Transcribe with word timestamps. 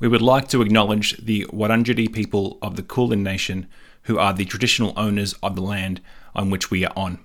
We 0.00 0.06
would 0.06 0.22
like 0.22 0.46
to 0.48 0.62
acknowledge 0.62 1.16
the 1.16 1.44
Wurundjeri 1.46 2.12
people 2.12 2.58
of 2.62 2.76
the 2.76 2.84
Kulin 2.84 3.24
Nation, 3.24 3.66
who 4.02 4.16
are 4.16 4.32
the 4.32 4.44
traditional 4.44 4.92
owners 4.96 5.34
of 5.42 5.56
the 5.56 5.60
land 5.60 6.00
on 6.36 6.50
which 6.50 6.70
we 6.70 6.84
are 6.84 6.92
on. 6.96 7.18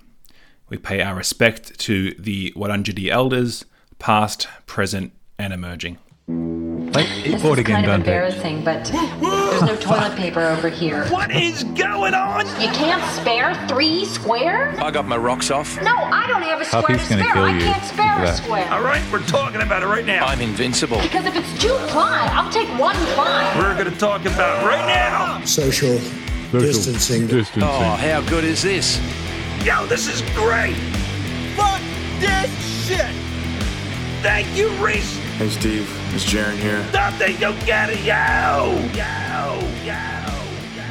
We 0.68 0.78
pay 0.78 1.00
our 1.00 1.14
respect 1.14 1.78
to 1.80 2.14
the 2.14 2.52
Wurundjeri 2.56 3.10
elders, 3.10 3.64
past, 4.00 4.48
present, 4.66 5.12
and 5.38 5.52
emerging. 5.52 5.98
Wait, 6.94 7.24
This 7.24 7.42
board 7.42 7.58
is 7.58 7.64
again, 7.64 7.82
kind 7.82 7.86
of 7.86 7.90
Dante. 7.90 8.10
embarrassing, 8.12 8.62
but 8.64 8.84
there's 8.84 9.62
no 9.62 9.76
toilet 9.80 10.16
paper 10.16 10.40
over 10.42 10.68
here. 10.68 11.04
What 11.08 11.32
is 11.32 11.64
going 11.64 12.14
on? 12.14 12.46
You 12.60 12.68
can't 12.68 13.02
spare 13.20 13.54
three 13.66 14.04
square? 14.04 14.74
I 14.80 14.92
got 14.92 15.04
my 15.06 15.16
rocks 15.16 15.50
off. 15.50 15.80
No, 15.82 15.92
I 15.96 16.26
don't 16.28 16.42
have 16.42 16.60
a 16.60 16.64
square 16.64 16.82
Puppy's 16.82 17.02
to 17.08 17.14
gonna 17.14 17.22
spare. 17.24 17.34
kill 17.34 17.42
I 17.44 17.50
you. 17.54 17.60
can't 17.60 17.84
spare 17.84 18.22
a 18.22 18.26
Look 18.26 18.34
square. 18.36 18.68
All 18.72 18.82
right, 18.82 19.02
we're 19.12 19.22
talking 19.26 19.60
about 19.60 19.82
it 19.82 19.86
right 19.86 20.06
now. 20.06 20.24
I'm 20.26 20.40
invincible. 20.40 21.00
Because 21.02 21.26
if 21.26 21.34
it's 21.34 21.60
two 21.62 21.74
ply, 21.88 22.28
I'll 22.32 22.52
take 22.52 22.68
one 22.78 22.94
ply. 23.14 23.52
We're 23.58 23.74
going 23.74 23.92
to 23.92 23.98
talk 23.98 24.20
about 24.24 24.62
it 24.62 24.66
right 24.66 24.86
now. 24.86 25.44
social 25.44 25.98
distancing. 26.52 27.26
Distancing. 27.26 27.62
Oh, 27.64 27.96
how 27.96 28.20
good 28.30 28.44
is 28.44 28.62
this? 28.62 29.00
Yo, 29.64 29.84
this 29.86 30.06
is 30.06 30.20
great. 30.36 30.76
Fuck 31.56 31.80
this 32.20 32.86
shit. 32.86 33.10
Thank 34.22 34.54
you, 34.56 34.68
Reese. 34.84 35.18
Hey 35.36 35.48
Steve, 35.48 36.14
it's 36.14 36.24
Jaren 36.24 36.56
here. 36.58 36.86
Dante, 36.92 37.32
you 37.32 37.52
get 37.66 37.90
it, 37.90 37.98
yo. 38.04 38.70
Yo, 38.94 39.58
yo, 39.84 39.92
yo. 40.74 40.84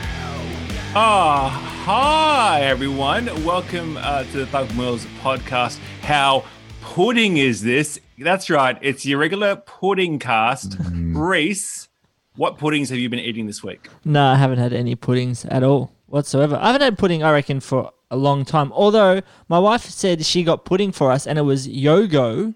Ah, 0.94 1.50
hi 1.86 2.62
everyone. 2.64 3.28
Welcome 3.46 3.96
uh, 3.96 4.26
to 4.26 4.40
the 4.40 4.46
Thug 4.48 4.76
Mills 4.76 5.06
podcast. 5.22 5.80
How 6.02 6.44
pudding 6.82 7.38
is 7.38 7.62
this? 7.62 8.02
That's 8.18 8.50
right. 8.50 8.78
It's 8.82 9.06
your 9.06 9.20
regular 9.20 9.56
pudding 9.56 10.20
cast. 10.20 10.76
Reese, 10.92 11.88
what 12.36 12.58
puddings 12.58 12.90
have 12.90 13.00
you 13.00 13.08
been 13.08 13.20
eating 13.20 13.48
this 13.48 13.64
week? 13.64 13.88
No, 14.04 14.26
I 14.26 14.36
haven't 14.36 14.60
had 14.60 14.74
any 14.74 14.96
puddings 14.96 15.46
at 15.46 15.64
all 15.64 15.94
whatsoever. 16.08 16.58
I 16.58 16.68
haven't 16.68 16.82
had 16.82 16.98
pudding, 16.98 17.24
I 17.24 17.32
reckon, 17.32 17.62
for 17.62 17.92
a 18.12 18.18
long 18.18 18.44
time. 18.44 18.74
Although 18.74 19.22
my 19.48 19.58
wife 19.58 19.86
said 19.86 20.26
she 20.26 20.44
got 20.44 20.66
pudding 20.66 20.92
for 20.92 21.14
us, 21.14 21.26
and 21.26 21.40
it 21.40 21.44
was 21.44 21.66
yogo, 21.66 22.54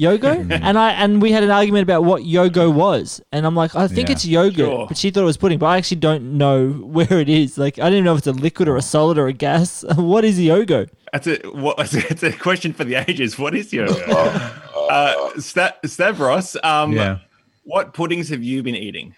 yogo, 0.00 0.30
and 0.62 0.78
I 0.78 0.92
and 0.92 1.20
we 1.20 1.30
had 1.32 1.42
an 1.44 1.50
argument 1.50 1.82
about 1.82 2.04
what 2.04 2.22
yogo 2.22 2.72
was, 2.72 3.20
and 3.32 3.44
I'm 3.46 3.54
like, 3.54 3.74
I 3.76 3.86
think 3.88 4.08
Yeah. 4.08 4.12
it's 4.14 4.24
yogurt, 4.24 4.56
Sure. 4.56 4.86
but 4.88 4.96
she 4.96 5.10
thought 5.10 5.22
it 5.22 5.24
was 5.24 5.36
pudding, 5.36 5.58
but 5.58 5.66
I 5.66 5.76
actually 5.76 5.98
don't 6.00 6.38
know 6.38 6.70
where 6.96 7.12
it 7.20 7.28
is. 7.28 7.58
Like, 7.58 7.78
I 7.78 7.82
don't 7.84 7.92
even 7.94 8.04
know 8.04 8.12
if 8.14 8.18
it's 8.18 8.26
a 8.26 8.32
liquid 8.32 8.68
or 8.68 8.76
a 8.76 8.82
solid 8.82 9.18
or 9.18 9.26
a 9.28 9.32
gas. 9.32 9.84
what 9.96 10.24
is 10.24 10.38
yogo? 10.38 10.88
That's 11.12 11.26
a 11.26 11.36
what? 11.52 11.76
It's 11.92 12.22
a 12.22 12.32
question 12.32 12.72
for 12.72 12.84
the 12.84 12.94
ages. 12.96 13.38
What 13.38 13.54
is 13.54 13.72
your 13.72 13.88
uh, 13.90 15.30
Sta- 15.38 15.76
Stavros? 15.84 16.56
Um, 16.62 16.92
Yeah. 16.92 17.18
What 17.64 17.92
puddings 17.94 18.28
have 18.30 18.42
you 18.42 18.62
been 18.62 18.74
eating? 18.74 19.14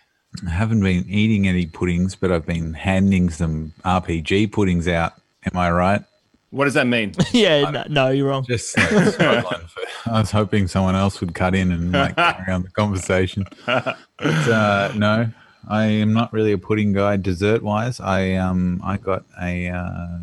I 0.47 0.51
haven't 0.51 0.81
been 0.81 1.05
eating 1.09 1.47
any 1.47 1.67
puddings, 1.67 2.15
but 2.17 2.33
I've 2.33 2.45
been 2.47 2.75
handing 2.75 3.31
some 3.31 3.73
RPG 3.85 4.53
puddings 4.53 4.89
out. 4.89 5.13
Am 5.51 5.59
I 5.59 5.71
right? 5.71 6.03
What 6.53 6.67
does 6.67 6.75
that 6.75 6.87
mean? 6.87 7.15
yeah, 7.33 7.71
no, 7.71 7.85
no, 7.89 8.09
you're 8.11 8.29
wrong. 8.29 8.45
Just 8.47 8.77
like, 8.79 8.91
for- 8.91 9.81
I 10.05 10.21
was 10.21 10.31
hoping 10.31 10.69
someone 10.69 10.95
else 10.95 11.19
would 11.23 11.35
cut 11.35 11.55
in 11.55 11.73
and 11.73 11.93
like 11.93 12.15
carry 12.15 12.53
on 12.53 12.63
the 12.63 12.69
conversation. 12.69 13.47
But, 13.65 13.97
uh, 14.19 14.93
no, 14.95 15.31
I 15.67 15.85
am 15.87 16.13
not 16.13 16.31
really 16.31 16.53
a 16.53 16.59
pudding 16.59 16.93
guy 16.93 17.17
dessert 17.17 17.63
wise. 17.63 18.01
I 18.01 18.35
um 18.35 18.83
I 18.85 18.99
got 18.99 19.25
a 19.41 19.69
uh, 19.69 20.19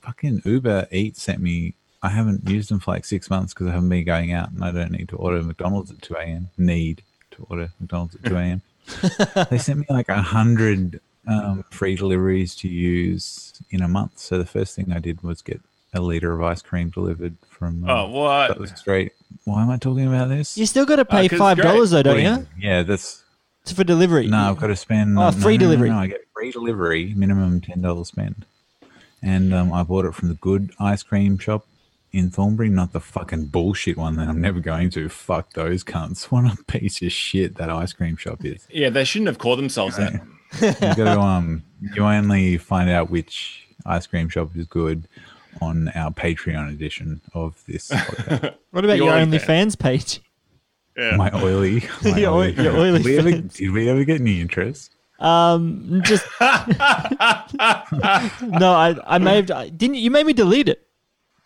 fucking 0.00 0.42
Uber 0.44 0.88
Eats 0.90 1.22
sent 1.22 1.40
me. 1.40 1.74
I 2.02 2.08
haven't 2.08 2.48
used 2.48 2.68
them 2.68 2.80
for 2.80 2.90
like 2.90 3.04
six 3.04 3.30
months 3.30 3.54
because 3.54 3.68
I 3.68 3.70
haven't 3.70 3.90
been 3.90 4.04
going 4.04 4.32
out 4.32 4.50
and 4.50 4.64
I 4.64 4.72
don't 4.72 4.90
need 4.90 5.08
to 5.10 5.16
order 5.16 5.40
McDonald's 5.40 5.92
at 5.92 6.02
two 6.02 6.14
a.m. 6.16 6.50
Need 6.58 7.02
to 7.30 7.46
order 7.48 7.70
McDonald's 7.78 8.16
at 8.16 8.24
two 8.24 8.36
a.m. 8.36 8.62
they 9.50 9.58
sent 9.58 9.78
me 9.78 9.86
like 9.88 10.08
a 10.08 10.20
hundred 10.20 11.00
um, 11.30 11.64
free 11.70 11.94
deliveries 11.94 12.54
to 12.56 12.68
use 12.68 13.52
in 13.70 13.82
a 13.82 13.88
month. 13.88 14.18
So 14.18 14.38
the 14.38 14.46
first 14.46 14.74
thing 14.76 14.92
I 14.92 14.98
did 14.98 15.22
was 15.22 15.42
get 15.42 15.60
a 15.94 16.00
liter 16.00 16.32
of 16.32 16.42
ice 16.42 16.62
cream 16.62 16.90
delivered 16.90 17.36
from. 17.48 17.88
Oh, 17.88 18.04
um, 18.04 18.12
what? 18.12 18.48
That 18.48 18.58
was 18.58 18.72
great. 18.82 19.12
Why 19.44 19.62
am 19.62 19.70
I 19.70 19.76
talking 19.76 20.06
about 20.06 20.28
this? 20.28 20.56
You 20.58 20.66
still 20.66 20.86
got 20.86 20.96
to 20.96 21.04
pay 21.04 21.26
it's 21.26 21.34
five 21.36 21.58
dollars 21.58 21.90
though, 21.90 22.02
don't 22.02 22.16
Pudding. 22.16 22.46
you? 22.58 22.68
Yeah, 22.68 22.82
that's 22.82 23.22
It's 23.62 23.72
for 23.72 23.84
delivery. 23.84 24.26
no. 24.26 24.50
I've 24.50 24.58
got 24.58 24.68
to 24.68 24.76
spend. 24.76 25.18
Oh, 25.18 25.22
no, 25.22 25.32
free 25.32 25.56
no, 25.56 25.64
no, 25.66 25.70
delivery. 25.70 25.90
No, 25.90 25.98
I 25.98 26.06
get 26.08 26.26
free 26.34 26.50
delivery, 26.50 27.14
minimum 27.14 27.60
ten 27.60 27.80
dollars 27.80 28.08
spend, 28.08 28.44
and 29.22 29.54
um, 29.54 29.72
I 29.72 29.82
bought 29.82 30.04
it 30.04 30.14
from 30.14 30.28
the 30.28 30.34
good 30.34 30.72
ice 30.78 31.02
cream 31.02 31.38
shop 31.38 31.66
in 32.12 32.28
Thornbury, 32.28 32.68
not 32.68 32.92
the 32.92 32.98
fucking 33.00 33.46
bullshit 33.46 33.96
one 33.96 34.16
that 34.16 34.28
I'm 34.28 34.40
never 34.40 34.58
going 34.58 34.90
to. 34.90 35.08
Fuck 35.08 35.52
those 35.52 35.84
cunts. 35.84 36.24
What 36.30 36.44
a 36.52 36.56
piece 36.64 37.00
of 37.02 37.12
shit 37.12 37.54
that 37.56 37.70
ice 37.70 37.92
cream 37.92 38.16
shop 38.16 38.44
is. 38.44 38.66
Yeah, 38.70 38.90
they 38.90 39.04
shouldn't 39.04 39.28
have 39.28 39.38
called 39.38 39.58
themselves 39.60 39.96
that. 39.96 40.20
You 40.60 40.72
got 40.72 41.14
to 41.14 41.20
um, 41.20 41.62
you 41.80 42.02
only 42.04 42.56
find 42.58 42.88
out 42.90 43.10
which 43.10 43.66
ice 43.86 44.06
cream 44.06 44.28
shop 44.28 44.50
is 44.56 44.66
good 44.66 45.08
on 45.60 45.88
our 45.94 46.10
Patreon 46.10 46.70
edition 46.72 47.20
of 47.34 47.62
this. 47.66 47.88
podcast. 47.90 48.54
What 48.70 48.84
about 48.84 48.98
The 48.98 49.04
your 49.04 49.12
OnlyFans. 49.12 49.74
OnlyFans 49.74 49.78
page? 49.78 50.20
my 51.16 51.30
oily, 51.34 51.82
my 52.04 52.18
Your 52.18 52.32
oil- 52.32 52.50
your 52.50 52.76
oily 52.76 52.98
Did 53.02 53.04
we, 53.06 53.18
ever, 53.18 53.30
fans. 53.30 53.54
did 53.54 53.70
we 53.70 53.88
ever 53.88 54.04
get 54.04 54.20
any 54.20 54.40
interest? 54.40 54.94
Um, 55.18 56.00
just 56.04 56.24
no. 56.40 56.46
I 58.72 58.96
I 59.06 59.18
may 59.18 59.36
have 59.42 59.76
didn't 59.76 59.96
you 59.96 60.10
made 60.10 60.26
me 60.26 60.32
delete 60.32 60.68
it. 60.68 60.86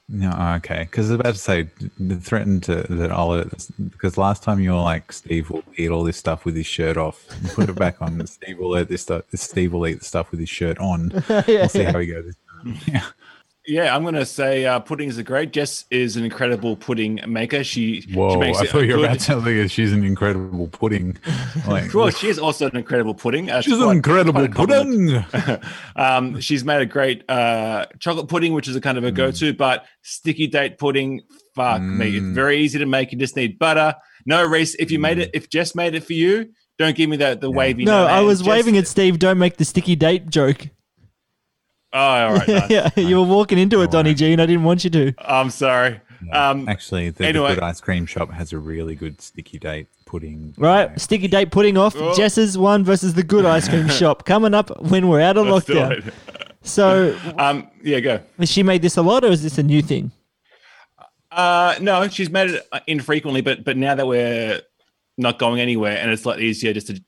No, 0.09 0.35
oh, 0.37 0.55
okay. 0.57 0.81
Because 0.83 1.11
I 1.11 1.15
was 1.15 1.21
about 1.21 1.35
to 1.35 1.41
say, 1.41 1.63
th- 1.99 2.21
threatened 2.21 2.63
to 2.65 2.87
that 2.91 3.11
I'll 3.11 3.43
because 3.91 4.19
last 4.19 4.43
time 4.43 4.61
you 4.61 4.73
were 4.73 4.81
like, 4.81 5.11
Steve 5.13 5.49
will 5.49 5.65
eat 5.77 5.91
all 5.91 6.05
this 6.05 6.19
stuff 6.19 6.45
with 6.45 6.55
his 6.55 6.67
shirt 6.67 6.99
off. 6.99 7.27
Put 7.55 7.71
it 7.71 7.77
back 7.77 8.03
on. 8.03 8.25
Steve 8.27 8.59
will 8.59 8.79
eat 8.79 8.89
this 8.89 9.03
stuff. 9.03 9.25
Steve 9.35 9.73
will 9.73 9.87
eat 9.87 10.01
the 10.01 10.05
stuff 10.05 10.31
with 10.31 10.41
his 10.41 10.51
shirt 10.51 10.79
on. 10.79 11.11
we'll 11.49 11.69
see 11.69 11.85
how 11.85 11.99
he 11.99 12.07
goes. 12.07 12.35
Yeah. 12.89 13.05
Yeah, 13.67 13.97
I'm 13.97 14.03
going 14.03 14.15
to 14.15 14.27
say 14.27 14.67
uh, 14.67 14.79
puddings 14.81 15.19
are 15.19 15.23
great. 15.23 15.51
Jess 15.53 15.87
is 15.91 16.17
an 16.17 16.25
incredible 16.25 16.77
pudding 16.77 17.19
maker. 17.27 17.65
She, 17.65 18.03
she 18.03 18.15
makes 18.37 18.59
I 18.59 18.65
it 18.65 18.71
thought 18.71 18.81
you 18.81 18.93
were 18.93 18.97
good- 18.99 19.05
about 19.07 19.19
to 19.21 19.25
tell 19.25 19.41
me 19.41 19.67
she's 19.69 19.93
an 19.93 20.05
incredible 20.05 20.69
pudding. 20.69 21.17
Like, 21.67 21.95
Well, 21.95 22.11
she 22.11 22.29
is 22.29 22.39
also 22.39 22.67
an 22.69 22.77
incredible 22.77 23.15
pudding. 23.15 23.51
Uh, 23.51 23.59
it's 23.59 23.67
she's 23.67 23.81
an 23.81 23.89
incredible 23.89 24.33
quite 24.47 24.51
a 24.51 24.53
compliment. 24.53 25.31
pudding. 25.31 25.61
um, 25.97 26.41
she's 26.41 26.63
made 26.65 26.83
a 26.83 26.87
great 26.87 27.25
uh, 27.31 27.87
chocolate 28.01 28.29
pudding, 28.29 28.53
which 28.53 28.69
is 28.69 28.77
a 28.77 28.81
kind 28.83 28.99
of 28.99 29.05
a 29.05 29.13
Mm. 29.13 29.17
go-to. 29.17 29.55
But 29.55 29.87
sticky 30.03 30.49
date 30.49 30.77
pudding, 30.77 31.23
fuck 31.55 31.81
me, 31.81 32.17
it's 32.19 32.27
very 32.35 32.59
easy 32.59 32.79
to 32.81 32.87
make. 32.87 33.13
You 33.13 33.19
just 33.19 33.35
need 33.37 33.59
butter. 33.59 33.95
No, 34.27 34.45
Reese, 34.45 34.75
if 34.75 34.91
you 34.91 34.99
made 34.99 35.17
Mm. 35.19 35.23
it, 35.23 35.31
if 35.33 35.49
Jess 35.49 35.75
made 35.75 35.95
it 35.95 36.05
for 36.05 36.13
you, 36.13 36.51
don't 36.79 36.95
give 36.97 37.09
me 37.09 37.17
the 37.17 37.35
the 37.41 37.51
wavy. 37.51 37.85
No, 37.87 38.05
I 38.05 38.21
was 38.21 38.41
Jess- 38.41 38.49
waving 38.49 38.77
at 38.77 38.87
Steve. 38.89 39.19
Don't 39.19 39.39
make 39.39 39.57
the 39.57 39.65
sticky 39.65 39.97
date 39.97 40.29
joke. 40.29 40.69
Oh, 41.95 41.99
all 42.01 42.35
right. 42.35 42.49
nice. 42.49 42.71
yeah, 42.71 42.91
you 42.97 43.17
were 43.17 43.23
walking 43.27 43.57
into 43.57 43.81
it, 43.83 43.91
Donny 43.93 44.15
G, 44.15 44.33
and 44.33 44.43
I 44.43 44.47
didn't 44.47 44.65
want 44.65 44.83
you 44.83 44.91
to. 44.91 45.15
I'm 45.19 45.49
sorry. 45.49 46.01
Um, 46.33 46.69
Actually, 46.69 47.11
the, 47.11 47.27
the 47.27 47.33
good 47.33 47.61
ice 47.61 47.81
cream 47.81 48.05
shop 48.07 48.31
has 48.33 48.53
a 48.53 48.59
really 48.59 48.95
good 48.95 49.21
sticky 49.21 49.59
date 49.59 49.87
pudding. 50.07 50.55
Right, 50.59 50.99
sticky 51.01 51.29
date 51.29 51.51
pudding 51.51 51.77
off. 51.79 51.95
Oh. 51.97 52.15
Jess's 52.17 52.59
one 52.59 52.83
versus 52.85 53.15
the 53.15 53.23
good 53.23 53.45
ice 53.47 53.69
cream 53.69 53.89
shop 54.01 54.25
coming 54.25 54.55
up 54.55 54.83
when 54.83 55.09
we're 55.09 55.21
out 55.21 55.37
of 55.37 55.47
let's 55.47 55.67
do 55.67 55.75
lockdown. 55.75 56.07
it. 56.09 56.15
So, 56.63 57.19
Um, 57.39 57.69
yeah, 57.83 58.01
go. 58.01 58.21
has 58.39 58.51
she 58.51 58.63
made 58.63 58.83
this 58.83 58.97
a 58.97 59.03
lot, 59.03 59.23
or 59.23 59.29
is 59.29 59.43
this 59.43 59.59
a 59.59 59.63
new 59.63 59.83
thing? 59.83 60.11
Uh, 61.31 61.75
no, 61.81 62.09
she's 62.09 62.31
made 62.31 62.51
it 62.51 62.67
uh, 62.73 62.81
infrequently, 62.87 63.41
but 63.41 63.65
but 63.65 63.77
now 63.77 63.95
that 63.95 64.07
we're 64.07 64.61
not 65.19 65.39
going 65.39 65.61
anywhere, 65.61 65.97
and 65.99 66.11
it's 66.11 66.25
a 66.25 66.29
lot 66.29 66.41
easier 66.41 66.73
just 66.73 66.87
to 66.89 67.03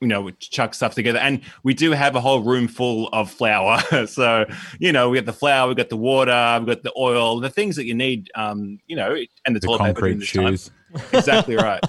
you 0.00 0.08
know 0.08 0.30
chuck 0.30 0.74
stuff 0.74 0.94
together. 0.94 1.18
And 1.18 1.40
we 1.62 1.74
do 1.74 1.92
have 1.92 2.16
a 2.16 2.20
whole 2.20 2.40
room 2.42 2.68
full 2.68 3.08
of 3.08 3.30
flour, 3.30 4.06
so 4.06 4.46
you 4.78 4.92
know 4.92 5.10
we 5.10 5.18
got 5.18 5.26
the 5.26 5.32
flour, 5.32 5.68
we 5.68 5.74
got 5.74 5.88
the 5.90 5.96
water, 5.96 6.58
we 6.60 6.66
got 6.74 6.82
the 6.82 6.92
oil, 6.98 7.40
the 7.40 7.50
things 7.50 7.76
that 7.76 7.84
you 7.84 7.94
need. 7.94 8.30
Um, 8.34 8.78
you 8.86 8.96
know, 8.96 9.14
and 9.46 9.54
the, 9.56 9.60
The 9.60 9.66
toilet 9.66 9.78
paper 9.78 9.92
concrete 10.00 10.26
during 10.32 10.52
this 10.52 10.70
time. 10.70 11.00
shoes. 11.02 11.12
exactly 11.12 11.56
right. 11.56 11.80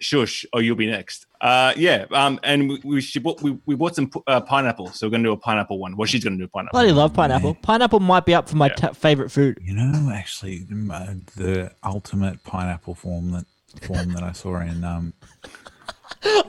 Shush, 0.00 0.44
or 0.52 0.60
you'll 0.60 0.76
be 0.76 0.86
next. 0.86 1.24
Uh, 1.40 1.72
yeah. 1.76 2.04
Um, 2.10 2.38
and 2.42 2.68
we 2.68 2.80
we, 2.84 3.00
she 3.00 3.20
bought, 3.20 3.40
we 3.40 3.56
we 3.64 3.74
bought 3.74 3.94
some 3.94 4.10
uh, 4.26 4.40
pineapple, 4.42 4.88
so 4.88 5.06
we're 5.06 5.12
gonna 5.12 5.22
do 5.24 5.32
a 5.32 5.36
pineapple 5.36 5.78
one. 5.78 5.96
Well, 5.96 6.04
she's 6.06 6.22
gonna 6.22 6.36
do 6.36 6.44
a 6.44 6.48
pineapple. 6.48 6.76
Bloody 6.78 6.92
love 6.92 7.14
pineapple. 7.14 7.54
Pineapple 7.62 8.00
might 8.00 8.26
be 8.26 8.34
up 8.34 8.48
for 8.48 8.56
my 8.56 8.68
ta 8.68 8.92
favorite 8.92 9.30
food. 9.30 9.58
You 9.62 9.72
know, 9.74 10.10
actually, 10.12 10.66
m- 10.70 10.90
uh, 10.90 11.14
the 11.36 11.72
ultimate 11.84 12.42
pineapple 12.44 12.94
form 12.96 13.30
that 13.32 13.46
form 13.82 14.12
that 14.12 14.22
I 14.22 14.32
saw 14.32 14.60
in 14.60 14.84
um. 14.84 15.14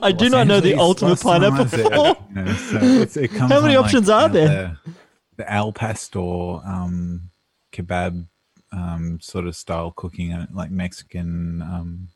I 0.02 0.12
do 0.12 0.24
Los 0.26 0.32
not 0.32 0.46
know 0.46 0.60
the 0.60 0.74
ultimate 0.74 1.10
last 1.10 1.22
time 1.22 1.42
I 1.42 1.50
pineapple 1.50 1.64
was 1.64 1.70
there. 1.72 1.90
form. 1.90 2.16
You 2.30 2.42
know, 2.42 2.52
so 2.54 2.76
it's- 2.76 3.16
it 3.16 3.28
comes 3.28 3.52
How 3.52 3.60
many 3.60 3.76
on, 3.76 3.84
options 3.84 4.08
like, 4.08 4.22
are 4.22 4.28
there? 4.28 4.78
The, 4.84 4.92
the 5.36 5.52
al 5.52 5.72
pastor 5.72 6.18
um, 6.20 7.30
kebab 7.72 8.26
um, 8.72 9.18
sort 9.20 9.46
of 9.46 9.54
style 9.56 9.90
cooking, 9.94 10.32
uh, 10.32 10.46
like 10.52 10.70
Mexican 10.70 11.62
um, 11.62 12.08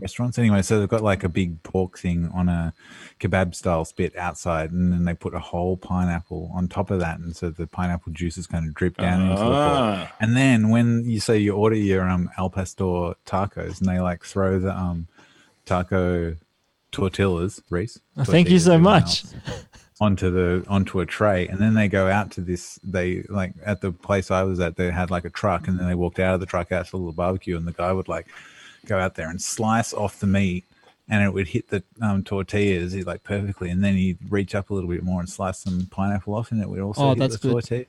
restaurants. 0.00 0.38
Anyway, 0.38 0.62
so 0.62 0.78
they've 0.80 0.88
got 0.88 1.02
like 1.02 1.24
a 1.24 1.28
big 1.28 1.62
pork 1.62 1.98
thing 1.98 2.30
on 2.34 2.48
a 2.48 2.72
kebab 3.20 3.54
style 3.54 3.84
spit 3.84 4.16
outside, 4.16 4.72
and 4.72 4.92
then 4.92 5.04
they 5.04 5.14
put 5.14 5.34
a 5.34 5.38
whole 5.38 5.76
pineapple 5.76 6.50
on 6.54 6.68
top 6.68 6.90
of 6.90 6.98
that, 7.00 7.18
and 7.18 7.34
so 7.36 7.50
the 7.50 7.66
pineapple 7.66 8.12
juices 8.12 8.46
kind 8.46 8.66
of 8.68 8.74
drip 8.74 8.96
down 8.96 9.22
into 9.22 9.34
the 9.34 9.40
pork. 9.40 9.54
Ah. 9.54 10.12
And 10.20 10.36
then 10.36 10.70
when 10.70 11.04
you 11.08 11.20
say 11.20 11.38
you 11.38 11.52
order 11.54 11.76
your 11.76 12.08
um 12.08 12.30
al 12.38 12.50
pastor 12.50 13.14
tacos, 13.26 13.80
and 13.80 13.88
they 13.88 14.00
like 14.00 14.24
throw 14.24 14.58
the 14.58 14.76
um 14.76 15.08
taco 15.66 16.36
tortillas, 16.90 17.62
Reese. 17.70 18.00
Oh, 18.16 18.24
thank 18.24 18.50
you 18.50 18.58
so 18.58 18.78
much. 18.78 19.24
else, 19.24 19.34
Onto 20.00 20.30
the 20.30 20.64
onto 20.68 20.98
a 20.98 21.06
tray, 21.06 21.46
and 21.46 21.60
then 21.60 21.74
they 21.74 21.86
go 21.86 22.08
out 22.08 22.32
to 22.32 22.40
this. 22.40 22.80
They 22.82 23.22
like 23.28 23.52
at 23.64 23.80
the 23.82 23.92
place 23.92 24.32
I 24.32 24.42
was 24.42 24.58
at. 24.58 24.74
They 24.76 24.90
had 24.90 25.10
like 25.12 25.24
a 25.24 25.30
truck, 25.30 25.68
and 25.68 25.78
then 25.78 25.86
they 25.86 25.94
walked 25.94 26.18
out 26.18 26.34
of 26.34 26.40
the 26.40 26.46
truck 26.46 26.72
out 26.72 26.86
to 26.86 26.90
the 26.90 26.96
little 26.96 27.12
barbecue, 27.12 27.56
and 27.56 27.68
the 27.68 27.72
guy 27.72 27.92
would 27.92 28.08
like 28.08 28.26
go 28.86 28.98
out 28.98 29.14
there 29.14 29.30
and 29.30 29.40
slice 29.40 29.94
off 29.94 30.18
the 30.18 30.26
meat, 30.26 30.64
and 31.08 31.22
it 31.22 31.32
would 31.32 31.46
hit 31.46 31.68
the 31.68 31.84
um, 32.00 32.24
tortillas 32.24 32.96
like 33.06 33.22
perfectly, 33.22 33.70
and 33.70 33.84
then 33.84 33.94
he'd 33.94 34.18
reach 34.28 34.56
up 34.56 34.70
a 34.70 34.74
little 34.74 34.90
bit 34.90 35.04
more 35.04 35.20
and 35.20 35.28
slice 35.30 35.58
some 35.60 35.86
pineapple 35.92 36.34
off, 36.34 36.50
and 36.50 36.60
it 36.60 36.68
would 36.68 36.80
also 36.80 37.02
Oh, 37.02 37.08
hit 37.10 37.18
that's 37.18 37.36
the 37.36 37.46
good. 37.46 37.52
tortilla. 37.52 37.84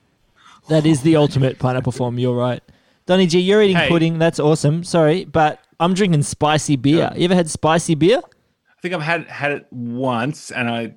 That 0.69 0.85
is 0.85 1.01
the 1.01 1.15
ultimate 1.15 1.57
pineapple 1.57 1.93
form. 1.93 2.19
You're 2.19 2.35
right. 2.37 2.61
Donny 3.05 3.27
G, 3.27 3.39
you're 3.39 3.61
eating 3.61 3.75
Hey. 3.75 3.89
pudding. 3.89 4.17
That's 4.19 4.39
awesome. 4.39 4.83
Sorry, 4.83 5.25
but 5.25 5.59
I'm 5.79 5.93
drinking 5.93 6.23
spicy 6.23 6.75
beer. 6.75 7.11
You 7.15 7.25
ever 7.25 7.35
had 7.35 7.49
spicy 7.49 7.95
beer? 7.95 8.19
I 8.25 8.81
think 8.81 8.93
I've 8.93 9.01
had 9.01 9.27
had 9.27 9.51
it 9.51 9.67
once, 9.71 10.51
and 10.51 10.69
I 10.69 10.93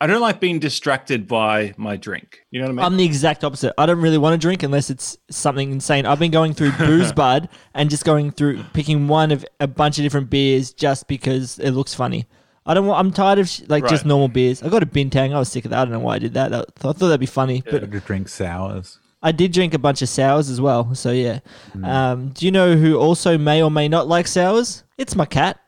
I 0.00 0.06
don't 0.08 0.20
like 0.20 0.40
being 0.40 0.58
distracted 0.58 1.26
by 1.28 1.72
my 1.76 1.96
drink. 1.96 2.40
You 2.50 2.60
know 2.60 2.66
what 2.66 2.72
I 2.72 2.74
mean? 2.76 2.84
I'm 2.84 2.96
the 2.96 3.04
exact 3.04 3.44
opposite. 3.44 3.72
I 3.78 3.86
don't 3.86 4.00
really 4.00 4.18
want 4.18 4.34
to 4.34 4.38
drink 4.44 4.62
unless 4.64 4.90
it's 4.90 5.16
something 5.30 5.70
insane. 5.70 6.04
I've 6.04 6.18
been 6.18 6.32
going 6.32 6.52
through 6.52 6.72
Boozebud 6.78 7.48
and 7.74 7.88
just 7.88 8.04
going 8.04 8.30
through 8.32 8.64
picking 8.74 9.06
one 9.08 9.30
of 9.30 9.46
a 9.60 9.68
bunch 9.68 9.98
of 9.98 10.02
different 10.02 10.28
beers 10.30 10.72
just 10.72 11.06
because 11.08 11.58
it 11.60 11.70
looks 11.70 11.94
funny. 11.94 12.26
I 12.66 12.74
don't 12.74 12.86
want. 12.86 12.98
I'm 12.98 13.12
tired 13.12 13.38
of 13.38 13.48
sh- 13.48 13.62
like 13.68 13.84
just 13.84 14.02
Right. 14.02 14.08
normal 14.08 14.28
beers. 14.28 14.62
I 14.62 14.68
got 14.68 14.82
a 14.82 14.86
bintang. 14.86 15.32
I 15.34 15.38
was 15.38 15.48
sick 15.50 15.64
of 15.64 15.70
that. 15.70 15.78
I 15.80 15.84
don't 15.84 15.92
know 15.92 16.00
why 16.00 16.16
I 16.16 16.18
did 16.18 16.34
that. 16.34 16.50
That- 16.50 16.66
I 16.76 16.80
thought 16.80 16.98
that'd 16.98 17.20
be 17.20 17.26
funny, 17.26 17.62
but 17.62 17.80
But 17.80 17.90
to 17.92 18.00
drink 18.00 18.28
sours. 18.28 18.98
I 19.24 19.32
did 19.32 19.52
drink 19.52 19.72
a 19.72 19.78
bunch 19.78 20.02
of 20.02 20.10
sours 20.10 20.50
as 20.50 20.60
well. 20.60 20.94
So 20.94 21.10
yeah. 21.10 21.38
Hmm. 21.72 21.84
Um, 21.84 22.28
do 22.28 22.44
you 22.44 22.52
know 22.52 22.76
who 22.76 22.98
also 22.98 23.38
may 23.38 23.62
or 23.62 23.70
may 23.70 23.88
not 23.88 24.06
like 24.06 24.28
sours? 24.28 24.84
It's 24.98 25.16
my 25.16 25.24
cat. 25.24 25.58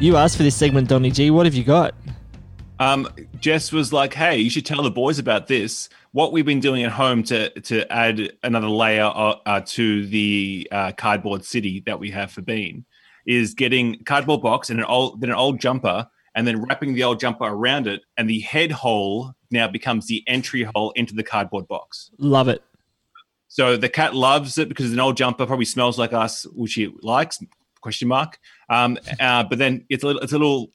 you 0.00 0.16
asked 0.16 0.38
for 0.38 0.44
this 0.44 0.56
segment, 0.56 0.88
Donny 0.88 1.10
G. 1.10 1.30
What 1.30 1.44
have 1.44 1.54
you 1.54 1.64
got? 1.64 1.94
Um, 2.80 3.06
Jess 3.38 3.70
was 3.70 3.92
like, 3.92 4.14
"Hey, 4.14 4.38
you 4.38 4.48
should 4.48 4.64
tell 4.64 4.82
the 4.82 4.90
boys 4.90 5.18
about 5.18 5.46
this. 5.46 5.90
What 6.12 6.32
we've 6.32 6.46
been 6.46 6.60
doing 6.60 6.84
at 6.84 6.92
home 6.92 7.22
to 7.24 7.50
to 7.50 7.92
add 7.92 8.32
another 8.42 8.70
layer 8.70 9.04
uh, 9.04 9.34
uh, 9.44 9.60
to 9.66 10.06
the 10.06 10.66
uh, 10.72 10.92
cardboard 10.92 11.44
city 11.44 11.80
that 11.84 12.00
we 12.00 12.10
have 12.12 12.32
for 12.32 12.40
Bean 12.40 12.86
is 13.26 13.54
getting 13.54 14.02
cardboard 14.04 14.42
box 14.42 14.70
and 14.70 14.80
an 14.80 14.86
old 14.86 15.20
then 15.20 15.30
an 15.30 15.36
old 15.36 15.60
jumper, 15.60 16.08
and 16.34 16.46
then 16.46 16.62
wrapping 16.62 16.94
the 16.94 17.04
old 17.04 17.20
jumper 17.20 17.44
around 17.44 17.86
it, 17.86 18.02
and 18.16 18.28
the 18.28 18.40
head 18.40 18.72
hole 18.72 19.34
now 19.50 19.68
becomes 19.68 20.06
the 20.06 20.22
entry 20.26 20.66
hole 20.74 20.92
into 20.92 21.14
the 21.14 21.22
cardboard 21.22 21.68
box. 21.68 22.10
Love 22.18 22.48
it. 22.48 22.62
So 23.48 23.76
the 23.76 23.90
cat 23.90 24.14
loves 24.14 24.56
it 24.56 24.68
because 24.68 24.92
an 24.92 25.00
old 25.00 25.16
jumper 25.16 25.44
probably 25.44 25.66
smells 25.66 25.98
like 25.98 26.14
us, 26.14 26.44
which 26.54 26.74
he 26.74 26.90
likes. 27.02 27.38
Question 27.82 28.08
mark. 28.08 28.38
Um, 28.70 28.98
uh, 29.20 29.44
but 29.44 29.58
then 29.58 29.84
it's 29.90 30.02
a 30.02 30.06
little, 30.06 30.22
it's 30.22 30.32
a 30.32 30.38
little 30.38 30.72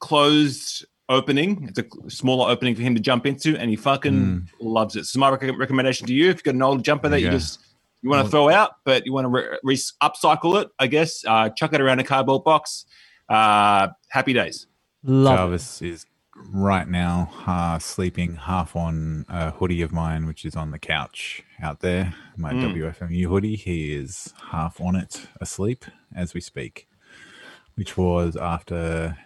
closed 0.00 0.86
opening. 1.10 1.68
It's 1.68 1.78
a 1.78 2.10
smaller 2.10 2.50
opening 2.50 2.76
for 2.76 2.80
him 2.80 2.94
to 2.94 3.00
jump 3.00 3.26
into, 3.26 3.58
and 3.58 3.68
he 3.68 3.76
fucking 3.76 4.48
loves 4.60 4.96
it. 4.96 5.04
So 5.04 5.18
my 5.18 5.28
rec- 5.28 5.58
recommendation 5.58 6.06
to 6.06 6.14
you, 6.14 6.30
if 6.30 6.36
you've 6.36 6.44
got 6.44 6.54
an 6.54 6.62
old 6.62 6.82
jumper 6.82 7.10
that 7.10 7.20
you 7.20 7.30
just 7.30 7.60
you 8.04 8.10
want 8.10 8.26
to 8.26 8.30
throw 8.30 8.50
out, 8.50 8.72
but 8.84 9.06
you 9.06 9.12
want 9.14 9.24
to 9.24 9.28
re- 9.30 9.58
re- 9.62 9.78
upcycle 10.02 10.60
it, 10.62 10.68
I 10.78 10.86
guess, 10.86 11.24
uh, 11.26 11.48
chuck 11.48 11.72
it 11.72 11.80
around 11.80 12.00
a 12.00 12.04
cardboard 12.04 12.44
box. 12.44 12.84
Uh, 13.30 13.88
happy 14.08 14.34
days. 14.34 14.66
Love. 15.02 15.38
Jarvis 15.38 15.80
is 15.80 16.06
right 16.50 16.86
now 16.86 17.30
uh, 17.46 17.78
sleeping 17.78 18.36
half 18.36 18.76
on 18.76 19.24
a 19.30 19.52
hoodie 19.52 19.80
of 19.80 19.90
mine, 19.90 20.26
which 20.26 20.44
is 20.44 20.54
on 20.54 20.70
the 20.70 20.78
couch 20.78 21.42
out 21.62 21.80
there. 21.80 22.14
My 22.36 22.52
WFMU 22.52 23.24
hoodie. 23.26 23.56
He 23.56 23.94
is 23.94 24.34
half 24.50 24.80
on 24.82 24.96
it, 24.96 25.26
asleep 25.40 25.86
as 26.14 26.34
we 26.34 26.42
speak, 26.42 26.86
which 27.74 27.96
was 27.96 28.36
after 28.36 29.16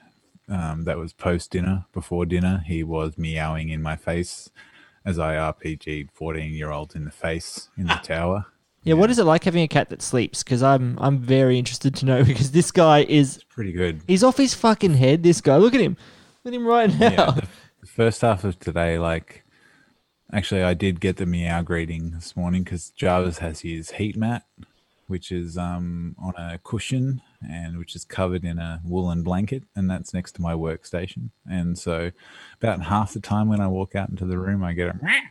um, 0.49 0.85
that 0.85 0.99
was 0.99 1.13
post 1.13 1.51
dinner. 1.51 1.87
Before 1.93 2.25
dinner, 2.27 2.63
he 2.65 2.85
was 2.85 3.19
meowing 3.19 3.71
in 3.71 3.83
my 3.83 3.97
face 3.97 4.51
as 5.05 5.19
I 5.19 5.35
RPG'd 5.35 6.13
14 6.13 6.53
year 6.53 6.71
olds 6.71 6.95
in 6.95 7.05
the 7.05 7.11
face 7.11 7.71
in 7.77 7.87
the 7.87 7.95
tower. 8.05 8.47
Yeah, 8.88 8.94
what 8.94 9.11
is 9.11 9.19
it 9.19 9.25
like 9.25 9.44
having 9.44 9.62
a 9.62 9.69
cat 9.69 9.90
that 9.90 10.02
sleeps? 10.02 10.43
Because 10.43 10.62
I'm 10.62 10.99
I'm 11.00 11.19
very 11.19 11.58
interested 11.58 11.94
to 11.96 12.06
know 12.06 12.25
because 12.32 12.50
this 12.52 12.70
guy 12.70 13.05
is 13.05 13.43
Pretty 13.50 13.73
good. 13.73 14.00
he's 14.06 14.25
off 14.25 14.37
his 14.37 14.55
fucking 14.55 14.94
head. 14.94 15.23
This 15.23 15.40
guy, 15.40 15.56
look 15.56 15.75
at 15.75 15.81
him, 15.81 15.96
look 16.44 16.55
at 16.55 16.56
him 16.61 16.67
right 16.67 16.90
now. 16.99 17.11
yeah, 17.11 17.31
the, 17.32 17.46
the 17.81 17.87
first 17.87 18.20
half 18.23 18.44
of 18.44 18.58
today, 18.58 18.99
like, 18.99 19.44
actually, 20.32 20.62
I 20.62 20.75
did 20.75 21.00
get 21.00 21.17
the 21.17 21.26
meow 21.26 21.62
greeting 21.62 22.12
this 22.12 22.37
morning 22.37 22.62
because 22.64 22.90
Jarvis 22.90 23.38
has 23.38 23.61
his 23.61 23.93
heat 23.93 24.17
mat, 24.17 24.44
which 25.06 25.31
is 25.32 25.56
um 25.58 26.14
on 26.19 26.35
a 26.37 26.58
cushion 26.58 27.20
and 27.49 27.79
which 27.79 27.94
is 27.94 28.05
covered 28.05 28.44
in 28.44 28.58
a 28.58 28.81
woolen 28.85 29.23
blanket, 29.23 29.62
and 29.76 29.90
that's 29.90 30.12
next 30.14 30.32
to 30.32 30.43
my 30.43 30.55
workstation. 30.55 31.31
And 31.49 31.79
so, 31.79 32.11
about 32.61 32.82
half 32.82 33.12
the 33.12 33.20
time 33.20 33.49
when 33.49 33.61
I 33.61 33.69
walk 33.69 33.94
out 33.94 34.08
into 34.08 34.25
the 34.25 34.38
room, 34.38 34.64
I 34.64 34.73
get 34.73 34.94
a 34.96 35.25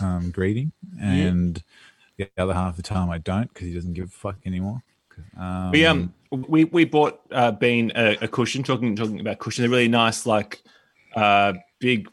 um, 0.04 0.30
greeting, 0.30 0.72
and 1.00 1.62
the 2.18 2.30
other 2.36 2.52
half 2.54 2.70
of 2.70 2.76
the 2.76 2.82
time 2.82 3.10
I 3.10 3.18
don't 3.18 3.52
because 3.52 3.66
he 3.68 3.74
doesn't 3.74 3.94
give 3.94 4.06
a 4.06 4.08
fuck 4.08 4.36
anymore. 4.44 4.82
Um, 5.38 5.70
We 5.70 5.86
um 5.86 6.12
we 6.30 6.64
we 6.64 6.84
bought 6.84 7.20
uh 7.30 7.52
Bean 7.52 7.92
a, 7.94 8.16
a 8.20 8.28
cushion. 8.28 8.62
Talking 8.62 8.94
talking 8.94 9.20
about 9.20 9.38
cushion, 9.38 9.64
a 9.64 9.68
really 9.68 9.88
nice 9.88 10.26
like 10.26 10.62
uh 11.16 11.54
big 11.80 12.08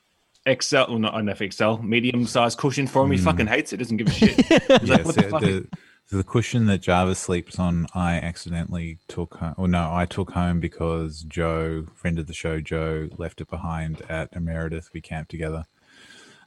XL, 0.48 0.76
well, 0.76 1.00
not 1.00 1.20
enough 1.20 1.42
XL, 1.52 1.78
medium 1.82 2.26
sized 2.28 2.58
cushion 2.60 2.86
for 2.88 3.04
him. 3.04 3.12
He 3.12 3.18
fucking 3.18 3.48
hates 3.48 3.74
it. 3.74 3.78
Doesn't 3.78 3.98
give 3.98 4.08
a 4.08 4.12
shit. 4.12 4.38
Yeah, 4.50 4.96
like, 4.96 5.06
what 5.06 5.16
the 5.16 5.24
fuck? 5.24 5.42
the, 5.42 5.68
the 6.12 6.24
cushion 6.24 6.68
that 6.68 6.82
Jarvis 6.82 7.18
sleeps 7.18 7.58
on, 7.58 7.88
I 7.96 8.18
accidentally 8.18 9.00
took 9.08 9.36
home. 9.36 9.56
Well, 9.58 9.68
no, 9.68 9.90
I 9.92 10.06
took 10.06 10.32
home 10.32 10.60
because 10.60 11.24
Joe, 11.24 11.86
friend 11.96 12.20
of 12.20 12.28
the 12.28 12.34
show, 12.34 12.60
Joe, 12.60 13.10
left 13.18 13.42
it 13.42 13.50
behind 13.50 14.04
at 14.08 14.30
Emeritus. 14.34 14.92
We 14.94 15.02
camped 15.02 15.32
together, 15.32 15.66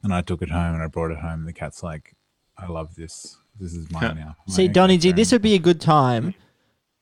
and 0.01 0.13
I 0.13 0.21
took 0.21 0.41
it 0.41 0.49
home 0.49 0.75
and 0.75 0.83
I 0.83 0.87
brought 0.87 1.11
it 1.11 1.17
home. 1.17 1.39
And 1.41 1.47
the 1.47 1.53
cat's 1.53 1.83
like, 1.83 2.15
"I 2.57 2.67
love 2.67 2.95
this. 2.95 3.37
This 3.59 3.73
is 3.73 3.89
mine 3.91 4.15
now." 4.15 4.35
I'm 4.47 4.53
See, 4.53 4.63
like, 4.63 4.73
Donny 4.73 4.97
G, 4.97 5.11
this 5.11 5.31
would 5.31 5.41
be 5.41 5.53
a 5.55 5.59
good 5.59 5.81
time 5.81 6.33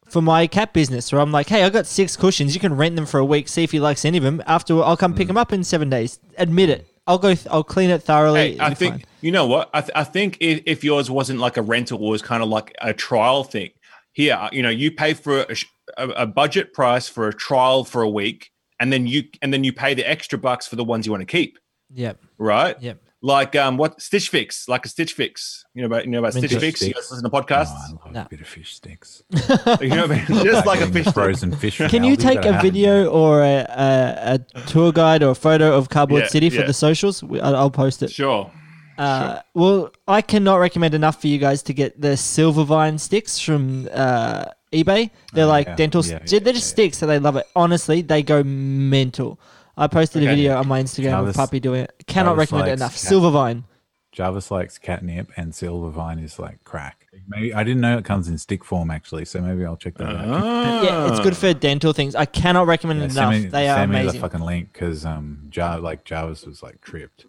for 0.09 0.21
my 0.21 0.47
cat 0.47 0.73
business 0.73 1.11
where 1.11 1.19
I'm 1.21 1.31
like, 1.31 1.49
hey, 1.49 1.63
I 1.63 1.69
got 1.69 1.85
six 1.85 2.15
cushions. 2.15 2.53
You 2.53 2.61
can 2.61 2.75
rent 2.75 2.95
them 2.95 3.05
for 3.05 3.19
a 3.19 3.25
week. 3.25 3.47
See 3.49 3.63
if 3.63 3.71
he 3.71 3.79
likes 3.79 4.05
any 4.05 4.17
of 4.17 4.23
them. 4.23 4.41
After 4.47 4.81
I'll 4.81 4.95
come 4.97 5.13
Mm. 5.13 5.17
pick 5.17 5.27
them 5.27 5.37
up 5.37 5.51
in 5.51 5.63
seven 5.63 5.89
days. 5.89 6.19
Admit 6.37 6.69
it. 6.69 6.87
I'll 7.05 7.17
go. 7.17 7.33
Th- 7.35 7.47
I'll 7.49 7.63
clean 7.63 7.89
it 7.89 8.03
thoroughly. 8.03 8.53
Hey, 8.53 8.57
I 8.59 8.73
think 8.73 8.95
fine. 8.95 9.03
you 9.21 9.31
know 9.31 9.45
what. 9.47 9.69
I, 9.73 9.81
th- 9.81 9.91
I 9.95 10.03
think 10.03 10.37
if, 10.41 10.61
if 10.65 10.83
yours 10.83 11.09
wasn't 11.09 11.39
like 11.39 11.55
a 11.57 11.61
rental, 11.61 12.03
or 12.03 12.11
was 12.11 12.21
kind 12.21 12.43
of 12.43 12.49
like 12.49 12.73
a 12.81 12.93
trial 12.93 13.43
thing. 13.43 13.71
Here, 14.13 14.49
you 14.51 14.63
know, 14.63 14.69
you 14.69 14.91
pay 14.91 15.13
for 15.13 15.41
a, 15.41 15.55
a, 15.97 16.07
a 16.09 16.25
budget 16.25 16.73
price 16.73 17.07
for 17.07 17.27
a 17.27 17.33
trial 17.33 17.83
for 17.83 18.01
a 18.01 18.09
week, 18.09 18.51
and 18.79 18.91
then 18.91 19.05
you 19.07 19.23
and 19.41 19.53
then 19.53 19.63
you 19.63 19.71
pay 19.71 19.93
the 19.93 20.09
extra 20.09 20.37
bucks 20.39 20.67
for 20.67 20.75
the 20.75 20.83
ones 20.83 21.05
you 21.05 21.11
want 21.11 21.21
to 21.21 21.25
keep, 21.25 21.59
Yep. 21.93 22.19
right? 22.39 22.75
Yep. 22.81 22.99
Like 23.21 23.55
um, 23.55 23.77
what 23.77 23.99
Stitch 23.99 24.29
Fix, 24.29 24.67
like 24.69 24.85
a 24.85 24.89
Stitch 24.89 25.13
Fix. 25.13 25.65
You 25.73 25.81
know 25.81 25.87
about 25.87 26.05
you 26.05 26.11
know 26.11 26.19
about 26.19 26.33
I 26.33 26.35
mean, 26.35 26.41
Stitch 26.47 26.51
Stitch 26.51 26.61
Fix. 26.61 26.81
You 26.81 26.87
Fix. 26.89 26.99
guys 26.99 27.11
listen 27.11 27.29
to 27.31 27.35
Oh, 27.35 27.41
podcasts. 27.41 27.69
I 27.71 27.91
love 28.05 28.11
No. 28.13 28.21
a 28.21 28.27
bit 28.29 28.41
of 28.41 28.47
fish 28.47 28.75
sticks. 28.75 29.23
you 29.31 29.87
know, 29.89 30.01
what 30.07 30.11
I 30.11 30.15
mean? 30.15 30.25
just 30.45 30.67
like 30.67 30.81
a 30.81 30.87
fish. 30.87 31.07
frozen 31.11 31.51
fish. 31.55 31.77
from 31.77 31.89
Can 31.89 32.03
you 32.03 32.15
take 32.15 32.39
a 32.45 32.51
have 32.53 32.61
them. 32.61 32.71
video 32.71 33.07
or 33.09 33.41
a, 33.41 33.65
a, 33.69 34.39
a 34.55 34.61
tour 34.67 34.91
guide 34.91 35.23
or 35.23 35.31
a 35.31 35.35
photo 35.35 35.75
of 35.75 35.89
Cardboard 35.89 36.23
Yeah, 36.23 36.27
City 36.29 36.49
for 36.51 36.57
yeah. 36.61 36.67
the 36.67 36.73
socials? 36.73 37.23
We- 37.23 37.41
I'll, 37.41 37.55
I'll 37.55 37.71
post 37.71 38.03
it. 38.03 38.11
Sure. 38.11 38.51
Uh, 38.99 39.41
Well, 39.55 39.91
I 40.07 40.21
cannot 40.21 40.57
recommend 40.57 40.93
enough 40.93 41.19
for 41.19 41.27
you 41.27 41.39
guys 41.39 41.63
to 41.63 41.73
get 41.73 41.99
the 41.99 42.09
Silvervine 42.17 42.99
sticks 42.99 43.39
from 43.39 43.87
uh, 43.93 44.45
eBay. 44.71 45.09
They're 45.33 45.45
Oh, 45.45 45.49
like 45.49 45.67
yeah. 45.67 45.75
dental. 45.75 46.03
Yeah, 46.05 46.19
st- 46.19 46.31
yeah, 46.31 46.39
they're 46.39 46.53
just 46.53 46.69
sticks, 46.69 46.97
so 46.99 47.07
they 47.07 47.17
love 47.19 47.35
it. 47.35 47.47
Honestly, 47.55 48.01
they 48.03 48.21
go 48.23 48.43
mental. 48.43 49.39
I 49.77 49.87
posted 49.87 50.23
a 50.23 50.25
video 50.25 50.57
on 50.57 50.67
my 50.67 50.81
Instagram 50.81 51.05
of 51.05 51.11
Jarvis- 51.25 51.35
Puppy 51.37 51.59
doing 51.59 51.81
it. 51.83 51.93
Cannot 52.07 52.31
Jarvis 52.31 52.39
recommend 52.51 52.67
it 52.69 52.73
enough. 52.73 52.91
cat- 52.93 52.99
Silvervine. 52.99 53.63
Jarvis 54.11 54.49
likes 54.49 54.79
catnip, 54.79 55.29
and 55.37 55.53
Silvervine 55.53 56.23
is 56.23 56.39
like 56.39 56.63
crack. 56.63 57.05
Maybe 57.27 57.53
I 57.53 57.63
didn't 57.63 57.81
know 57.81 57.97
it 57.99 58.05
comes 58.05 58.27
in 58.27 58.37
stick 58.39 58.63
form 58.63 58.89
actually, 58.89 59.25
so 59.25 59.39
maybe 59.41 59.63
I'll 59.65 59.77
check 59.77 59.95
that 59.99 60.07
out. 60.15 60.83
Yeah, 60.83 61.07
it's 61.11 61.19
good 61.19 61.37
for 61.37 61.53
dental 61.53 61.93
things. 61.93 62.15
I 62.15 62.25
cannot 62.25 62.65
recommend 62.65 62.99
Yeah, 62.99 63.05
it 63.05 63.11
send 63.11 63.33
enough. 63.33 63.43
me, 63.43 63.49
they 63.49 63.69
are 63.69 63.75
send 63.77 63.91
me 63.91 63.97
the 63.97 64.01
amazing. 64.03 64.21
fucking 64.21 64.39
link 64.39 64.73
because 64.73 65.05
um, 65.05 65.45
Jar 65.49 65.79
like 65.79 66.03
Jarvis 66.05 66.45
was 66.47 66.63
like 66.63 66.81
tripped. 66.81 67.25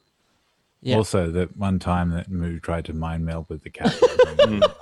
Yeah. 0.80 0.96
Also, 0.96 1.30
that 1.32 1.56
one 1.58 1.78
time 1.78 2.10
that 2.10 2.30
Moo 2.30 2.58
tried 2.60 2.84
to 2.86 2.94
mind 2.94 3.26
meld 3.26 3.46
with 3.50 3.64
the 3.64 3.70
cat, 3.70 3.92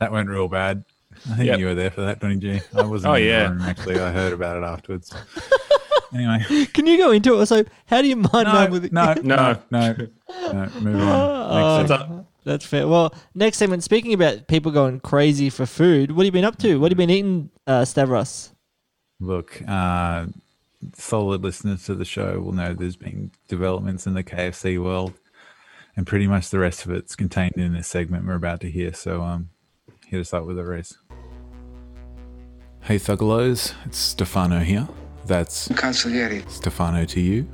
that 0.00 0.10
went 0.10 0.28
real 0.28 0.48
bad. 0.48 0.84
I 1.30 1.36
think 1.36 1.46
Yep. 1.46 1.58
you 1.60 1.66
were 1.66 1.74
there 1.74 1.90
for 1.90 2.00
that, 2.00 2.18
Donny 2.20 2.36
G. 2.38 2.60
I 2.74 2.82
wasn't. 2.82 3.12
Oh, 3.12 3.14
in 3.14 3.22
the 3.22 3.28
yeah. 3.28 3.48
room, 3.48 3.60
actually, 3.62 4.00
I 4.00 4.10
heard 4.10 4.32
about 4.32 4.56
it 4.56 4.64
afterwards. 4.64 5.14
anyway, 6.12 6.66
Can 6.72 6.86
you 6.86 6.98
go 6.98 7.10
into 7.12 7.34
it? 7.34 7.38
Also, 7.38 7.64
how 7.86 8.02
do 8.02 8.08
you 8.08 8.16
mind 8.16 8.48
no, 8.48 8.68
with 8.70 8.84
it? 8.86 8.92
no, 8.92 9.14
No. 9.22 9.58
no, 9.70 9.96
no, 9.96 10.08
no. 10.52 10.70
Move 10.80 11.00
on. 11.00 11.78
Next 11.88 11.88
That's 11.88 12.24
That's 12.44 12.66
fair. 12.66 12.86
Well, 12.88 13.14
next 13.34 13.58
segment. 13.58 13.82
Speaking 13.84 14.12
about 14.12 14.46
people 14.48 14.70
going 14.72 15.00
crazy 15.00 15.48
for 15.50 15.64
food, 15.66 16.10
what 16.12 16.24
have 16.24 16.26
you 16.26 16.32
been 16.32 16.44
up 16.44 16.58
to? 16.58 16.78
What 16.78 16.90
have 16.92 16.98
you 16.98 17.06
been 17.06 17.10
eating, 17.14 17.50
uh, 17.66 17.84
Stavros? 17.84 18.50
Look, 19.20 19.62
uh, 19.66 20.26
solid 20.94 21.42
listeners 21.42 21.84
to 21.86 21.94
the 21.94 22.04
show 22.04 22.40
will 22.40 22.52
know 22.52 22.74
there's 22.74 22.96
been 22.96 23.30
developments 23.48 24.06
in 24.06 24.14
the 24.14 24.22
KFC 24.24 24.82
world. 24.82 25.14
and 25.96 26.06
pretty 26.06 26.26
much 26.26 26.50
the 26.50 26.58
rest 26.58 26.84
of 26.84 26.90
it's 26.90 27.14
contained 27.16 27.54
in 27.56 27.72
this 27.72 27.86
segment 27.88 28.26
we're 28.26 28.34
about 28.34 28.60
to 28.60 28.70
hear. 28.70 28.92
So 28.92 29.22
um, 29.22 29.48
hit 30.06 30.20
us 30.20 30.34
up 30.34 30.44
with 30.44 30.58
a 30.58 30.64
race. 30.64 30.98
Hey 32.82 32.96
Thuggalos, 32.96 33.72
it's 33.86 33.96
Stefano 33.96 34.58
here. 34.58 34.86
That's 35.26 35.68
Consigliere. 35.68 36.48
Stefano 36.50 37.04
to 37.06 37.20
you. 37.20 37.48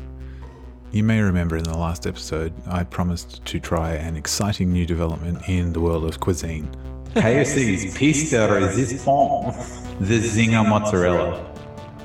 You 0.92 1.04
may 1.04 1.20
remember 1.20 1.56
in 1.56 1.62
the 1.62 1.78
last 1.78 2.06
episode, 2.06 2.52
I 2.66 2.82
promised 2.82 3.44
to 3.44 3.60
try 3.60 3.92
an 3.92 4.16
exciting 4.16 4.72
new 4.72 4.84
development 4.84 5.48
in 5.48 5.72
the 5.72 5.80
world 5.80 6.04
of 6.04 6.18
cuisine. 6.18 6.68
KFC's 7.14 7.96
piece 7.96 8.30
de 8.30 8.52
resistance, 8.52 9.80
the 10.00 10.18
Zinger 10.18 10.68
mozzarella. 10.68 11.46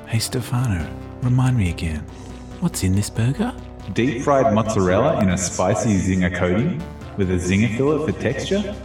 Hey 0.08 0.20
Stefano, 0.20 0.88
remind 1.24 1.58
me 1.58 1.72
again, 1.72 2.02
what's 2.60 2.84
in 2.84 2.94
this 2.94 3.10
burger? 3.10 3.52
Deep 3.94 4.22
fried 4.24 4.54
mozzarella 4.54 5.20
in 5.22 5.30
a 5.30 5.38
spicy 5.38 5.98
Zinger 5.98 6.36
coating 6.36 6.82
with 7.18 7.32
a 7.32 7.36
Zinger 7.36 7.76
fillet 7.76 8.12
for 8.12 8.20
texture, 8.20 8.76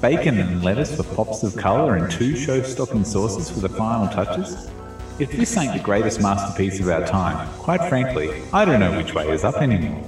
bacon 0.00 0.38
and 0.38 0.64
lettuce 0.64 0.96
for 0.96 1.02
pops 1.14 1.42
of 1.42 1.54
colour, 1.56 1.96
and 1.96 2.10
two 2.10 2.34
show 2.34 2.62
stopping 2.62 3.04
sauces 3.04 3.50
for 3.50 3.60
the 3.60 3.68
final 3.68 4.08
touches. 4.08 4.70
If 5.16 5.30
this 5.30 5.56
ain't 5.56 5.72
the 5.72 5.78
greatest 5.78 6.20
masterpiece 6.20 6.80
of 6.80 6.88
our 6.88 7.06
time, 7.06 7.48
quite 7.54 7.88
frankly, 7.88 8.42
I 8.52 8.64
don't 8.64 8.80
know 8.80 8.96
which 8.96 9.14
way 9.14 9.28
is 9.30 9.44
up 9.44 9.62
anymore. 9.62 10.02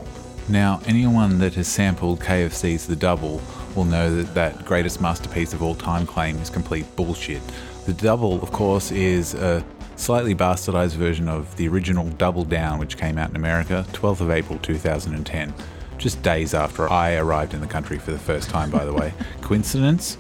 Now, 0.49 0.81
anyone 0.85 1.39
that 1.39 1.55
has 1.55 1.69
sampled 1.69 2.19
KFC's 2.19 2.89
The 2.89 2.97
Double 2.97 3.41
will 3.77 3.85
know 3.85 4.15
that 4.17 4.35
that 4.35 4.65
greatest 4.65 5.01
masterpiece 5.01 5.53
of 5.53 5.63
all 5.63 5.77
time 5.77 6.07
claim 6.07 6.39
is 6.39 6.51
complete 6.51 6.85
bullshit. 6.97 7.41
The 7.85 7.93
Double, 7.93 8.43
of 8.43 8.51
course, 8.51 8.91
is 8.91 9.35
a 9.35 9.65
slightly 9.95 10.35
bastardized 10.35 10.97
version 10.97 11.29
of 11.29 11.55
the 11.57 11.69
original 11.69 12.09
Double 12.11 12.45
Down, 12.45 12.81
which 12.81 12.97
came 12.97 13.17
out 13.17 13.31
in 13.31 13.37
America 13.37 13.87
12th 13.93 14.21
of 14.21 14.33
April 14.33 14.59
2010, 14.59 15.55
just 15.99 16.21
days 16.25 16.53
after 16.53 16.91
I 16.91 17.15
arrived 17.15 17.55
in 17.55 17.61
the 17.61 17.67
country 17.69 17.99
for 17.99 18.11
the 18.11 18.19
first 18.19 18.51
time, 18.51 18.71
by 18.71 18.85
the 18.85 18.93
way. 18.93 19.15
Coincidence? 19.41 20.19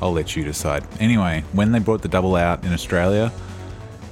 I'll 0.00 0.12
let 0.12 0.36
you 0.36 0.44
decide. 0.44 0.84
Anyway, 1.00 1.42
when 1.52 1.72
they 1.72 1.80
brought 1.80 2.02
the 2.02 2.08
Double 2.08 2.36
out 2.36 2.62
in 2.64 2.72
Australia, 2.72 3.32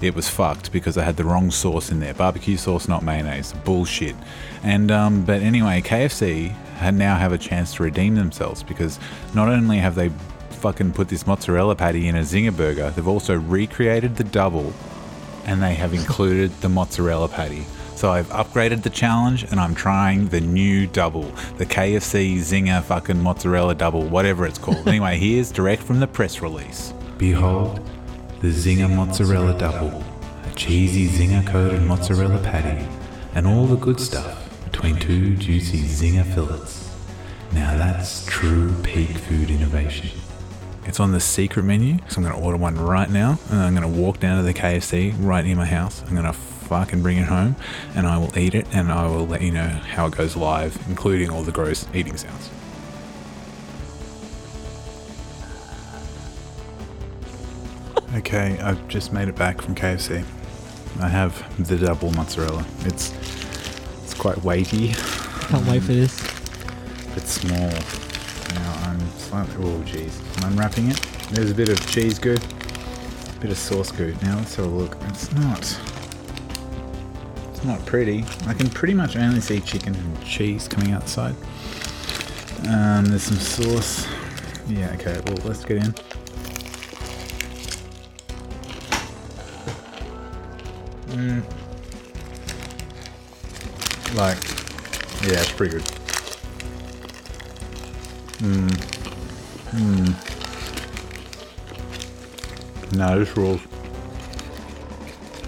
it 0.01 0.15
was 0.15 0.29
fucked 0.29 0.73
because 0.73 0.99
I 0.99 1.05
had 1.05 1.17
the 1.17 1.25
wrong 1.25 1.51
sauce 1.51 1.91
in 1.91 2.01
there. 2.01 2.15
Barbecue 2.15 2.57
sauce, 2.57 2.89
not 2.89 3.03
mayonnaise. 3.03 3.53
Bullshit. 3.65 4.15
And 4.63 4.91
um, 4.91 5.25
but 5.25 5.43
anyway, 5.43 5.81
KFC 5.81 6.55
now 6.93 7.17
have 7.17 7.33
a 7.33 7.39
chance 7.39 7.75
to 7.75 7.83
redeem 7.83 8.15
themselves 8.15 8.63
because 8.63 8.99
not 9.35 9.49
only 9.49 9.79
have 9.79 9.95
they 9.95 10.11
fucking 10.51 10.93
put 10.93 11.09
this 11.09 11.27
mozzarella 11.27 11.77
patty 11.77 12.09
in 12.09 12.17
a 12.17 12.21
zinger 12.21 12.57
burger, 12.57 12.91
they've 12.91 13.09
also 13.09 13.39
recreated 13.39 14.17
the 14.17 14.25
double, 14.25 14.73
and 15.45 15.63
they 15.63 15.75
have 15.75 15.95
included 15.95 16.51
the 16.61 16.69
mozzarella 16.69 17.29
patty. 17.29 17.65
So 17.97 18.11
I've 18.11 18.29
upgraded 18.29 18.83
the 18.83 18.91
challenge 18.91 19.45
and 19.45 19.59
I'm 19.59 19.75
trying 19.75 20.29
the 20.29 20.41
new 20.43 20.87
double, 20.87 21.31
the 21.57 21.65
KFC 21.65 22.37
Zinger 22.37 22.83
fucking 22.83 23.19
mozzarella 23.23 23.75
double, 23.75 24.07
whatever 24.07 24.45
it's 24.45 24.59
called. 24.59 24.87
anyway, 24.89 25.17
here's 25.17 25.51
direct 25.51 25.83
from 25.83 26.01
the 26.01 26.07
press 26.07 26.43
release. 26.43 26.93
Behold, 27.17 27.81
the 28.41 28.49
Zinger 28.49 28.95
Mozzarella 28.95 29.59
Double, 29.59 30.05
a 30.45 30.55
cheesy 30.55 31.09
Zinger 31.09 31.47
coated 31.47 31.81
mozzarella 31.83 32.39
patty, 32.43 32.87
and 33.35 33.47
all 33.47 33.67
the 33.67 33.77
good 33.77 33.99
stuff 33.99 34.49
between 34.65 34.97
two 34.97 35.37
juicy 35.37 35.79
Zinger 35.79 36.25
fillets. 36.35 36.95
Now 37.53 37.79
that's 37.79 38.27
true 38.27 38.75
peak 38.83 39.09
food 39.09 39.51
innovation. 39.51 40.11
It's 40.85 41.01
on 41.01 41.13
the 41.13 41.21
secret 41.21 41.65
menu, 41.65 41.97
so 42.09 42.19
I'm 42.19 42.25
going 42.25 42.37
to 42.37 42.45
order 42.45 42.59
one 42.59 42.77
right 42.77 43.09
now, 43.09 43.39
and 43.51 43.59
I'm 43.59 43.75
going 43.75 43.91
to 43.91 44.01
walk 44.01 44.21
down 44.21 44.37
to 44.37 44.43
the 44.43 44.55
KFC 44.55 45.15
right 45.19 45.45
near 45.45 45.57
my 45.57 45.65
house. 45.65 46.03
I'm 46.07 46.13
going 46.13 46.27
to 46.27 46.35
fucking 46.35 47.03
bring 47.03 47.17
it 47.17 47.27
home, 47.27 47.57
and 47.95 48.07
I 48.07 48.19
will 48.19 48.37
eat 48.39 48.55
it, 48.55 48.67
and 48.73 48.93
I 48.93 49.07
will 49.07 49.27
let 49.27 49.41
you 49.41 49.51
know 49.51 49.67
how 49.67 50.07
it 50.07 50.15
goes 50.15 50.37
live, 50.37 50.79
including 50.89 51.31
all 51.31 51.43
the 51.43 51.53
gross 51.53 51.87
eating 51.95 52.19
sounds. 52.19 52.51
Okay, 58.17 58.59
I've 58.61 58.89
just 58.89 59.13
made 59.13 59.29
it 59.29 59.37
back 59.37 59.61
from 59.61 59.75
KFC. 59.75 60.25
I 61.01 61.09
have 61.09 61.69
the 61.69 61.77
double 61.77 62.11
mozzarella. 62.13 62.65
It's 62.87 63.13
it's 64.03 64.15
quite 64.15 64.43
weighty. 64.43 64.95
Can't 65.49 65.67
wait 65.67 65.83
for 65.83 65.93
this. 65.93 66.19
It's 67.15 67.33
small. 67.33 67.69
Now 68.55 68.89
I'm 68.89 69.01
slightly 69.19 69.57
oh 69.59 69.81
jeez. 69.83 70.19
I'm 70.39 70.53
unwrapping 70.53 70.91
it. 70.91 70.97
There's 71.31 71.51
a 71.51 71.55
bit 71.55 71.69
of 71.69 71.79
cheese 71.91 72.19
goo. 72.19 72.37
A 72.37 73.41
bit 73.41 73.51
of 73.51 73.59
sauce 73.59 73.93
goo. 73.93 74.17
Now 74.23 74.39
let's 74.39 74.55
have 74.55 74.65
a 74.65 74.69
look. 74.69 74.97
It's 75.09 75.31
not 75.33 75.79
it's 77.51 77.65
not 77.65 77.85
pretty. 77.85 78.25
I 78.47 78.55
can 78.55 78.71
pretty 78.71 78.95
much 78.95 79.17
only 79.17 79.43
see 79.43 79.61
chicken 79.61 79.95
and 79.95 80.25
cheese 80.25 80.69
coming 80.69 80.93
outside. 80.93 81.35
Um, 82.67 83.05
there's 83.05 83.25
some 83.25 83.37
sauce. 83.37 84.07
Yeah, 84.67 84.91
okay, 84.95 85.21
well 85.27 85.37
let's 85.45 85.67
get 85.67 85.85
in. 85.85 85.95
Mm. 91.17 91.43
Like, 94.15 94.37
yeah, 95.23 95.41
it's 95.41 95.51
pretty 95.51 95.73
good. 95.73 95.85
Mm. 98.43 98.69
Mm. 99.73 100.15
No, 102.99 103.19
this 103.19 103.35
rules. 103.35 103.63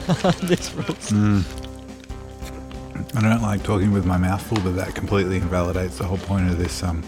this 0.41 0.73
rules. 0.73 1.11
Mm. 1.11 1.45
I 3.15 3.21
don't 3.21 3.43
like 3.43 3.63
talking 3.63 3.93
with 3.93 4.07
my 4.07 4.17
mouth 4.17 4.41
full, 4.41 4.61
but 4.63 4.75
that 4.77 4.95
completely 4.95 5.37
invalidates 5.37 5.99
the 5.99 6.05
whole 6.05 6.17
point 6.17 6.49
of 6.49 6.57
this 6.57 6.83
um, 6.83 7.03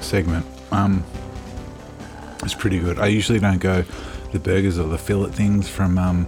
segment. 0.00 0.46
Um, 0.72 1.04
it's 2.42 2.54
pretty 2.54 2.78
good. 2.78 2.98
I 2.98 3.08
usually 3.08 3.38
don't 3.38 3.58
go 3.58 3.84
the 4.32 4.38
burgers 4.38 4.78
or 4.78 4.88
the 4.88 4.96
fillet 4.96 5.32
things 5.32 5.68
from 5.68 5.98
um, 5.98 6.26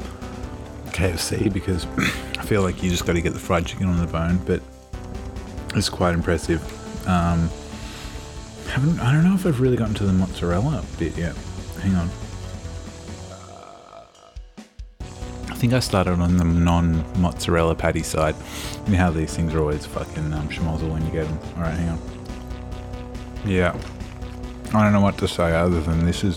KFC 1.00 1.50
because 1.50 1.86
I 2.38 2.44
feel 2.44 2.60
like 2.60 2.82
you 2.82 2.90
just 2.90 3.06
got 3.06 3.14
to 3.14 3.22
get 3.22 3.32
the 3.32 3.38
fried 3.38 3.64
chicken 3.64 3.86
on 3.86 3.98
the 3.98 4.06
bone, 4.06 4.36
but 4.44 4.60
it's 5.74 5.88
quite 5.88 6.12
impressive. 6.12 6.60
Um, 7.08 7.48
haven't 8.68 9.00
I 9.00 9.12
don't 9.12 9.24
know 9.24 9.34
if 9.34 9.46
I've 9.46 9.60
really 9.60 9.76
gotten 9.76 9.94
to 9.94 10.04
the 10.04 10.12
mozzarella 10.12 10.84
bit 10.98 11.16
yet. 11.16 11.34
Hang 11.80 11.94
on. 11.94 12.10
I 15.48 15.54
think 15.54 15.72
I 15.72 15.80
started 15.80 16.20
on 16.20 16.36
the 16.36 16.44
non-mozzarella 16.44 17.74
patty 17.76 18.02
side. 18.02 18.34
You 18.86 18.92
know 18.92 18.98
how 18.98 19.10
these 19.10 19.34
things 19.34 19.54
are 19.54 19.60
always 19.60 19.86
fucking 19.86 20.32
um, 20.34 20.48
schmozzle 20.48 20.90
when 20.90 21.04
you 21.04 21.12
get 21.12 21.26
them. 21.26 21.38
All 21.56 21.62
right, 21.62 21.74
hang 21.74 21.88
on. 21.88 21.98
Yeah, 23.46 23.74
I 24.74 24.82
don't 24.82 24.92
know 24.92 25.00
what 25.00 25.16
to 25.18 25.28
say 25.28 25.54
other 25.54 25.80
than 25.80 26.04
this 26.04 26.24
is 26.24 26.36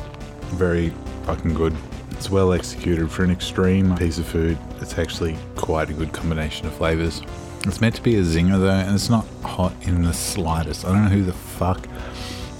very 0.51 0.93
fucking 1.25 1.53
good. 1.53 1.75
It's 2.23 2.31
well 2.31 2.53
executed 2.53 3.11
for 3.11 3.25
an 3.25 3.31
extreme 3.31 3.97
piece 3.97 4.17
of 4.17 4.25
food. 4.25 4.57
It's 4.79 4.97
actually 4.97 5.35
quite 5.57 5.89
a 5.89 5.93
good 5.93 6.13
combination 6.13 6.65
of 6.65 6.73
flavors. 6.73 7.21
It's 7.65 7.81
meant 7.81 7.95
to 7.95 8.01
be 8.01 8.15
a 8.15 8.21
zinger 8.21 8.57
though, 8.61 8.69
and 8.69 8.95
it's 8.95 9.09
not 9.09 9.25
hot 9.43 9.73
in 9.81 10.03
the 10.03 10.13
slightest. 10.13 10.85
I 10.85 10.93
don't 10.93 11.03
know 11.03 11.09
who 11.09 11.25
the 11.25 11.33
fuck 11.33 11.85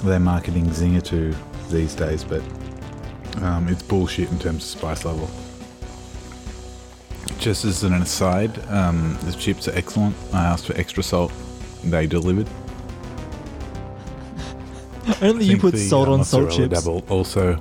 they're 0.03 0.19
marketing 0.19 0.65
zinger 0.65 1.01
to 1.03 1.33
these 1.69 1.95
days, 1.95 2.25
but 2.25 2.41
um, 3.41 3.69
it's 3.69 3.81
bullshit 3.81 4.29
in 4.31 4.37
terms 4.37 4.63
of 4.65 4.69
spice 4.81 5.05
level. 5.05 5.29
Just 7.39 7.63
as 7.63 7.85
an 7.85 7.93
aside, 7.93 8.59
um, 8.69 9.17
the 9.21 9.31
chips 9.31 9.69
are 9.69 9.75
excellent. 9.75 10.13
I 10.33 10.43
asked 10.43 10.67
for 10.67 10.75
extra 10.75 11.03
salt. 11.03 11.31
They 11.85 12.05
delivered. 12.05 12.49
Only 15.21 15.45
you 15.45 15.57
put 15.57 15.71
the, 15.71 15.77
salt 15.77 16.09
uh, 16.09 16.13
on 16.15 16.25
salt 16.25 16.51
chips. 16.51 16.83
Double 16.83 17.05
also 17.07 17.57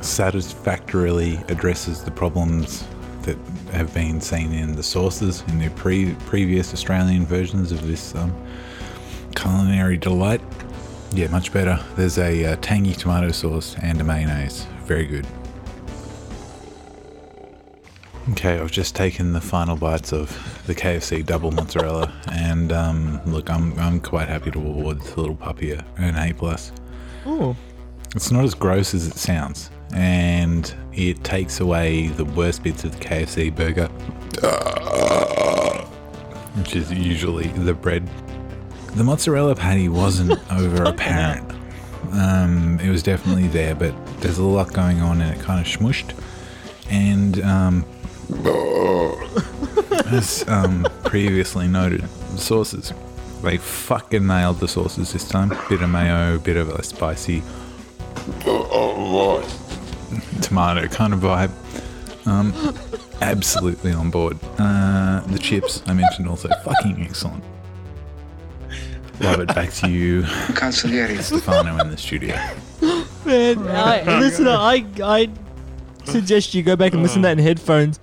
satisfactorily 0.00 1.36
addresses 1.48 2.02
the 2.04 2.10
problems 2.10 2.86
that 3.22 3.36
have 3.72 3.92
been 3.92 4.20
seen 4.20 4.52
in 4.52 4.74
the 4.76 4.82
sources 4.82 5.42
in 5.48 5.58
the 5.58 5.68
pre- 5.70 6.14
previous 6.26 6.72
Australian 6.72 7.26
versions 7.26 7.72
of 7.72 7.86
this 7.86 8.14
um, 8.14 8.34
culinary 9.34 9.96
delight. 9.96 10.40
Yeah, 11.12 11.28
much 11.28 11.52
better. 11.52 11.82
There's 11.96 12.18
a 12.18 12.44
uh, 12.52 12.56
tangy 12.60 12.92
tomato 12.94 13.30
sauce 13.32 13.76
and 13.82 14.00
a 14.00 14.04
mayonnaise. 14.04 14.66
Very 14.84 15.06
good. 15.06 15.26
Okay, 18.32 18.58
I've 18.58 18.70
just 18.70 18.94
taken 18.94 19.32
the 19.32 19.40
final 19.40 19.74
bites 19.74 20.12
of 20.12 20.28
the 20.66 20.74
KFC 20.74 21.24
double 21.24 21.50
mozzarella, 21.50 22.12
and 22.30 22.72
um, 22.72 23.20
look, 23.24 23.48
I'm 23.48 23.78
I'm 23.78 24.00
quite 24.00 24.28
happy 24.28 24.50
to 24.50 24.58
award 24.58 25.00
this 25.00 25.16
little 25.16 25.34
puppy 25.34 25.72
an 25.96 26.14
A 26.16 26.34
plus. 26.34 26.70
Oh, 27.24 27.56
It's 28.14 28.30
not 28.30 28.44
as 28.44 28.52
gross 28.54 28.92
as 28.92 29.06
it 29.06 29.14
sounds, 29.16 29.70
and 29.94 30.74
it 30.92 31.22
takes 31.24 31.60
away 31.60 32.08
the 32.08 32.24
worst 32.24 32.62
bits 32.62 32.84
of 32.84 32.98
the 32.98 33.04
KFC 33.04 33.54
burger, 33.54 33.88
which 36.56 36.74
is 36.76 36.92
usually 36.92 37.48
the 37.48 37.74
bread. 37.74 38.08
The 38.94 39.04
mozzarella 39.04 39.54
patty 39.54 39.88
wasn't 39.88 40.32
over 40.52 40.84
apparent. 40.84 41.50
Um, 42.12 42.78
it 42.80 42.90
was 42.90 43.02
definitely 43.02 43.48
there, 43.48 43.74
but 43.74 43.94
there's 44.20 44.38
a 44.38 44.44
lot 44.44 44.72
going 44.72 45.00
on, 45.00 45.20
and 45.20 45.36
it 45.36 45.42
kind 45.42 45.60
of 45.60 45.66
smushed. 45.66 46.14
And 46.90 47.40
um, 47.42 47.84
as 50.12 50.46
um, 50.48 50.86
previously 51.04 51.68
noted, 51.68 52.02
the 52.02 52.38
sauces 52.38 52.92
they 53.42 53.56
fucking 53.56 54.26
nailed 54.26 54.58
the 54.58 54.68
sauces 54.68 55.12
this 55.12 55.28
time. 55.28 55.50
Bit 55.68 55.82
of 55.82 55.90
mayo, 55.90 56.38
bit 56.38 56.56
of 56.56 56.70
a 56.70 56.82
spicy 56.82 57.42
tomato 60.42 60.86
kind 60.88 61.12
of 61.12 61.20
vibe. 61.20 61.50
Um, 62.26 62.52
absolutely 63.20 63.92
on 63.92 64.10
board. 64.10 64.38
Uh, 64.58 65.20
the 65.26 65.38
chips 65.38 65.82
I 65.86 65.94
mentioned 65.94 66.28
also 66.28 66.48
fucking 66.64 67.02
excellent. 67.02 67.42
Love 69.20 69.40
it. 69.40 69.48
Back 69.48 69.72
to 69.74 69.90
you, 69.90 70.22
Consigliere 70.22 71.20
Stefano, 71.20 71.78
in 71.80 71.90
the 71.90 71.96
studio. 71.96 72.36
Man, 73.24 73.66
I, 73.66 74.02
listen, 74.20 74.46
I, 74.46 74.86
I 75.02 75.28
suggest 76.04 76.54
you 76.54 76.62
go 76.62 76.76
back 76.76 76.92
and 76.92 77.02
listen 77.02 77.22
to 77.22 77.28
that 77.28 77.38
in 77.38 77.44
headphones. 77.44 77.98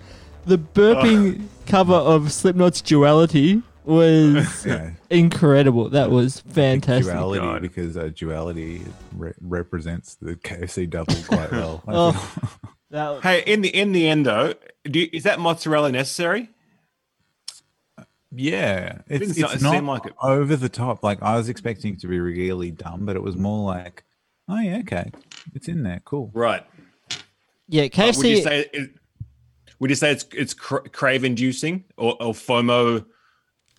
The 0.45 0.57
burping 0.57 1.47
cover 1.65 1.93
of 1.93 2.33
Slipknot's 2.33 2.81
Duality 2.81 3.63
was 3.85 4.65
Yeah. 4.65 4.91
incredible. 5.09 5.89
That 5.89 6.09
was 6.11 6.39
fantastic. 6.41 7.13
Duality 7.13 7.45
God. 7.45 7.61
because 7.61 7.97
uh, 7.97 8.09
duality 8.13 8.81
re- 9.15 9.33
represents 9.41 10.15
the 10.15 10.35
KFC 10.35 10.89
double 10.89 11.15
quite 11.27 11.51
well. 11.51 11.83
Oh. 11.87 12.11
feel. 12.11 12.49
That, 12.91 13.23
Hey, 13.23 13.43
in 13.45 13.61
the 13.61 13.69
in 13.75 13.91
the 13.91 14.07
end 14.07 14.25
though, 14.27 14.53
do 14.83 14.99
you, 14.99 15.09
is 15.11 15.23
that 15.23 15.39
mozzarella 15.39 15.91
necessary? 15.91 16.49
Yeah, 18.31 18.99
it's, 19.07 19.33
Didn't 19.33 19.51
it's 19.53 19.61
not 19.61 19.83
like 19.83 20.05
it. 20.05 20.13
over 20.21 20.55
the 20.55 20.69
top. 20.69 21.03
Like 21.03 21.21
I 21.23 21.35
was 21.35 21.49
expecting 21.49 21.93
it 21.93 21.99
to 22.01 22.07
be 22.07 22.19
really 22.19 22.71
dumb, 22.71 23.05
but 23.05 23.15
it 23.15 23.23
was 23.23 23.35
more 23.35 23.65
like, 23.65 24.03
oh 24.47 24.59
yeah, 24.59 24.77
okay, 24.79 25.11
it's 25.53 25.67
in 25.67 25.83
there, 25.83 26.01
cool. 26.05 26.31
Right. 26.33 26.63
yeah, 27.67 27.87
Would 27.97 28.17
you 28.25 28.41
say 28.41 28.69
it, 28.71 28.91
would 29.79 29.89
you 29.89 29.95
say 29.95 30.11
it's 30.11 30.25
it's 30.33 30.53
cra- 30.53 30.87
crave 30.89 31.23
inducing 31.23 31.85
or, 31.97 32.15
or 32.21 32.33
FOMO 32.33 33.05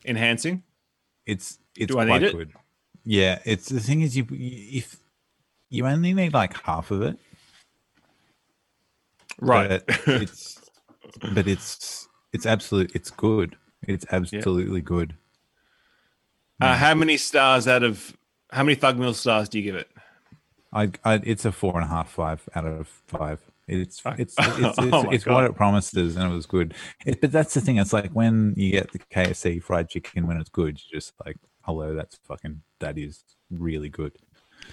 enhancing? 0.06 0.62
It's 1.26 1.58
it's 1.76 1.92
Do 1.92 1.98
I 1.98 2.04
need 2.04 2.22
it? 2.22 2.32
good. 2.34 2.52
Yeah, 3.04 3.40
it's 3.44 3.68
the 3.68 3.80
thing 3.80 4.02
is 4.02 4.16
you 4.16 4.26
if 4.30 4.96
you 5.68 5.86
only 5.86 6.14
need 6.14 6.32
like 6.32 6.54
half 6.62 6.90
of 6.90 7.02
it, 7.02 7.18
Right. 9.40 9.82
but 9.86 9.98
it's 10.06 10.60
but 11.34 11.46
it's 11.46 12.08
it's 12.32 12.46
absolute. 12.46 12.92
It's 12.94 13.10
good. 13.10 13.56
It's 13.82 14.04
absolutely 14.10 14.80
good. 14.80 15.14
uh, 16.60 16.74
how 16.76 16.94
many 16.94 17.16
stars 17.16 17.68
out 17.68 17.82
of 17.82 18.16
how 18.50 18.62
many 18.62 18.74
Thug 18.74 18.98
Mill 18.98 19.14
stars 19.14 19.48
do 19.48 19.58
you 19.58 19.64
give 19.64 19.74
it? 19.76 19.88
I, 20.72 20.90
I 21.04 21.14
it's 21.24 21.44
a 21.44 21.52
four 21.52 21.74
and 21.76 21.84
a 21.84 21.88
half, 21.88 22.10
five 22.10 22.48
out 22.54 22.66
of 22.66 22.88
five. 23.06 23.40
It's 23.68 24.00
it's 24.04 24.34
it's 24.38 24.78
it's, 24.78 24.78
Oh 24.78 25.10
it's 25.10 25.26
what 25.26 25.44
it 25.44 25.54
promises, 25.54 26.16
and 26.16 26.30
it 26.30 26.34
was 26.34 26.46
good. 26.46 26.74
It, 27.04 27.20
but 27.20 27.32
that's 27.32 27.54
the 27.54 27.60
thing. 27.60 27.78
It's 27.78 27.92
like 27.92 28.12
when 28.12 28.54
you 28.56 28.70
get 28.70 28.92
the 28.92 28.98
KFC 28.98 29.62
fried 29.62 29.88
chicken 29.88 30.26
when 30.26 30.36
it's 30.36 30.50
good, 30.50 30.80
you're 30.88 31.00
just 31.00 31.12
like, 31.24 31.36
hello, 31.62 31.94
that's 31.94 32.16
fucking 32.24 32.62
that 32.80 32.96
is 32.96 33.24
really 33.50 33.88
good. 33.88 34.12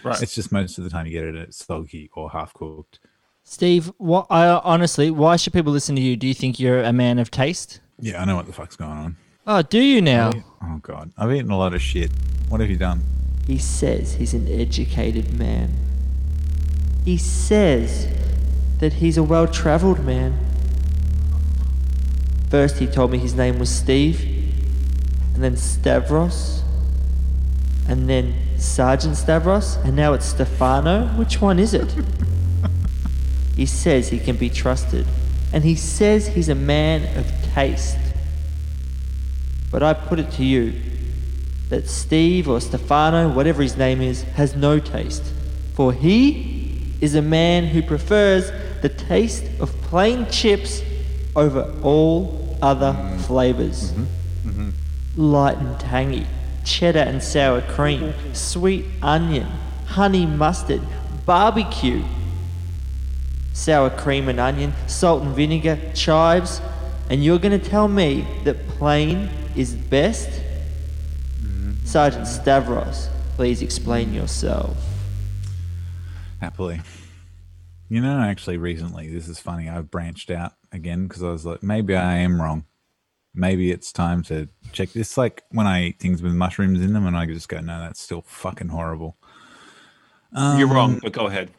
Right. 0.04 0.22
It's 0.22 0.36
just 0.36 0.52
most 0.52 0.78
of 0.78 0.84
the 0.84 0.90
time 0.90 1.06
you 1.06 1.14
get 1.14 1.26
it 1.26 1.36
it's 1.36 1.66
soggy 1.66 2.10
or 2.14 2.30
half 2.30 2.54
cooked. 2.54 3.00
Steve, 3.44 3.92
what? 3.98 4.28
I 4.30 4.48
honestly, 4.48 5.12
why 5.12 5.36
should 5.36 5.54
people 5.54 5.74
listen 5.74 5.96
to 5.96 6.02
you? 6.02 6.16
Do 6.16 6.28
you 6.28 6.34
think 6.34 6.60
you're 6.60 6.82
a 6.82 6.94
man 6.94 7.20
of 7.20 7.32
taste? 7.32 7.80
Yeah, 8.00 8.22
I 8.22 8.26
know 8.26 8.36
what 8.36 8.46
the 8.46 8.54
fuck's 8.54 8.76
going 8.76 8.92
on. 8.92 9.18
Oh, 9.46 9.62
do 9.62 9.80
you 9.80 10.02
now? 10.02 10.32
Oh 10.62 10.80
god, 10.82 11.12
I've 11.18 11.32
eaten 11.34 11.52
a 11.52 11.58
lot 11.58 11.74
of 11.74 11.82
shit. 11.82 12.12
What 12.48 12.62
have 12.62 12.70
you 12.70 12.78
done? 12.78 13.04
He 13.46 13.58
says 13.58 14.14
he's 14.14 14.34
an 14.34 14.48
educated 14.48 15.38
man. 15.38 15.74
He 17.04 17.18
says 17.18 18.08
that 18.84 18.92
he's 18.92 19.18
a 19.18 19.24
well 19.24 19.48
traveled 19.48 20.04
man. 20.04 20.38
First, 22.50 22.80
he 22.80 22.86
told 22.86 23.12
me 23.12 23.18
his 23.18 23.34
name 23.34 23.58
was 23.58 23.74
Steve, 23.74 24.20
and 25.34 25.42
then 25.42 25.56
Stavros, 25.56 26.63
and 27.88 28.10
then 28.10 28.36
Sergeant 28.58 29.16
Stavros, 29.16 29.78
and 29.86 29.96
now 29.96 30.12
it's 30.12 30.25
Stefano. 30.25 31.08
Which 31.16 31.40
one 31.40 31.60
is 31.60 31.74
it? 31.74 31.96
he 33.56 33.66
says 33.66 34.10
he 34.10 34.19
can 34.19 34.36
be 34.36 34.50
trusted, 34.50 35.08
and 35.54 35.63
he 35.63 35.76
says 35.76 36.28
he's 36.28 36.50
a 36.50 36.56
man 36.56 37.17
of 37.17 37.26
taste. 37.54 37.98
But 39.72 39.82
I 39.82 39.93
put 39.93 40.19
it 40.19 40.30
to 40.32 40.43
you 40.43 40.74
that 41.69 41.88
Steve 41.88 42.50
or 42.50 42.60
Stefano, 42.60 43.30
whatever 43.30 43.62
his 43.62 43.78
name 43.78 44.02
is, 44.02 44.24
has 44.36 44.58
no 44.58 44.80
taste. 44.80 45.24
For 45.74 45.93
he 45.93 46.84
is 47.00 47.15
a 47.15 47.22
man 47.22 47.67
who 47.67 47.82
prefers 47.82 48.52
the 48.84 48.89
taste 48.89 49.46
of 49.62 49.72
plain 49.84 50.30
chips 50.30 50.84
over 51.38 51.74
all 51.82 52.58
other 52.62 52.93
flavors. 53.22 53.93
Light 55.15 55.58
and 55.58 55.80
tangy, 55.80 56.28
cheddar 56.65 57.00
and 57.00 57.24
sour 57.24 57.62
cream, 57.62 58.13
sweet 58.34 58.86
onion, 59.02 59.48
honey 59.86 60.26
mustard, 60.26 60.82
barbecue, 61.26 62.04
sour 63.54 63.89
cream 63.89 64.28
and 64.28 64.39
onion, 64.39 64.74
salt 64.88 65.24
and 65.24 65.34
vinegar, 65.34 65.80
chives, 65.96 66.60
and 67.10 67.24
you're 67.24 67.39
going 67.39 67.58
to 67.58 67.69
tell 67.69 67.88
me 67.88 68.28
that 68.43 68.67
plain 68.67 69.30
is 69.56 69.76
best? 69.76 70.41
Sergeant 71.86 72.28
Stavros, 72.28 73.08
please 73.38 73.62
explain 73.62 74.13
yourself. 74.13 74.76
Happily. 76.41 76.82
You 77.93 78.01
know, 78.01 78.19
actually, 78.21 78.58
recently, 78.58 79.08
this 79.08 79.27
is 79.27 79.39
funny. 79.39 79.69
I've 79.69 79.91
branched 79.91 80.32
out 80.32 80.53
again 80.71 81.06
because 81.08 81.21
I 81.21 81.29
was 81.29 81.45
like, 81.45 81.62
maybe 81.62 81.95
I 81.95 82.15
am 82.17 82.41
wrong. 82.41 82.65
Maybe 83.36 83.69
it's 83.69 83.91
time 83.91 84.23
to 84.23 84.49
check 84.71 84.93
this. 84.93 85.15
Like 85.15 85.43
when 85.51 85.67
I 85.67 85.84
eat 85.84 85.99
things 85.99 86.23
with 86.23 86.34
mushrooms 86.34 86.82
in 86.82 86.93
them, 86.93 87.06
and 87.06 87.15
I 87.15 87.27
just 87.27 87.47
go, 87.49 87.60
no, 87.60 87.77
that's 87.79 88.01
still 88.01 88.23
fucking 88.23 88.69
horrible. 88.69 89.15
You're 90.36 90.65
wrong, 90.69 90.93
um, 90.95 90.99
but 91.03 91.12
go 91.12 91.27
ahead. 91.27 91.51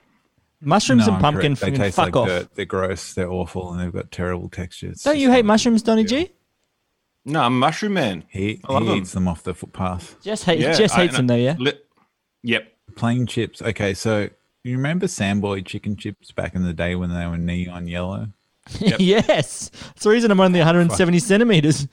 Mushrooms 0.61 1.07
No, 1.07 1.15
and 1.15 1.17
I'm 1.19 1.23
pumpkin, 1.23 1.55
correct. 1.55 1.61
They 1.61 1.67
fucking 1.67 1.81
taste 1.81 1.97
fuck 1.97 2.07
like 2.07 2.17
off. 2.17 2.27
dirt. 2.27 2.49
They're 2.57 2.65
gross. 2.65 3.15
They're 3.15 3.31
awful, 3.31 3.71
and 3.71 3.81
they've 3.81 3.93
got 3.93 4.11
terrible 4.11 4.49
textures. 4.49 5.05
Don't 5.05 5.19
you 5.19 5.31
hate 5.31 5.45
mushrooms, 5.45 5.83
Donny 5.83 6.03
G? 6.03 6.33
No, 7.25 7.43
I'm 7.43 7.55
a 7.55 7.59
mushroom 7.59 7.93
man. 7.95 8.25
He, 8.29 8.61
I 8.65 8.73
love 8.73 8.83
he 8.83 8.89
them. 8.89 8.99
eats 8.99 9.13
them 9.13 9.29
off 9.29 9.45
the 9.45 9.55
footpath. 9.55 10.21
Jess, 10.21 10.43
hate, 10.43 10.59
Yeah, 10.59 10.73
Jess 10.73 10.95
I- 10.95 11.03
hates 11.03 11.17
them 11.17 11.29
though, 11.29 11.37
yeah? 11.37 11.55
Li- 11.61 11.79
yep. 12.43 12.73
Plain 12.97 13.27
chips. 13.29 13.63
Okay, 13.63 13.95
so 13.95 14.31
you 14.65 14.77
remember 14.77 15.07
Samboy 15.07 15.65
chicken 15.65 15.97
chips 15.97 16.33
back 16.33 16.55
in 16.55 16.65
the 16.65 16.73
day 16.73 16.95
when 16.95 17.11
they 17.11 17.27
were 17.27 17.37
neon 17.37 17.87
yellow? 17.87 18.29
yes. 18.81 19.71
It's 19.91 20.05
the 20.05 20.11
reason 20.11 20.31
I'm 20.31 20.41
only 20.41 20.59
170 20.59 21.19
centimeters. 21.19 21.87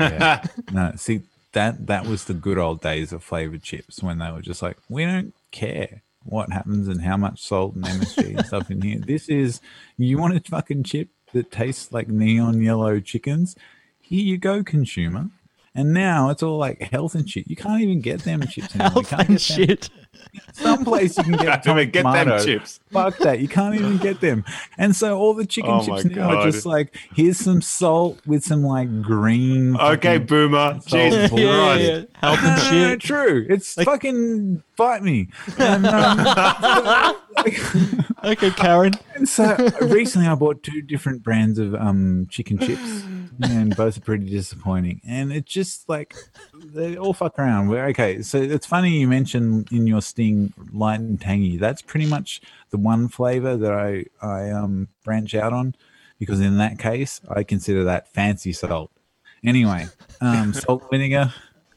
Yeah. 0.00 0.44
no, 0.72 0.92
see 0.96 1.22
that 1.52 1.86
that 1.86 2.06
was 2.06 2.24
the 2.24 2.34
good 2.34 2.58
old 2.58 2.80
days 2.80 3.12
of 3.12 3.24
flavored 3.24 3.62
chips 3.62 4.02
when 4.02 4.18
they 4.18 4.30
were 4.30 4.42
just 4.42 4.62
like, 4.62 4.76
we 4.88 5.04
don't 5.04 5.34
care 5.50 6.02
what 6.24 6.52
happens 6.52 6.88
and 6.88 7.00
how 7.00 7.16
much 7.16 7.42
salt 7.42 7.74
and 7.74 7.84
MSG 7.84 8.36
and 8.36 8.46
stuff 8.46 8.70
in 8.70 8.82
here. 8.82 8.98
This 8.98 9.28
is 9.28 9.60
you 9.96 10.18
want 10.18 10.36
a 10.36 10.40
fucking 10.40 10.84
chip 10.84 11.08
that 11.32 11.50
tastes 11.50 11.92
like 11.92 12.08
neon 12.08 12.62
yellow 12.62 13.00
chickens. 13.00 13.56
Here 14.00 14.22
you 14.22 14.38
go, 14.38 14.62
consumer. 14.62 15.30
And 15.78 15.92
now 15.92 16.30
it's 16.30 16.42
all 16.42 16.58
like 16.58 16.82
health 16.82 17.14
and 17.14 17.28
shit. 17.30 17.48
You 17.48 17.54
can't 17.54 17.80
even 17.80 18.00
get 18.00 18.22
them 18.24 18.40
chips 18.42 18.74
anymore. 18.74 19.02
You 19.02 19.02
Health 19.02 19.10
can't 19.10 19.28
and 19.28 19.38
get 19.38 19.56
them- 19.56 19.66
shit. 19.68 19.90
Some 20.52 20.84
place 20.84 21.16
you 21.16 21.22
can 21.22 21.32
get, 21.36 21.62
Can't 21.64 21.78
even 21.78 21.90
get 21.90 22.02
them 22.02 22.12
tomato. 22.26 22.44
chips. 22.44 22.80
Fuck 22.90 23.18
that. 23.18 23.38
You 23.38 23.46
can't 23.46 23.76
even 23.76 23.98
get 23.98 24.20
them. 24.20 24.44
And 24.76 24.94
so 24.96 25.16
all 25.16 25.32
the 25.32 25.46
chicken 25.46 25.70
Oh 25.70 25.84
chips 25.86 26.04
my 26.04 26.10
now 26.14 26.36
are 26.40 26.44
just 26.50 26.66
like, 26.66 26.96
here's 27.14 27.38
some 27.38 27.62
salt 27.62 28.20
with 28.26 28.42
some 28.42 28.64
like 28.64 29.00
green. 29.02 29.76
Okay, 29.76 30.14
fucking- 30.14 30.26
boomer. 30.26 30.80
Jesus 30.86 31.30
yeah, 31.32 31.38
yeah, 31.38 31.56
Christ. 31.56 31.84
yeah. 31.84 32.04
Health 32.20 32.38
and 32.42 32.46
no, 32.46 32.48
no, 32.48 32.56
no, 32.56 32.88
shit. 32.90 33.00
true. 33.00 33.46
It's 33.48 33.74
fucking 33.74 34.62
bite 34.76 35.02
me. 35.02 35.28
And, 35.58 35.86
um, 35.86 37.16
Okay, 38.24 38.50
Karen. 38.50 38.94
and 39.14 39.28
so 39.28 39.54
recently 39.80 40.26
I 40.26 40.34
bought 40.34 40.62
two 40.64 40.82
different 40.82 41.22
brands 41.22 41.58
of 41.60 41.74
um 41.74 42.26
chicken 42.30 42.58
chips, 42.58 43.04
and 43.40 43.76
both 43.76 43.96
are 43.96 44.00
pretty 44.00 44.28
disappointing. 44.28 45.00
And 45.06 45.32
it's 45.32 45.52
just 45.52 45.88
like 45.88 46.14
they 46.54 46.96
all 46.96 47.12
fuck 47.12 47.38
around. 47.38 47.68
We're 47.68 47.86
okay. 47.88 48.22
So 48.22 48.38
it's 48.38 48.66
funny 48.66 48.98
you 48.98 49.08
mentioned 49.08 49.68
in 49.72 49.86
your 49.86 50.02
sting 50.02 50.52
light 50.72 51.00
and 51.00 51.20
tangy. 51.20 51.56
That's 51.56 51.82
pretty 51.82 52.06
much 52.06 52.40
the 52.70 52.78
one 52.78 53.08
flavor 53.08 53.56
that 53.56 53.72
I 53.72 54.04
I 54.20 54.50
um 54.50 54.88
branch 55.04 55.34
out 55.34 55.52
on 55.52 55.74
because 56.18 56.40
in 56.40 56.58
that 56.58 56.78
case 56.78 57.20
I 57.28 57.42
consider 57.42 57.84
that 57.84 58.12
fancy 58.12 58.52
salt. 58.52 58.90
Anyway, 59.44 59.86
um, 60.20 60.52
salt 60.54 60.84
vinegar 60.90 61.32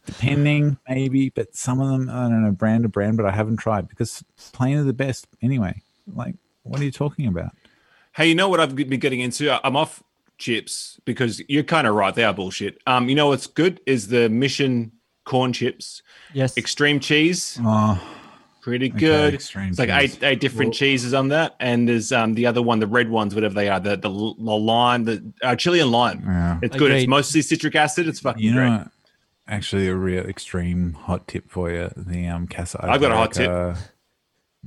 depending 0.07 0.79
maybe 0.89 1.29
but 1.29 1.55
some 1.55 1.79
of 1.79 1.87
them 1.87 2.09
i 2.09 2.23
don't 2.23 2.43
know 2.43 2.49
brand 2.49 2.81
to 2.81 2.89
brand 2.89 3.15
but 3.15 3.25
i 3.27 3.31
haven't 3.31 3.57
tried 3.57 3.87
because 3.87 4.23
plain 4.51 4.75
are 4.75 4.83
the 4.83 4.91
best 4.91 5.27
anyway 5.43 5.79
like 6.15 6.33
what 6.63 6.81
are 6.81 6.83
you 6.83 6.91
talking 6.91 7.27
about 7.27 7.51
Hey, 8.13 8.27
you 8.27 8.35
know 8.35 8.49
what 8.49 8.59
I've 8.59 8.75
been 8.75 8.99
getting 8.99 9.21
into? 9.21 9.65
I'm 9.65 9.77
off 9.77 10.03
chips 10.41 10.99
because 11.05 11.41
you're 11.47 11.63
kind 11.63 11.87
of 11.87 11.95
right. 11.95 12.13
They 12.13 12.25
are 12.25 12.33
bullshit. 12.33 12.77
Um, 12.85 13.07
you 13.07 13.15
know 13.15 13.27
what's 13.27 13.47
good 13.47 13.79
is 13.85 14.09
the 14.09 14.27
Mission 14.29 14.91
corn 15.23 15.53
chips, 15.53 16.01
Yes. 16.33 16.57
extreme 16.57 16.99
cheese, 16.99 17.57
oh 17.63 18.01
pretty 18.61 18.89
good. 18.89 19.33
extreme 19.33 19.69
it's 19.69 19.79
like 19.79 19.89
cheese. 19.89 20.15
eight 20.17 20.23
eight 20.23 20.39
different 20.39 20.73
cheeses 20.73 21.13
on 21.13 21.29
that, 21.29 21.55
and 21.59 21.87
there's 21.87 22.11
um 22.11 22.33
the 22.33 22.45
other 22.45 22.61
one, 22.61 22.79
the 22.79 22.87
red 22.87 23.09
ones, 23.09 23.33
whatever 23.33 23.53
they 23.53 23.69
are, 23.69 23.79
the 23.79 23.95
the, 23.95 24.09
the 24.09 24.09
lime, 24.09 25.05
the 25.05 25.23
uh, 25.43 25.55
chili 25.55 25.79
and 25.79 25.91
lime. 25.91 26.23
Yeah. 26.25 26.59
It's 26.61 26.75
good. 26.75 26.91
It's 26.91 27.07
mostly 27.07 27.41
citric 27.41 27.75
acid. 27.75 28.07
It's 28.07 28.19
fucking 28.19 28.43
you 28.43 28.53
great. 28.53 28.69
know 28.69 28.87
actually 29.47 29.87
a 29.87 29.95
real 29.95 30.23
extreme 30.25 30.93
hot 30.93 31.27
tip 31.27 31.49
for 31.49 31.71
you. 31.71 31.89
The 31.95 32.27
um 32.27 32.47
Casa 32.47 32.79
I've 32.83 33.01
got 33.01 33.11
a 33.11 33.15
hot 33.15 33.33
tip. 33.33 33.49
Iberica- 33.49 33.77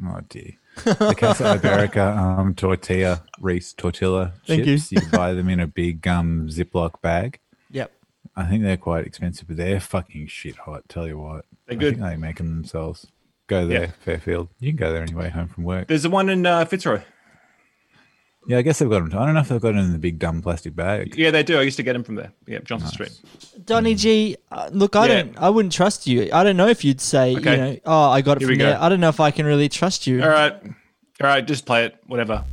Oh 0.07 0.21
dear. 0.29 0.55
The 0.85 1.15
Casa 1.17 1.45
Iberica 1.59 2.17
um 2.17 2.55
tortilla 2.55 3.23
Reese 3.41 3.73
tortilla 3.73 4.33
Thank 4.47 4.67
you. 4.67 4.77
chips. 4.79 4.93
You. 4.93 5.01
can 5.01 5.11
buy 5.11 5.33
them 5.33 5.49
in 5.49 5.61
a 5.61 5.67
big 5.67 6.07
um 6.09 6.49
Ziploc 6.49 7.01
bag. 7.01 7.39
Yep. 7.71 7.93
I 8.37 8.45
think 8.47 8.63
they're 8.65 8.77
quite 8.77 9.07
expensive, 9.07 9.47
but 9.49 9.57
they're 9.57 9.81
fucking 9.81 10.27
shit 10.27 10.57
hot. 10.57 10.89
Tell 10.89 11.07
you 11.07 11.19
what, 11.19 11.45
They're 11.67 11.77
I 11.79 11.81
think 11.81 12.01
they 12.01 12.17
make 12.17 12.37
them 12.39 12.49
themselves. 12.49 13.07
Go 13.47 13.67
there, 13.67 13.81
Yeah. 13.83 13.91
Fairfield. 14.01 14.49
You 14.59 14.71
can 14.73 14.77
go 14.79 14.93
there 14.93 15.03
anyway, 15.03 15.29
home 15.31 15.49
from 15.49 15.65
work. 15.65 15.87
There's 15.89 16.03
the 16.05 16.11
one 16.11 16.29
in 16.31 16.45
uh, 16.47 16.65
Fitzroy. 16.65 17.03
Yeah, 18.47 18.59
I 18.59 18.63
guess 18.63 18.79
they've 18.79 18.91
got 18.91 19.09
them. 19.09 19.19
I 19.19 19.25
don't 19.25 19.35
know 19.35 19.41
if 19.41 19.49
they've 19.49 19.61
got 19.61 19.69
them 19.75 19.79
in 19.85 19.93
the 19.93 19.99
big 19.99 20.19
dumb 20.19 20.43
plastic 20.43 20.77
bag. 20.77 21.15
Yeah, 21.17 21.31
they 21.31 21.43
do. 21.43 21.59
I 21.59 21.63
used 21.63 21.77
to 21.79 21.83
get 21.83 21.95
them 21.95 22.05
from 22.05 22.17
there. 22.17 22.33
Yeah, 22.47 22.59
Johnson 22.63 22.89
Street. 22.91 23.13
Donny 23.65 23.95
G, 23.95 24.37
uh, 24.53 24.69
look, 24.73 24.97
I 24.97 25.07
Yeah. 25.07 25.23
don't, 25.23 25.39
I 25.39 25.49
wouldn't 25.51 25.73
trust 25.73 26.07
you. 26.07 26.29
I 26.33 26.45
don't 26.45 26.57
know 26.57 26.69
if 26.69 26.85
you'd 26.85 27.01
say, 27.01 27.37
Okay. 27.37 27.51
you 27.53 27.57
know, 27.57 27.77
oh, 27.87 28.11
I 28.11 28.21
got 28.21 28.37
it 28.37 28.41
Here 28.41 28.49
we 28.49 28.55
from 28.55 28.59
go. 28.59 28.67
there. 28.67 28.83
I 28.83 28.89
don't 28.91 29.01
know 29.01 29.09
if 29.09 29.21
I 29.21 29.31
can 29.31 29.47
really 29.47 29.69
trust 29.71 30.07
you. 30.07 30.23
All 30.23 30.29
right, 30.29 30.53
all 30.63 30.73
right, 31.27 31.47
just 31.47 31.65
play 31.65 31.87
it. 31.87 31.97
Whatever. 32.07 32.45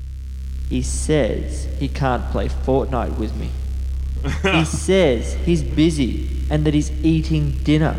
He 0.69 0.82
says 0.82 1.67
he 1.77 1.89
can't 1.89 2.23
play 2.32 2.47
Fortnite 2.47 3.17
with 3.17 3.36
me. 3.36 3.49
he 4.51 4.63
says 4.63 5.34
he's 5.45 5.63
busy 5.63 6.30
and 6.49 6.63
that 6.65 6.73
he's 6.73 6.91
eating 7.04 7.51
dinner. 7.63 7.95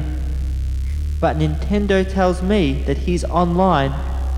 But 1.20 1.36
Nintendo 1.36 2.08
tells 2.10 2.40
me 2.42 2.82
that 2.84 2.96
he's 2.98 3.24
online 3.24 3.92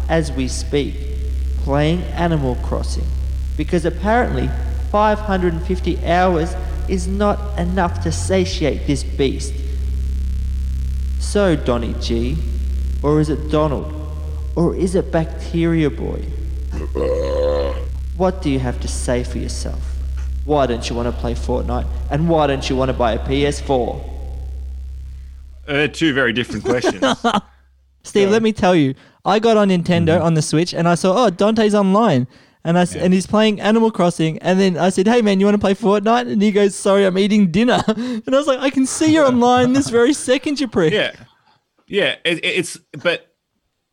as 0.09 0.33
we 0.33 0.49
speak, 0.49 0.95
playing 1.59 2.03
Animal 2.15 2.57
Crossing. 2.57 3.05
Because 3.57 3.85
apparently 3.85 4.49
550 4.91 6.07
hours 6.07 6.55
is 6.89 7.07
not 7.07 7.59
enough 7.59 8.03
to 8.03 8.13
satiate 8.13 8.87
this 8.87 9.03
beast. 9.03 9.55
So, 11.19 11.57
Donny 11.57 11.95
G, 12.01 12.37
or 13.03 13.21
is 13.21 13.29
it 13.29 13.51
Donald, 13.51 13.93
or 14.55 14.75
is 14.75 14.95
it 14.95 15.11
Bacteria 15.11 15.91
Boy? 15.91 16.23
What 18.17 18.43
do 18.43 18.51
you 18.51 18.59
have 18.61 18.81
to 18.81 18.89
say 18.89 19.25
for 19.25 19.39
yourself? 19.39 19.83
Why 20.45 20.67
don't 20.67 20.89
you 20.89 20.95
want 20.95 21.13
to 21.13 21.21
play 21.21 21.35
Fortnite? 21.35 21.87
And 22.11 22.29
why 22.29 22.47
don't 22.47 22.69
you 22.69 22.77
want 22.77 22.91
to 22.91 22.93
buy 22.93 23.13
a 23.13 23.19
PS4? 23.19 24.05
Uh, 25.67 25.73
they're 25.73 25.89
two 25.89 26.13
very 26.13 26.33
different 26.33 26.65
questions. 26.65 27.03
Steve, 28.03 28.31
let 28.31 28.43
me 28.43 28.53
tell 28.53 28.75
you, 28.75 28.95
I 29.25 29.39
got 29.39 29.57
on 29.57 29.71
Nintendo 29.71 30.23
on 30.23 30.35
the 30.35 30.43
Switch 30.43 30.75
and 30.75 30.87
I 30.87 30.95
saw, 30.95 31.25
oh, 31.25 31.31
Dante's 31.31 31.75
online. 31.75 32.29
And 32.67 32.79
I 32.79 32.83
s 32.83 32.97
and 32.97 33.13
he's 33.13 33.27
playing 33.27 33.61
Animal 33.61 33.91
Crossing. 33.91 34.39
And 34.39 34.59
then 34.59 34.79
I 34.79 34.89
said, 34.89 35.07
hey 35.07 35.21
man, 35.23 35.39
you 35.39 35.47
want 35.47 35.55
to 35.55 35.59
play 35.61 35.75
Fortnite? 35.75 36.33
And 36.33 36.41
he 36.41 36.51
goes, 36.51 36.75
sorry, 36.75 37.05
I'm 37.05 37.19
eating 37.19 37.51
dinner. 37.51 37.83
And 37.89 38.29
I 38.35 38.39
was 38.39 38.47
like, 38.47 38.59
I 38.61 38.71
can 38.71 38.87
see 38.87 39.13
you're 39.13 39.27
online 39.27 39.75
this 39.75 39.91
very 39.91 40.13
second, 40.15 40.59
you 40.61 40.69
prick. 40.69 40.93
yeah, 40.93 41.13
yeah. 41.87 42.17
It, 42.25 42.39
it- 42.39 42.45
it's 42.61 42.79
but 43.03 43.35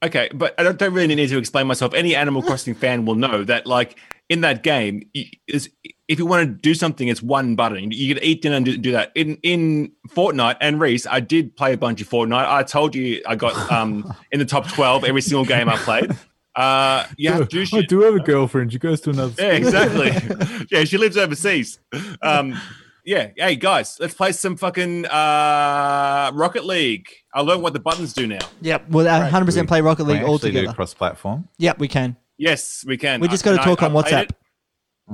okay, 0.04 0.30
but 0.34 0.56
I 0.58 0.64
don't, 0.64 0.78
don't 0.80 0.94
really 0.94 1.14
need 1.16 1.28
to 1.30 1.38
explain 1.38 1.68
myself. 1.68 1.94
Any 1.94 2.16
Animal 2.16 2.42
Crossing 2.42 2.74
fan 2.76 3.06
will 3.06 3.16
know 3.16 3.44
that, 3.44 3.68
like 3.68 3.98
in 4.30 4.42
that 4.42 4.64
game, 4.64 5.04
is 5.48 5.70
if 6.08 6.18
you 6.20 6.26
want 6.26 6.48
to 6.48 6.54
do 6.54 6.74
something, 6.74 7.08
it's 7.10 7.22
one 7.22 7.56
button. 7.56 7.92
You 7.92 8.16
can 8.16 8.24
eat 8.24 8.42
dinner 8.42 8.56
and 8.56 8.66
do, 8.66 8.78
do 8.78 8.92
that. 8.94 9.12
In 9.16 9.36
in 9.44 9.92
Fortnite 10.10 10.56
and 10.62 10.80
Reese, 10.80 11.06
I 11.08 11.20
did 11.20 11.56
play 11.58 11.74
a 11.74 11.78
bunch 11.78 12.00
of 12.02 12.08
Fortnite. 12.10 12.48
I 12.48 12.64
told 12.64 12.96
you 12.96 13.22
I 13.28 13.36
got 13.36 13.54
um 13.70 14.14
in 14.32 14.40
the 14.40 14.46
top 14.46 14.68
twelve 14.70 15.04
every 15.04 15.22
single 15.22 15.44
game 15.46 15.68
I 15.68 15.76
played. 15.76 16.16
Uh, 16.56 17.06
you 17.18 17.32
have 17.32 17.48
to 17.50 17.66
do 17.66 17.78
I 17.78 17.82
do 17.84 18.02
have 18.02 18.16
a 18.16 18.20
girlfriend. 18.20 18.72
She 18.74 18.80
goes 18.80 19.02
to 19.02 19.12
another. 19.12 19.34
Yeah, 19.42 19.54
exactly. 19.54 20.68
yeah, 20.72 20.84
she 20.84 20.98
lives 20.98 21.18
overseas. 21.18 21.80
Um, 22.22 22.60
yeah. 23.06 23.30
Hey 23.38 23.56
guys, 23.56 23.98
let's 24.00 24.14
play 24.14 24.32
some 24.32 24.58
fucking 24.58 25.06
uh, 25.06 26.32
Rocket 26.34 26.66
League. 26.66 27.08
I 27.34 27.42
learned 27.42 27.62
what 27.64 27.74
the 27.74 27.80
buttons 27.80 28.14
do 28.14 28.28
now. 28.28 28.40
Yep. 28.62 28.90
Well, 28.90 29.06
100% 29.06 29.68
play 29.68 29.82
Rocket 29.82 30.04
League 30.04 30.24
all 30.24 30.36
actually 30.36 30.52
do 30.52 30.58
together. 30.60 30.76
cross-platform. 30.76 31.48
Yep, 31.58 31.80
we 31.80 31.88
can. 31.88 32.18
Yes, 32.38 32.84
we 32.86 32.98
can. 32.98 33.22
We 33.22 33.28
just 33.28 33.46
I- 33.48 33.52
got 33.56 33.64
to 33.64 33.64
talk 33.70 33.82
I- 33.84 33.86
on 33.88 33.96
I 33.96 34.02
WhatsApp. 34.02 34.24
it- 34.24 34.32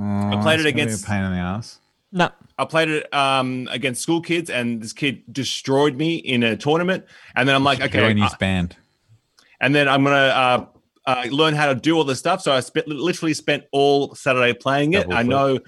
played 0.00 0.30
it 0.30 0.36
it's 0.36 0.44
gonna 0.44 0.62
be 0.62 0.68
against- 0.68 1.04
a 1.04 1.08
pain 1.08 1.24
in 1.24 1.32
the 1.32 1.38
ass. 1.38 1.80
No. 2.12 2.30
I 2.56 2.64
played 2.66 2.88
it 2.88 3.12
um, 3.12 3.68
against 3.70 4.00
school 4.00 4.20
kids, 4.20 4.48
and 4.48 4.80
this 4.80 4.92
kid 4.92 5.22
destroyed 5.32 5.96
me 5.96 6.16
in 6.16 6.42
a 6.44 6.56
tournament. 6.56 7.04
And 7.34 7.48
then 7.48 7.54
I'm 7.56 7.64
like, 7.64 7.80
okay, 7.80 7.98
Join 8.00 8.20
uh, 8.20 8.24
his 8.24 8.34
band. 8.36 8.76
and 9.60 9.74
then 9.74 9.88
I'm 9.88 10.04
gonna 10.04 10.16
uh, 10.16 10.66
uh, 11.08 11.24
learn 11.30 11.54
how 11.54 11.66
to 11.66 11.74
do 11.74 11.96
all 11.96 12.04
this 12.04 12.18
stuff. 12.18 12.42
So 12.42 12.52
I 12.52 12.60
spent 12.60 12.86
literally 12.86 13.34
spent 13.34 13.64
all 13.72 14.14
Saturday 14.14 14.52
playing 14.52 14.92
it. 14.92 15.02
Double 15.08 15.14
I 15.14 15.22
flip. 15.24 15.28
know, 15.30 15.58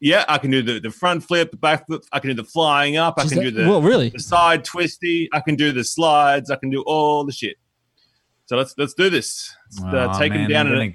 yeah, 0.00 0.24
I 0.28 0.38
can 0.38 0.50
do 0.50 0.62
the, 0.62 0.78
the 0.80 0.90
front 0.90 1.24
flip, 1.24 1.50
the 1.50 1.56
back 1.56 1.86
flip. 1.86 2.02
I 2.12 2.18
can 2.20 2.28
do 2.30 2.34
the 2.34 2.44
flying 2.44 2.96
up. 2.96 3.14
I 3.18 3.22
can 3.26 3.36
that- 3.38 3.42
do 3.44 3.50
the 3.50 3.68
well, 3.68 3.82
really? 3.82 4.10
the 4.10 4.20
side 4.20 4.64
twisty. 4.64 5.28
I 5.32 5.40
can 5.40 5.56
do 5.56 5.72
the 5.72 5.84
slides. 5.84 6.50
I 6.50 6.56
can 6.56 6.70
do 6.70 6.82
all 6.86 7.24
the 7.24 7.32
shit. 7.32 7.56
So 8.46 8.56
let's 8.56 8.74
let's 8.78 8.94
do 8.94 9.10
this. 9.10 9.54
Let's, 9.82 10.16
Oh, 10.16 10.18
take 10.18 10.32
him 10.32 10.48
down 10.48 10.66
in, 10.68 10.72
a, 10.74 10.76
gonna- 10.76 10.92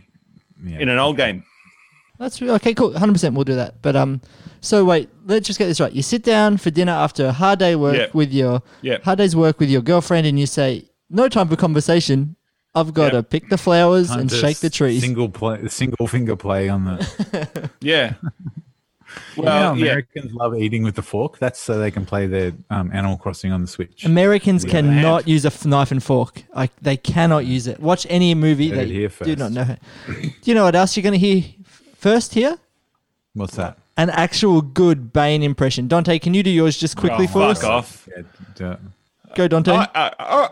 yeah. 0.63 0.79
in 0.79 0.89
an 0.89 0.99
old 0.99 1.17
game. 1.17 1.43
That's 2.19 2.41
okay. 2.41 2.73
Cool. 2.73 2.97
Hundred 2.97 3.13
percent. 3.13 3.33
We'll 3.35 3.45
do 3.45 3.55
that. 3.55 3.81
But 3.81 3.95
um, 3.95 4.21
so 4.61 4.83
wait. 4.85 5.09
Let's 5.25 5.47
just 5.47 5.57
get 5.57 5.67
this 5.67 5.79
right. 5.79 5.91
You 5.93 6.01
sit 6.03 6.23
down 6.23 6.57
for 6.57 6.69
dinner 6.69 6.91
after 6.91 7.27
a 7.27 7.31
hard 7.31 7.59
day 7.59 7.75
work 7.75 7.95
Yeah. 7.95 8.07
with 8.13 8.31
your 8.33 8.61
Yeah. 8.81 8.97
hard 9.03 9.17
day's 9.19 9.35
work 9.35 9.59
with 9.59 9.69
your 9.69 9.81
girlfriend, 9.81 10.27
and 10.27 10.37
you 10.39 10.45
say, 10.45 10.89
"No 11.09 11.27
time 11.29 11.47
for 11.47 11.55
conversation. 11.55 12.35
I've 12.79 12.93
got 12.93 13.05
Yeah. 13.13 13.19
to 13.19 13.23
pick 13.23 13.49
the 13.49 13.57
flowers 13.57 14.07
Time 14.09 14.19
and 14.21 14.31
shake 14.31 14.59
the 14.59 14.69
trees." 14.69 15.01
Single 15.01 15.29
play, 15.29 15.67
single 15.67 16.07
finger 16.07 16.35
play 16.35 16.69
on 16.69 16.85
the. 16.85 17.69
Yeah. 17.81 18.13
you 19.35 19.43
know, 19.43 19.49
well, 19.49 19.77
yeah. 19.77 19.85
Americans 19.85 20.33
love 20.33 20.55
eating 20.55 20.83
with 20.83 20.95
the 20.95 21.01
fork. 21.01 21.39
That's 21.39 21.59
so 21.59 21.79
they 21.79 21.89
can 21.91 22.05
play 22.05 22.27
their 22.27 22.53
um, 22.69 22.91
Animal 22.93 23.17
Crossing 23.17 23.51
on 23.51 23.61
the 23.61 23.67
Switch. 23.67 24.05
Americans 24.05 24.63
Yeah. 24.65 24.71
cannot 24.71 25.27
use 25.27 25.45
a 25.45 25.47
f- 25.47 25.65
knife 25.65 25.91
and 25.91 26.01
fork. 26.03 26.43
Like 26.53 26.71
they 26.81 26.95
cannot 26.97 27.45
use 27.45 27.65
it. 27.67 27.79
Watch 27.79 28.05
any 28.09 28.35
movie. 28.35 28.69
Heard 28.69 28.89
it 28.91 29.19
They 29.19 29.25
do 29.25 29.35
not 29.35 29.51
know. 29.51 29.75
Do 30.07 30.31
you 30.43 30.53
know 30.53 30.63
what 30.65 30.75
else 30.75 30.95
you're 30.95 31.03
going 31.03 31.19
to 31.19 31.25
hear 31.27 31.43
first 31.95 32.33
here? 32.35 32.57
What's 33.33 33.55
that? 33.55 33.77
An 33.97 34.09
actual 34.11 34.61
good 34.61 35.11
Bane 35.11 35.43
impression. 35.43 35.87
Dante, 35.87 36.19
can 36.19 36.33
you 36.33 36.43
do 36.43 36.49
yours 36.49 36.77
just 36.77 36.95
quickly 36.95 37.25
Oh, 37.25 37.31
for 37.31 37.53
fuck 37.53 37.57
us? 37.57 37.63
off. 37.63 38.09
Yeah. 38.59 38.75
Go, 39.35 39.47
Dante. 39.47 39.71
Uh, 39.71 39.87
uh, 39.95 40.11
uh, 40.19 40.47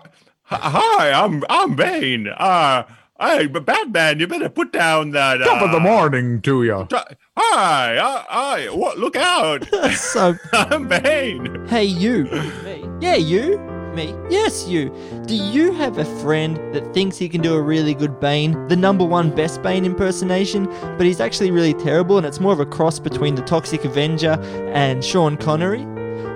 hi, 0.48 1.12
I'm 1.12 1.44
I'm 1.50 1.76
Bane. 1.76 2.28
Uh, 2.28 2.84
hey, 3.20 3.48
but 3.48 3.66
Batman, 3.66 4.20
you 4.20 4.28
better 4.28 4.50
put 4.50 4.72
down 4.72 5.12
that. 5.12 5.38
Top 5.38 5.62
of 5.62 5.72
the 5.72 5.78
uh, 5.78 5.82
morning 5.82 6.42
to 6.44 6.64
you. 6.64 6.88
t- 6.90 6.98
Hi, 7.38 7.98
uh, 7.98 8.24
hi, 8.28 8.66
what? 8.70 8.98
Look 8.98 9.16
out! 9.16 9.68
so 9.94 10.36
I'm 10.54 10.88
Bane. 10.88 11.68
Hey, 11.68 11.84
you. 11.86 12.24
Me. 12.64 12.86
Yeah, 13.02 13.16
you. 13.16 13.60
Me. 13.94 14.14
Yes, 14.30 14.68
you. 14.68 14.90
Do 15.26 15.36
you 15.36 15.72
have 15.74 15.98
a 15.98 16.06
friend 16.22 16.56
that 16.74 16.94
thinks 16.94 17.18
he 17.18 17.28
can 17.28 17.42
do 17.42 17.56
a 17.56 17.62
really 17.62 17.94
good 17.96 18.20
Bane, 18.20 18.68
the 18.68 18.76
number 18.76 19.04
one 19.04 19.34
best 19.36 19.62
Bane 19.64 19.86
impersonation, 19.86 20.66
but 20.98 21.02
he's 21.06 21.20
actually 21.20 21.50
really 21.52 21.74
terrible 21.74 22.18
and 22.18 22.26
it's 22.26 22.40
more 22.40 22.54
of 22.54 22.60
a 22.60 22.66
cross 22.66 23.00
between 23.00 23.34
the 23.36 23.42
Toxic 23.42 23.86
Avenger 23.86 24.40
and 24.74 25.04
Sean 25.04 25.36
Connery? 25.36 25.86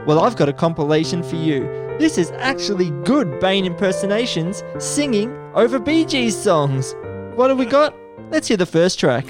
Well, 0.07 0.19
I've 0.19 0.35
got 0.35 0.49
a 0.49 0.53
compilation 0.53 1.21
for 1.21 1.35
you. 1.35 1.61
This 1.99 2.17
is 2.17 2.31
actually 2.31 2.89
good 3.03 3.39
Bane 3.39 3.65
impersonations 3.65 4.63
singing 4.79 5.31
over 5.53 5.77
Bee 5.77 6.05
Gees 6.05 6.35
songs. 6.35 6.95
What 7.35 7.49
have 7.51 7.59
we 7.59 7.65
got? 7.65 7.95
Let's 8.31 8.47
hear 8.47 8.57
the 8.57 8.65
first 8.65 8.99
track. 8.99 9.25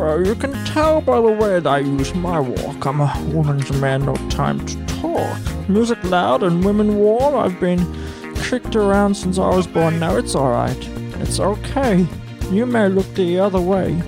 Uh, 0.00 0.18
you 0.18 0.34
can 0.34 0.52
tell 0.64 1.02
by 1.02 1.20
the 1.20 1.30
way 1.30 1.60
that 1.60 1.66
I 1.66 1.80
use 1.80 2.14
my 2.14 2.40
walk. 2.40 2.86
I'm 2.86 3.00
a 3.00 3.30
woman's 3.34 3.70
man, 3.72 4.06
no 4.06 4.14
time 4.30 4.64
to 4.64 4.86
talk. 4.86 5.68
Music 5.68 6.02
loud 6.04 6.42
and 6.42 6.64
women 6.64 6.96
warm. 6.96 7.34
I've 7.34 7.60
been 7.60 7.84
kicked 8.36 8.76
around 8.76 9.14
since 9.14 9.38
I 9.38 9.50
was 9.50 9.66
born. 9.66 10.00
Now 10.00 10.16
it's 10.16 10.34
alright. 10.34 10.88
It's 11.20 11.38
okay. 11.38 12.06
You 12.50 12.64
may 12.64 12.88
look 12.88 13.12
the 13.14 13.40
other 13.40 13.60
way. 13.60 14.00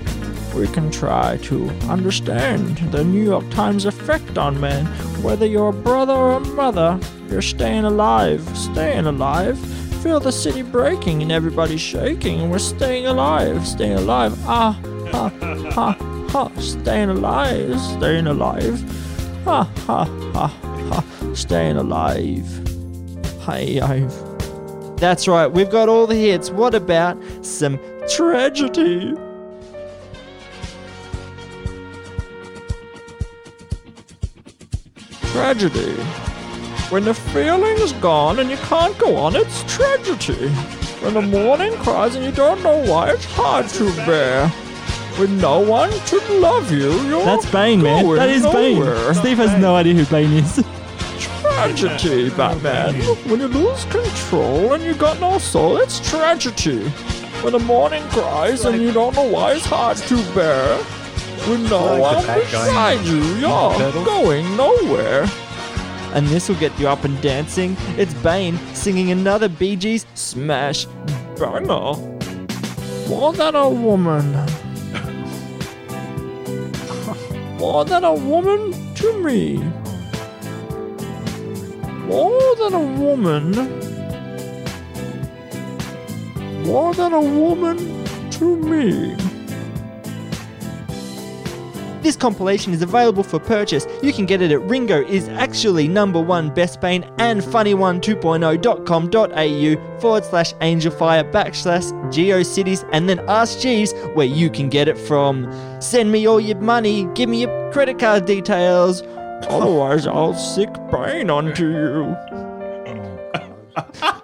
We 0.59 0.67
can 0.67 0.91
try 0.91 1.37
to 1.43 1.71
understand 1.89 2.79
the 2.91 3.05
New 3.05 3.23
York 3.23 3.49
Times 3.51 3.85
effect 3.85 4.37
on 4.37 4.61
men. 4.61 4.87
Whether 5.23 5.47
you're 5.47 5.69
a 5.69 5.73
brother 5.73 6.13
or 6.13 6.33
a 6.33 6.41
mother, 6.41 6.99
you're 7.31 7.43
staying 7.43 7.85
alive. 7.85 8.43
Staying 8.59 9.07
alive. 9.07 9.57
Feel 10.03 10.19
the 10.19 10.33
city 10.33 10.63
breaking 10.63 11.23
and 11.23 11.31
everybody 11.31 11.77
shaking, 11.77 12.41
and 12.41 12.51
we're 12.51 12.59
staying 12.59 13.07
alive. 13.07 13.65
Staying 13.69 13.99
alive. 13.99 14.37
Ah, 14.47 14.77
ha, 15.13 15.29
ha, 15.71 15.97
ha. 16.31 16.51
Staying 16.59 17.11
alive. 17.11 17.81
Staying 17.81 18.27
alive. 18.27 18.83
Ha, 19.45 19.63
ha, 19.63 20.05
ha, 20.33 20.47
ha. 20.49 21.35
Staying 21.35 21.77
alive. 21.77 22.47
Hey, 23.47 23.81
I've. 23.81 24.13
That's 24.97 25.29
right, 25.29 25.47
we've 25.47 25.71
got 25.71 25.89
all 25.89 26.09
the 26.09 26.17
hits. 26.17 26.51
What 26.51 26.75
about 26.75 27.17
some 27.43 27.79
tragedy? 28.09 29.15
Tragedy. 35.33 35.95
When 36.91 37.05
the 37.05 37.13
feeling's 37.13 37.93
gone 37.95 38.39
and 38.39 38.51
you 38.51 38.57
can't 38.57 38.97
go 38.99 39.17
on, 39.17 39.37
it's 39.37 39.63
tragedy. 39.65 40.49
When 41.03 41.15
the 41.15 41.23
morning 41.23 41.73
cries 41.75 42.15
and 42.15 42.25
you 42.25 42.33
don't 42.33 42.63
know 42.63 42.79
why, 42.91 43.11
it's 43.11 43.27
hard 43.27 43.69
to 43.69 43.95
bear. 44.07 44.51
With 45.19 45.31
no 45.41 45.61
one 45.61 45.91
to 45.91 46.19
love 46.41 46.73
you, 46.73 46.93
you're 47.09 47.25
That's 47.25 47.51
Bane, 47.51 47.83
man. 47.83 48.07
That 48.17 48.31
is 48.31 48.43
nowhere. 48.43 49.13
Bane. 49.13 49.15
Steve 49.15 49.37
has 49.37 49.61
no 49.61 49.77
idea 49.77 49.95
who 49.95 50.07
Bane 50.07 50.33
is. 50.33 50.65
tragedy, 51.59 52.31
Batman. 52.31 52.95
When 53.29 53.41
you 53.41 53.49
lose 53.49 53.85
control 53.85 54.73
and 54.73 54.83
you 54.83 54.95
got 54.95 55.21
no 55.21 55.39
soul, 55.39 55.77
it's 55.77 56.01
tragedy. 56.09 56.89
When 57.43 57.53
the 57.53 57.59
morning 57.59 58.03
cries 58.09 58.65
and 58.65 58.81
you 58.81 58.93
don't 58.93 59.15
know 59.15 59.29
why 59.29 59.53
it's 59.53 59.67
hard 59.67 59.99
to 59.99 60.17
bear. 60.35 60.79
With 61.47 61.71
no 61.71 61.85
Like 61.85 61.95
the 61.97 62.01
one 62.01 62.27
bad 62.27 62.53
guy 62.53 62.67
beside 62.67 62.99
in 63.01 63.07
you, 63.07 63.23
you're 63.37 63.75
Turtles. 63.75 64.05
going 64.05 64.57
nowhere. 64.57 65.27
And 66.15 66.27
this 66.29 66.49
will 66.49 66.57
get 66.57 66.79
you 66.81 66.89
up 66.89 67.05
and 67.05 67.21
dancing. 67.21 67.77
It's 67.97 68.15
Bane 68.15 68.59
singing 68.75 69.11
another 69.11 69.49
Bee 69.49 69.77
Gees 69.77 70.07
smash 70.15 70.87
banger. 71.39 71.95
More 73.09 73.33
than 73.33 73.55
a 73.55 73.69
woman. 73.69 74.33
More 77.59 77.85
than 77.85 78.05
a 78.05 78.15
woman 78.15 78.73
to 78.97 79.13
me. 79.23 79.59
More 82.07 82.57
than 82.57 82.75
a 82.75 82.81
woman. 82.81 83.53
More 86.65 86.95
than 86.95 87.13
a 87.13 87.21
woman 87.21 88.05
to 88.33 88.57
me. 88.57 89.15
This 92.03 92.17
compilation 92.17 92.73
is 92.73 92.83
available 92.83 93.23
for 93.23 93.39
purchase. 93.39 93.87
You 94.03 94.13
can 94.13 94.27
get 94.27 94.41
it 94.43 94.51
at 94.53 94.61
Ringo 94.63 95.05
is 95.05 95.29
actually 95.29 95.89
number 95.89 96.21
one 96.21 96.53
best 96.55 96.81
Bane 96.81 97.05
and 97.19 97.45
funny 97.45 97.75
one 97.75 98.01
2.0.com.au 98.01 99.99
forward 100.01 100.25
slash 100.25 100.55
angelfire 100.55 101.31
backslash 101.33 101.93
geocities 102.13 102.89
and 102.93 103.09
then 103.09 103.21
ask 103.29 103.59
Jeeves 103.61 103.93
where 104.15 104.27
you 104.27 104.51
can 104.51 104.69
get 104.69 104.89
it 104.89 104.99
from. 104.99 105.51
Send 105.81 106.13
me 106.13 106.27
all 106.27 106.41
your 106.41 106.59
money, 106.61 107.05
give 107.15 107.29
me 107.29 107.43
your 107.43 107.73
credit 107.73 107.99
card 107.99 108.27
details, 108.27 109.03
otherwise 109.49 110.07
I'll 110.07 110.35
sick 110.35 110.71
Bane 110.91 111.31
onto 111.31 111.67
you. 111.67 112.17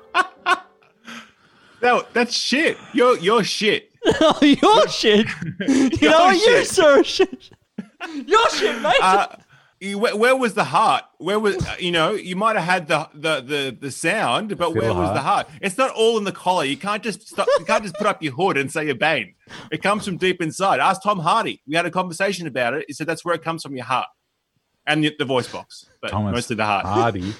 No, 1.85 2.03
that's 2.15 2.35
shit. 2.35 2.79
You're 2.95 3.19
you're 3.19 3.45
shit. 3.45 3.91
oh, 4.07 4.39
your 4.41 4.89
shit. 4.89 5.27
You 5.69 6.09
know 6.09 6.33
shit. 6.33 6.67
so 6.67 7.03
shit. 7.03 7.51
Your 8.27 8.51
shit, 8.51 8.81
mate. 8.83 8.95
Uh, 9.01 9.27
where, 9.97 10.17
where 10.17 10.37
was 10.37 10.55
the 10.55 10.65
heart? 10.65 11.05
Where 11.19 11.39
was 11.39 11.57
uh, 11.67 11.77
you 11.79 11.93
know? 11.93 12.13
You 12.13 12.37
might 12.37 12.57
have 12.57 12.65
had 12.65 12.89
the 12.89 13.09
the 13.15 13.41
the, 13.41 13.77
the 13.79 13.91
sound, 13.91 14.57
but 14.57 14.73
Feel 14.73 14.75
where 14.75 14.95
was 14.95 15.09
heart. 15.09 15.15
the 15.15 15.21
heart? 15.21 15.49
It's 15.61 15.77
not 15.77 15.91
all 15.91 16.17
in 16.19 16.25
the 16.25 16.33
collar. 16.33 16.65
You 16.65 16.77
can't 16.77 17.03
just 17.03 17.29
stop. 17.29 17.47
You 17.59 17.65
can't 17.65 17.83
just 17.83 17.97
put 17.97 18.07
up 18.07 18.23
your 18.23 18.33
hood 18.33 18.57
and 18.57 18.71
say 18.73 18.87
you're 18.87 18.95
Bane. 18.95 19.35
It 19.71 19.83
comes 19.83 20.05
from 20.05 20.17
deep 20.17 20.41
inside. 20.41 20.81
Ask 20.81 21.03
Tom 21.03 21.19
Hardy. 21.19 21.61
We 21.67 21.75
had 21.75 21.87
a 21.87 21.91
conversation 21.91 22.47
about 22.47 22.75
it. 22.75 22.85
He 22.89 22.95
said 22.95 23.07
that's 23.07 23.25
where 23.25 23.35
it 23.35 23.43
comes 23.43 23.63
from, 23.63 23.77
your 23.77 23.85
heart 23.85 24.09
and 24.87 25.05
the, 25.05 25.15
the 25.19 25.25
voice 25.25 25.49
box, 25.49 25.87
but 26.01 26.11
Thomas 26.11 26.33
mostly 26.33 26.57
the 26.57 26.65
heart. 26.65 26.87
Hardy. 26.87 27.35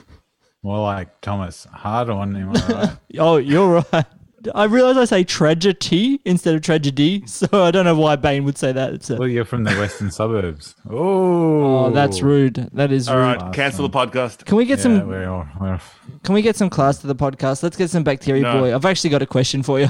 More 0.63 0.79
like 0.81 1.21
Thomas 1.21 1.67
Hard 1.71 2.09
on 2.09 2.35
him. 2.35 2.53
Right? 2.53 2.97
Oh, 3.19 3.37
you're 3.37 3.85
right. 3.93 4.07
I 4.55 4.65
realize 4.65 4.97
I 4.97 5.05
say 5.05 5.25
tragedy 5.25 6.21
instead 6.25 6.55
of 6.55 6.63
tragedy, 6.63 7.23
so 7.27 7.47
I 7.53 7.71
don't 7.71 7.85
know 7.85 7.95
why 7.97 8.17
Bane 8.17 8.45
would 8.45 8.59
say 8.59 8.73
that. 8.73 8.93
It's 8.95 9.11
a, 9.11 9.17
well, 9.17 9.29
you're 9.29 9.45
from 9.45 9.65
the 9.65 9.71
western 9.77 10.11
suburbs. 10.19 10.75
Oh, 10.91 11.87
oh, 11.87 11.91
that's 11.91 12.21
rude. 12.23 12.69
That 12.73 12.93
is 12.93 13.09
All 13.09 13.17
rude. 13.17 13.23
right, 13.23 13.39
Last 13.41 13.55
cancel 13.55 13.89
the 13.89 13.97
podcast. 13.97 14.45
Can 14.45 14.57
we 14.57 14.65
get 14.65 14.79
Yeah, 14.79 14.83
some? 14.83 15.07
we're, 15.09 15.29
all- 15.29 15.47
we're, 15.61 15.81
Can 16.23 16.35
we 16.35 16.43
get 16.43 16.57
some 16.57 16.71
class 16.71 16.99
to 16.99 17.07
the 17.07 17.15
podcast? 17.17 17.63
Let's 17.63 17.77
get 17.77 17.91
some 17.91 18.03
bacteria 18.05 18.43
No. 18.43 18.61
boy. 18.61 18.75
I've 18.75 18.85
actually 18.85 19.11
got 19.11 19.23
a 19.23 19.27
question 19.27 19.63
for 19.63 19.81
you. 19.81 19.89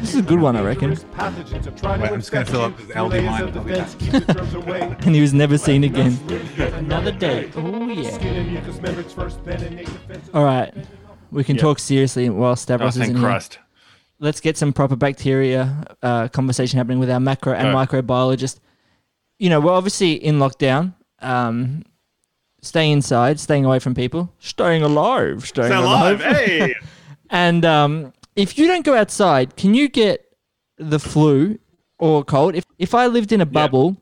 This 0.00 0.10
is 0.12 0.16
a 0.16 0.22
good 0.22 0.38
one, 0.38 0.54
I 0.54 0.60
reckon. 0.62 0.90
Wait, 0.90 0.98
I'm 1.18 1.34
just 2.20 2.30
gonna 2.30 2.44
fill 2.44 2.60
up 2.60 2.76
this 2.76 2.88
Aldi 2.88 3.24
line. 3.24 3.42
I'll 3.56 3.64
be 3.64 3.72
back. 3.72 5.06
And 5.06 5.14
he 5.14 5.22
was 5.22 5.32
never 5.32 5.56
seen 5.56 5.82
again. 5.84 6.18
Another 6.74 7.10
day. 7.10 7.50
Oh 7.56 7.88
yeah. 7.88 8.60
All 10.34 10.44
right, 10.44 10.74
we 11.34 11.44
can 11.44 11.56
Yep. 11.56 11.62
talk 11.62 11.78
seriously 11.78 12.28
while 12.30 12.52
Oh, 12.52 12.54
Stavros 12.54 12.94
is 12.96 13.00
thank 13.00 13.10
in 13.10 13.16
here. 13.16 13.26
Christ. 13.28 13.58
let's 14.20 14.40
get 14.40 14.56
some 14.56 14.72
proper 14.72 14.96
bacteria 14.96 15.84
uh, 16.02 16.28
conversation 16.28 16.78
happening 16.78 16.98
with 17.00 17.10
our 17.10 17.20
macro 17.20 17.52
and 17.52 17.72
Go. 17.72 17.74
microbiologist. 17.76 18.58
You 19.38 19.50
know, 19.50 19.60
we're 19.60 19.72
obviously 19.72 20.12
in 20.12 20.38
lockdown. 20.38 20.94
Um, 21.20 21.84
staying 22.62 22.92
inside, 22.92 23.38
staying 23.40 23.64
away 23.64 23.78
from 23.78 23.94
people, 23.94 24.32
staying 24.38 24.82
alive, 24.82 25.44
staying 25.46 25.68
Stay 25.68 25.76
alive. 25.76 26.20
alive. 26.20 26.36
Hey. 26.36 26.74
And 27.30 27.64
um, 27.64 28.12
if 28.36 28.58
you 28.58 28.66
don't 28.68 28.84
go 28.84 28.94
outside, 28.94 29.56
can 29.56 29.74
you 29.74 29.88
get 29.88 30.24
the 30.78 30.98
flu 31.00 31.58
or 31.98 32.20
a 32.20 32.24
cold? 32.24 32.54
If 32.54 32.64
if 32.78 32.94
I 32.94 33.06
lived 33.08 33.32
in 33.32 33.40
a 33.40 33.46
bubble, 33.46 33.96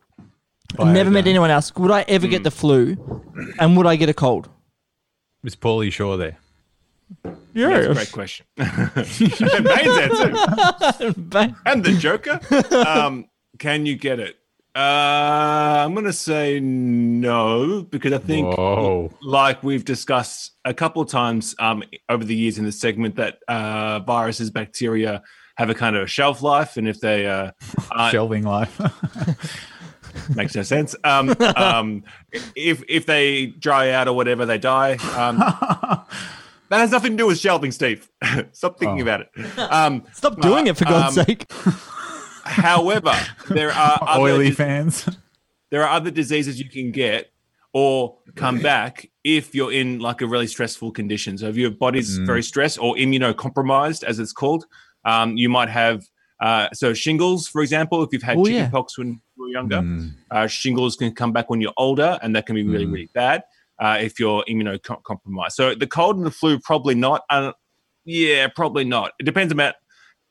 and 0.79 0.93
never 0.93 1.11
met 1.11 1.27
anyone 1.27 1.49
else, 1.51 1.73
would 1.77 1.91
I 1.91 2.03
ever 2.09 2.27
Hmm. 2.27 2.31
get 2.33 2.43
the 2.45 2.51
flu? 2.51 2.97
And 3.59 3.77
would 3.77 3.87
I 3.87 3.97
get 3.97 4.09
a 4.11 4.15
cold? 4.15 4.49
Is 5.45 5.57
Pauly 5.57 5.91
Shore 5.91 6.17
there? 6.19 6.37
That's 7.55 7.87
a 7.87 7.95
great 7.95 8.13
question. 8.13 8.47
and 8.57 9.65
Bane's 9.65 9.99
answer. 9.99 11.15
Ba- 11.17 11.57
And 11.67 11.85
the 11.85 11.97
Joker. 11.99 12.41
Um, 12.75 13.27
can 13.59 13.87
you 13.87 13.97
get 13.97 14.19
it? 14.21 14.37
Uh, 14.75 15.85
I'm 15.85 15.93
going 15.93 16.07
to 16.07 16.15
say 16.15 16.59
no 16.59 17.83
because 17.83 18.15
I 18.15 18.19
think, 18.19 18.57
Whoa. 18.57 19.11
like 19.23 19.63
we've 19.63 19.85
discussed 19.85 20.53
a 20.65 20.73
couple 20.73 21.03
of 21.03 21.11
times 21.11 21.55
um, 21.59 21.83
over 22.09 22.25
the 22.25 22.35
years 22.35 22.57
in 22.57 22.65
this 22.65 22.81
segment, 22.81 23.17
that 23.17 23.39
uh, 23.49 23.99
viruses, 24.01 24.51
bacteria 24.51 25.23
have 25.57 25.69
a 25.69 25.75
kind 25.75 25.95
of 25.95 26.05
a 26.05 26.07
shelf 26.07 26.41
life, 26.41 26.79
and 26.79 26.89
if 26.89 27.01
they 27.01 27.27
uh, 27.27 27.51
aren't 27.91 28.13
Shelving 28.13 28.45
life. 28.45 28.81
makes 30.35 30.55
no 30.55 30.63
sense. 30.63 30.97
Um, 31.05 31.35
um, 31.57 32.05
if 32.57 32.83
if 32.89 33.05
they 33.05 33.47
dry 33.47 33.91
out 33.91 34.09
or 34.09 34.15
whatever, 34.15 34.47
they 34.47 34.57
die. 34.59 34.95
Um, 35.17 35.43
that 36.73 36.79
has 36.79 36.91
nothing 36.91 37.13
to 37.13 37.17
do 37.19 37.27
with 37.27 37.39
shelving, 37.39 37.71
Steve. 37.71 38.09
Stop 38.53 38.79
thinking 38.79 38.99
Oh. 39.01 39.03
about 39.03 39.21
it. 39.21 39.59
Um, 39.59 40.05
Stop 40.13 40.41
doing 40.41 40.67
it 40.67 40.77
for 40.77 40.85
God's 40.87 41.17
um, 41.19 41.25
sake. 41.27 41.47
however, 42.45 43.15
there 43.49 43.71
are 43.73 44.19
Oily 44.19 44.49
dis- 44.49 44.57
fans. 44.57 45.09
there 45.71 45.83
are 45.83 45.91
other 45.91 46.11
diseases 46.11 46.59
you 46.59 46.69
can 46.69 46.91
get 46.91 47.31
or 47.73 48.19
come 48.35 48.59
back 48.59 49.11
if 49.25 49.55
you're 49.55 49.73
in 49.73 49.99
like 49.99 50.21
a 50.21 50.27
really 50.27 50.47
stressful 50.47 50.91
condition. 50.93 51.39
So 51.39 51.49
if 51.49 51.57
your 51.57 51.71
body's 51.71 52.19
Mm. 52.19 52.27
very 52.27 52.43
stressed 52.43 52.79
or 52.79 52.95
immunocompromised, 52.97 54.03
as 54.05 54.19
it's 54.19 54.33
called, 54.33 54.67
um, 55.05 55.37
you 55.37 55.49
might 55.49 55.69
have 55.69 56.05
uh, 56.41 56.69
so 56.75 56.93
shingles, 56.93 57.47
for 57.47 57.63
example. 57.63 58.03
If 58.03 58.09
you've 58.13 58.23
had 58.25 58.37
Oh, 58.37 58.47
yeah. 58.47 58.63
chickenpox 58.65 58.99
when 58.99 59.09
you 59.37 59.43
were 59.45 59.49
younger, 59.49 59.77
Mm. 59.77 60.11
uh, 60.31 60.49
shingles 60.49 60.97
can 60.97 61.15
come 61.15 61.33
back 61.33 61.49
when 61.49 61.61
you're 61.61 61.73
older, 61.77 62.19
and 62.21 62.35
that 62.35 62.47
can 62.47 62.57
be 62.57 62.65
really, 62.65 62.85
Mm. 62.87 62.93
really 62.93 63.11
bad 63.15 63.43
uh, 63.83 63.99
if 64.01 64.21
you're 64.21 64.45
immunocompromised. 64.49 65.53
So 65.53 65.75
the 65.75 65.89
cold 65.89 66.17
and 66.17 66.25
the 66.25 66.31
flu, 66.31 66.61
probably 66.61 66.95
not. 66.95 67.23
Uh, 67.29 67.53
yeah, 68.05 68.47
probably 68.47 68.85
not. 68.85 69.13
It 69.19 69.25
depends 69.25 69.53
about 69.53 69.75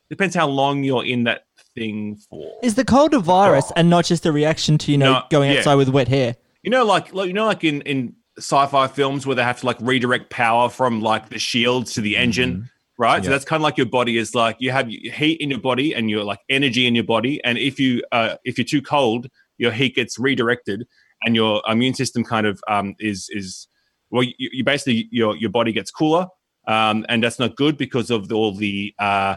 depends 0.08 0.34
how 0.34 0.48
long 0.48 0.84
you're 0.84 1.04
in 1.04 1.24
that 1.24 1.42
thing 1.74 2.16
for. 2.28 2.58
Is 2.62 2.74
the 2.76 2.84
cold 2.84 3.12
a 3.12 3.18
virus 3.18 3.70
and 3.76 3.90
not 3.90 4.06
just 4.06 4.24
a 4.24 4.32
reaction 4.32 4.78
to 4.78 4.90
you 4.90 4.98
know 4.98 5.12
No, 5.12 5.22
going 5.30 5.52
yeah. 5.52 5.58
outside 5.58 5.74
with 5.74 5.90
wet 5.90 6.08
hair? 6.08 6.36
You 6.62 6.70
know, 6.70 6.84
like, 6.84 7.12
you 7.12 7.32
know, 7.32 7.46
like 7.46 7.62
in 7.62 7.82
in 7.82 8.14
sci-fi 8.38 8.86
films 8.86 9.26
where 9.26 9.36
they 9.36 9.42
have 9.42 9.60
to 9.60 9.66
like 9.66 9.76
redirect 9.80 10.30
power 10.30 10.70
from 10.70 11.02
like 11.02 11.28
the 11.28 11.38
shields 11.38 11.92
to 11.94 12.00
the 12.00 12.16
engine, 12.16 12.70
right? 12.98 13.22
So 13.22 13.28
that's 13.28 13.44
kind 13.44 13.60
of 13.60 13.64
like 13.64 13.76
your 13.76 13.86
body 13.86 14.16
is 14.16 14.34
like 14.34 14.56
you 14.60 14.70
have 14.70 14.88
heat 14.88 15.40
in 15.40 15.50
your 15.50 15.60
body 15.60 15.94
and 15.94 16.08
your 16.08 16.24
like 16.24 16.38
energy 16.48 16.86
in 16.86 16.94
your 16.94 17.04
body, 17.04 17.42
and 17.44 17.58
if 17.58 17.78
you 17.78 18.02
uh 18.12 18.36
if 18.44 18.56
you're 18.56 18.64
too 18.64 18.80
cold, 18.80 19.28
your 19.58 19.72
heat 19.72 19.94
gets 19.94 20.18
redirected, 20.18 20.86
and 21.24 21.34
your 21.36 21.62
immune 21.68 21.94
system 21.94 22.24
kind 22.24 22.46
of 22.46 22.60
um 22.68 22.94
is 22.98 23.28
is 23.30 23.68
well, 24.10 24.22
you, 24.22 24.34
you 24.38 24.64
basically 24.64 25.08
your 25.10 25.36
your 25.36 25.50
body 25.50 25.72
gets 25.72 25.90
cooler, 25.90 26.26
um, 26.68 27.04
and 27.08 27.22
that's 27.24 27.38
not 27.38 27.56
good 27.56 27.76
because 27.78 28.10
of 28.10 28.28
the, 28.28 28.34
all 28.34 28.52
the 28.54 28.94
uh. 28.98 29.36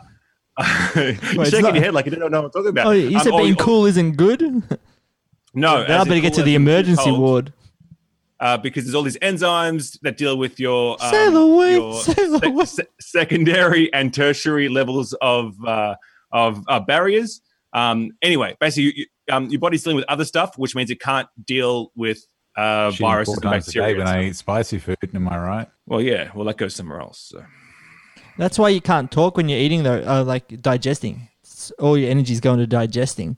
shaking 0.93 1.61
not- 1.61 1.73
your 1.75 1.83
head 1.83 1.93
like 1.93 2.05
you 2.05 2.11
don't 2.11 2.31
know 2.31 2.41
what 2.41 2.45
I'm 2.45 2.51
talking 2.51 2.69
about. 2.69 2.87
Oh, 2.87 2.91
you 2.91 3.17
Um, 3.17 3.23
said 3.23 3.33
or- 3.33 3.41
being 3.41 3.53
or- 3.53 3.63
cool 3.63 3.85
isn't 3.85 4.13
good. 4.17 4.41
No, 5.57 5.85
then 5.87 6.01
I 6.01 6.03
better 6.03 6.19
get 6.19 6.33
to 6.33 6.43
the 6.43 6.53
as 6.55 6.55
in 6.57 6.65
too 6.65 6.69
emergency 6.69 7.03
cold. 7.05 7.19
ward. 7.19 7.53
uh, 8.41 8.57
because 8.57 8.83
there's 8.83 8.93
all 8.93 9.03
these 9.03 9.17
enzymes 9.19 9.97
that 10.01 10.17
deal 10.17 10.37
with 10.37 10.59
your, 10.59 10.97
um, 11.01 11.33
away, 11.37 11.75
your 11.75 11.93
sec- 12.01 12.67
se- 12.67 12.87
secondary 12.99 13.91
and 13.93 14.13
tertiary 14.13 14.67
levels 14.67 15.13
of 15.21 15.55
uh, 15.65 15.95
of 16.33 16.61
uh, 16.67 16.81
barriers. 16.81 17.39
Um, 17.71 18.11
anyway, 18.21 18.57
basically, 18.59 18.83
you, 18.83 18.91
you, 18.97 19.05
um, 19.31 19.49
your 19.49 19.59
body's 19.59 19.83
dealing 19.83 19.97
with 19.97 20.05
other 20.07 20.25
stuff, 20.25 20.57
which 20.57 20.75
means 20.75 20.89
it 20.91 20.99
can't 20.99 21.27
deal 21.45 21.91
with 21.95 22.25
uh, 22.55 22.89
Shitting 22.91 22.99
viruses 22.99 23.33
and 23.35 23.43
times 23.43 23.67
a 23.67 23.71
day 23.71 23.79
bacteria. 23.79 23.97
when 23.97 24.07
I 24.07 24.23
eat 24.25 24.35
spicy 24.35 24.79
food. 24.79 24.97
Am 25.13 25.27
I 25.27 25.37
right? 25.37 25.67
Well, 25.85 26.01
yeah, 26.01 26.31
well, 26.33 26.45
that 26.45 26.57
goes 26.57 26.75
somewhere 26.75 26.99
else. 27.01 27.19
So. 27.31 27.43
That's 28.37 28.57
why 28.59 28.69
you 28.69 28.81
can't 28.81 29.11
talk 29.11 29.37
when 29.37 29.49
you're 29.49 29.59
eating, 29.59 29.83
though. 29.83 30.01
Uh, 30.01 30.23
like 30.23 30.61
digesting, 30.61 31.29
It's- 31.43 31.71
all 31.79 31.97
your 31.97 32.09
energy's 32.09 32.39
going 32.39 32.59
to 32.59 32.67
digesting. 32.67 33.37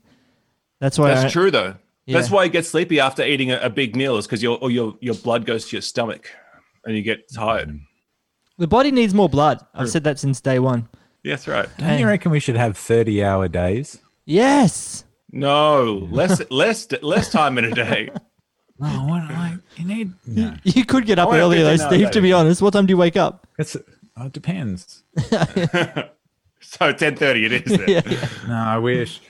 That's 0.80 0.98
why. 0.98 1.08
That's 1.08 1.24
I, 1.24 1.28
true, 1.30 1.50
though. 1.50 1.74
That's 2.06 2.30
why 2.30 2.44
you 2.44 2.50
get 2.50 2.64
sleepy 2.64 3.00
after 3.00 3.22
eating 3.22 3.50
a, 3.50 3.58
a 3.60 3.68
big 3.70 3.94
meal, 3.94 4.16
is 4.16 4.26
because 4.26 4.42
your 4.42 4.58
or 4.62 4.70
your 4.70 4.96
your 5.00 5.14
blood 5.14 5.44
goes 5.44 5.68
to 5.68 5.76
your 5.76 5.82
stomach, 5.82 6.30
and 6.84 6.96
you 6.96 7.02
get 7.02 7.30
tired. 7.32 7.78
The 8.56 8.66
body 8.66 8.90
needs 8.90 9.12
more 9.14 9.28
blood. 9.28 9.64
I've 9.74 9.90
said 9.90 10.04
that 10.04 10.18
since 10.18 10.40
day 10.40 10.58
one. 10.58 10.88
Yeah, 11.22 11.34
that's 11.34 11.46
right. 11.46 11.68
Don't 11.78 11.98
you 11.98 12.06
reckon 12.06 12.30
we 12.32 12.40
should 12.40 12.56
have 12.56 12.76
30 12.76 13.22
hour 13.22 13.46
days? 13.48 13.98
Yes. 14.24 15.04
No, 15.30 16.08
less 16.10 16.40
less 16.50 16.88
less 17.02 17.30
time 17.30 17.58
in 17.58 17.64
a 17.64 17.70
day. 17.74 18.10
Oh, 18.80 19.06
what? 19.08 19.28
Like, 19.28 19.58
you 19.74 19.84
need. 19.84 20.12
No. 20.24 20.54
You 20.62 20.84
could 20.84 21.04
get 21.04 21.18
up 21.18 21.30
oh, 21.30 21.34
earlier 21.34 21.64
though, 21.64 21.74
Steve. 21.74 22.02
that 22.02 22.12
To 22.12 22.20
be 22.20 22.32
honest, 22.32 22.62
what 22.62 22.74
time 22.74 22.86
do 22.86 22.92
you 22.92 22.96
wake 22.96 23.16
up? 23.16 23.44
It's, 23.58 23.76
oh, 24.16 24.26
it 24.26 24.32
depends. 24.32 25.02
So 26.60 26.92
ten 26.92 27.16
thirty 27.16 27.46
it 27.46 27.52
is. 27.52 27.64
Then. 27.64 27.88
Yeah, 27.88 28.02
yeah. 28.06 28.28
No, 28.46 28.54
I 28.54 28.78
wish. 28.78 29.20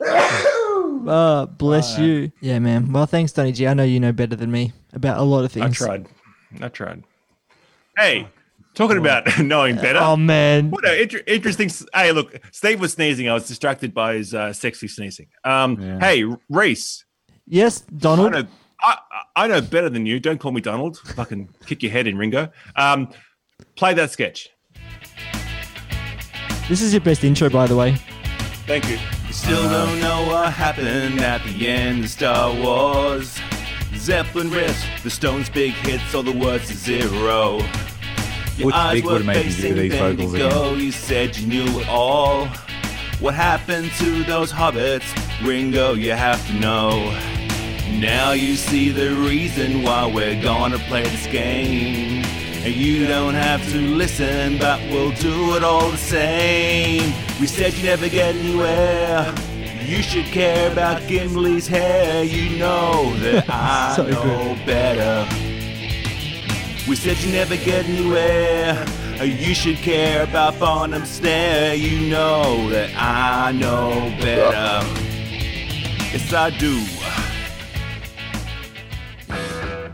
Oh, 0.00 1.48
bless 1.56 1.98
you. 1.98 2.32
Yeah, 2.40 2.58
man. 2.58 2.92
Well, 2.92 3.06
thanks, 3.06 3.32
Donny 3.32 3.52
G. 3.52 3.66
I 3.66 3.74
know 3.74 3.82
you 3.82 3.98
know 3.98 4.12
better 4.12 4.36
than 4.36 4.50
me 4.50 4.72
about 4.92 5.18
a 5.18 5.22
lot 5.22 5.44
of 5.44 5.52
things. 5.52 5.80
I 5.80 5.86
tried. 5.86 6.06
I 6.60 6.68
tried. 6.68 7.04
Hey, 7.96 8.28
talking 8.74 8.98
about 8.98 9.38
knowing 9.38 9.76
better. 9.76 9.98
Oh 10.00 10.16
man. 10.16 10.70
What 10.70 10.86
an 10.86 10.98
inter- 11.00 11.22
interesting. 11.26 11.70
Hey, 11.94 12.12
look, 12.12 12.38
Steve 12.52 12.80
was 12.80 12.92
sneezing. 12.92 13.28
I 13.28 13.34
was 13.34 13.46
distracted 13.48 13.92
by 13.94 14.14
his 14.14 14.34
uh, 14.34 14.52
sexy 14.52 14.88
sneezing. 14.88 15.28
Um, 15.44 15.80
Yeah. 15.80 15.98
hey, 16.00 16.24
Reese, 16.48 17.04
Yes, 17.46 17.82
I 17.88 17.94
Donald. 17.96 18.32
know, 18.32 18.44
I, 18.80 18.96
I 19.36 19.46
know 19.48 19.60
better 19.60 19.90
than 19.90 20.06
you. 20.06 20.20
Don't 20.20 20.38
call 20.38 20.52
me 20.52 20.60
Donald. 20.60 20.98
Fucking 20.98 21.48
kick 21.66 21.82
your 21.82 21.92
head 21.92 22.06
in, 22.06 22.16
Ringo. 22.16 22.50
Um, 22.76 23.08
play 23.76 23.94
that 23.94 24.10
sketch. 24.10 24.48
This 26.68 26.80
is 26.80 26.92
your 26.94 27.00
best 27.00 27.24
intro, 27.24 27.50
by 27.50 27.66
the 27.66 27.76
way. 27.76 27.96
Thank 28.66 28.88
you. 28.88 28.98
You 29.26 29.32
still 29.32 29.68
don't 29.68 30.00
know 30.00 30.24
what 30.28 30.52
happened 30.52 31.20
at 31.20 31.42
the 31.44 31.68
end 31.68 32.04
of 32.04 32.10
Star 32.10 32.54
Wars. 32.54 33.38
Zeppelin 33.96 34.48
riffs, 34.50 35.02
the 35.02 35.10
Stones' 35.10 35.50
big 35.50 35.72
hits, 35.74 36.14
all 36.14 36.22
the 36.22 36.32
words 36.32 36.68
to 36.68 36.74
zero. 36.74 37.58
Your 38.56 38.66
Which 38.66 38.74
eyes 38.74 38.94
big 38.94 39.04
were 39.04 39.18
you 39.18 39.24
do 39.24 39.32
facing 39.32 39.74
these 39.76 39.94
vocals 39.94 40.32
Bendigo. 40.32 40.74
You 40.74 40.92
said 40.92 41.36
you 41.36 41.46
knew 41.46 41.80
it 41.80 41.88
all. 41.88 42.46
What 43.20 43.34
happened 43.34 43.90
to 43.98 44.24
those 44.24 44.52
hobbits? 44.52 45.06
Ringo, 45.46 45.94
you 45.94 46.12
have 46.12 46.44
to 46.48 46.54
know. 46.54 47.10
Now 47.98 48.32
you 48.32 48.56
see 48.56 48.90
the 48.90 49.14
reason 49.14 49.82
why 49.82 50.06
we're 50.06 50.40
gonna 50.42 50.78
play 50.78 51.02
this 51.02 51.26
game. 51.26 52.24
And 52.64 52.74
you 52.74 53.06
don't 53.06 53.34
have 53.34 53.62
to 53.72 53.78
listen, 53.78 54.58
but 54.58 54.80
we'll 54.90 55.12
do 55.12 55.56
it 55.56 55.64
all 55.64 55.90
the 55.90 55.96
same. 55.96 57.12
We 57.40 57.46
said 57.46 57.74
you 57.74 57.84
never 57.84 58.08
get 58.08 58.34
anywhere. 58.36 59.34
You 59.84 60.02
should 60.02 60.26
care 60.26 60.70
about 60.70 61.02
Gimli's 61.02 61.66
hair. 61.66 62.22
You 62.22 62.58
know 62.58 63.14
that 63.18 63.46
I 63.48 63.94
So 63.96 64.06
know 64.06 64.56
better. 64.64 65.28
We 66.88 66.96
said 66.96 67.16
you 67.18 67.32
never 67.32 67.56
get 67.56 67.88
anywhere. 67.88 68.84
You 69.22 69.54
should 69.54 69.76
care 69.76 70.24
about 70.24 70.58
Barnum's 70.58 71.10
stare. 71.10 71.76
You 71.76 72.10
know 72.10 72.68
that 72.70 72.90
I 72.96 73.52
know 73.52 73.90
better. 74.20 74.84
Yes, 76.12 76.32
I 76.32 76.50
do. 76.50 76.84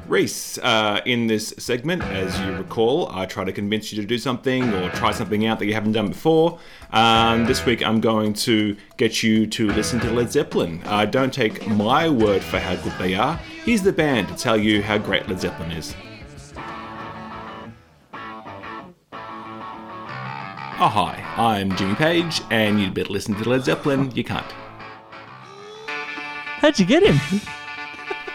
Reese, 0.09 0.57
uh, 0.59 1.03
in 1.05 1.27
this 1.27 1.53
segment, 1.59 2.03
as 2.05 2.41
you 2.41 2.57
recall, 2.57 3.11
I 3.13 3.27
try 3.27 3.45
to 3.45 3.53
convince 3.53 3.93
you 3.93 4.01
to 4.01 4.09
do 4.09 4.17
something 4.17 4.73
or 4.73 4.89
try 4.93 5.13
something 5.13 5.45
out 5.45 5.59
that 5.59 5.67
you 5.67 5.75
haven't 5.75 5.93
done 5.93 6.09
before. 6.09 6.59
Um, 6.93 7.45
this 7.45 7.67
week, 7.67 7.87
I'm 7.87 8.01
going 8.01 8.33
to 8.33 8.75
get 8.97 9.23
you 9.23 9.47
to 9.49 9.71
listen 9.71 10.01
to 10.01 10.11
Led 10.11 10.33
Zeppelin. 10.33 10.81
Uh, 10.87 11.05
don't 11.05 11.35
take 11.35 11.69
my 11.69 12.09
word 12.09 12.43
for 12.43 12.59
how 12.59 12.77
good 12.77 12.95
they 12.99 13.15
are. 13.15 13.37
Here's 13.65 13.83
the 13.83 13.93
band 13.93 14.29
to 14.29 14.35
tell 14.35 14.57
you 14.57 14.83
how 14.83 14.97
great 14.97 15.29
Led 15.29 15.43
Zeppelin 15.43 15.73
is. 15.73 15.95
Oh, 20.81 20.87
hi, 20.87 21.21
I'm 21.37 21.75
Jimmy 21.75 21.97
Page, 21.97 22.41
and 22.53 22.79
you'd 22.79 22.95
better 22.95 23.13
listen 23.13 23.35
to 23.35 23.49
Led 23.49 23.65
Zeppelin. 23.65 24.13
You 24.13 24.23
can't. 24.23 24.47
How'd 25.89 26.79
you 26.79 26.87
get 26.87 27.03
him? 27.03 27.17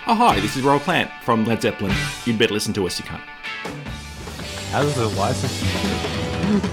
Oh, 0.08 0.14
hi, 0.14 0.42
this 0.42 0.58
is 0.58 0.64
Robert 0.64 0.84
Plant 0.84 1.10
from 1.24 1.46
Led 1.46 1.62
Zeppelin. 1.62 1.96
You'd 2.26 2.38
better 2.38 2.54
listen 2.54 2.74
to 2.74 2.86
us. 2.86 3.00
You 3.00 3.06
can't. 3.06 3.22
How 4.72 4.82
does 4.82 4.94
the 4.96 5.08
license? 5.18 5.64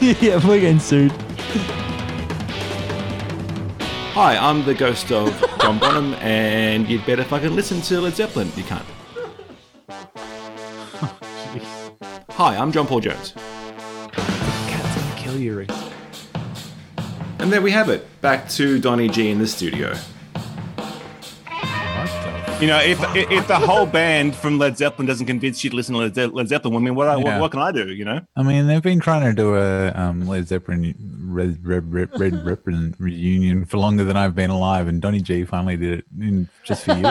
yeah, 0.21 0.45
we're 0.45 0.59
getting 0.59 0.81
sued. 0.81 1.13
Hi, 4.13 4.37
I'm 4.39 4.65
the 4.65 4.75
ghost 4.75 5.13
of 5.13 5.31
John 5.61 5.79
Bonham, 5.79 6.15
and 6.15 6.89
you'd 6.89 7.07
better 7.07 7.23
fucking 7.23 7.55
listen 7.55 7.81
to 7.83 8.01
Led 8.01 8.17
Zeppelin. 8.17 8.51
You 8.57 8.65
can't. 8.65 8.87
Hi, 12.31 12.57
I'm 12.57 12.73
John 12.73 12.89
Paul 12.89 12.99
Jones. 12.99 13.35
Cat's 15.31 15.33
gonna 15.33 15.33
kill 15.33 15.41
you, 15.41 15.59
Reese. 15.59 15.91
And 17.39 17.53
there 17.53 17.63
we 17.63 17.71
have 17.71 17.89
it. 17.89 18.07
Back 18.21 18.49
to 18.51 18.79
Donny 18.79 19.09
G 19.09 19.31
in 19.31 19.39
the 19.39 19.47
studio. 19.47 19.95
You 22.61 22.67
know, 22.67 22.79
if 22.79 23.01
if 23.17 23.31
if 23.31 23.49
the 23.49 23.57
whole 23.57 23.87
band 23.87 24.35
from 24.35 24.59
Led 24.59 24.77
Zeppelin 24.77 25.07
doesn't 25.07 25.27
convince 25.27 25.65
you 25.65 25.71
to 25.71 25.77
listen 25.77 25.95
to 25.95 26.01
Led, 26.03 26.15
Ze- 26.15 26.27
Led 26.27 26.47
Zeppelin, 26.49 26.77
I 26.77 26.79
mean, 26.81 26.95
what, 26.95 27.09
I 27.09 27.17
what 27.17 27.25
Yeah. 27.25 27.41
what 27.41 27.51
can 27.53 27.61
I 27.61 27.73
do? 27.73 27.89
You 27.91 28.05
know, 28.05 28.21
I 28.37 28.43
mean, 28.43 28.67
they've 28.67 28.83
been 28.83 29.01
trying 29.01 29.23
to 29.25 29.33
do 29.33 29.55
a 29.57 29.91
um, 29.93 30.27
Led 30.29 30.47
Zeppelin 30.47 30.95
Red 31.27 31.67
Red 31.67 31.91
Red, 31.91 32.21
Red 32.21 32.45
Zeppelin 32.45 32.95
reunion 32.99 33.65
for 33.65 33.79
longer 33.79 34.05
than 34.05 34.19
I've 34.19 34.35
been 34.35 34.51
alive, 34.51 34.89
and 34.89 35.01
Donny 35.01 35.23
G 35.23 35.45
finally 35.47 35.79
did 35.79 36.01
it 36.01 36.05
in 36.21 36.51
just 36.63 36.85
for 36.85 36.93
you. 36.97 37.03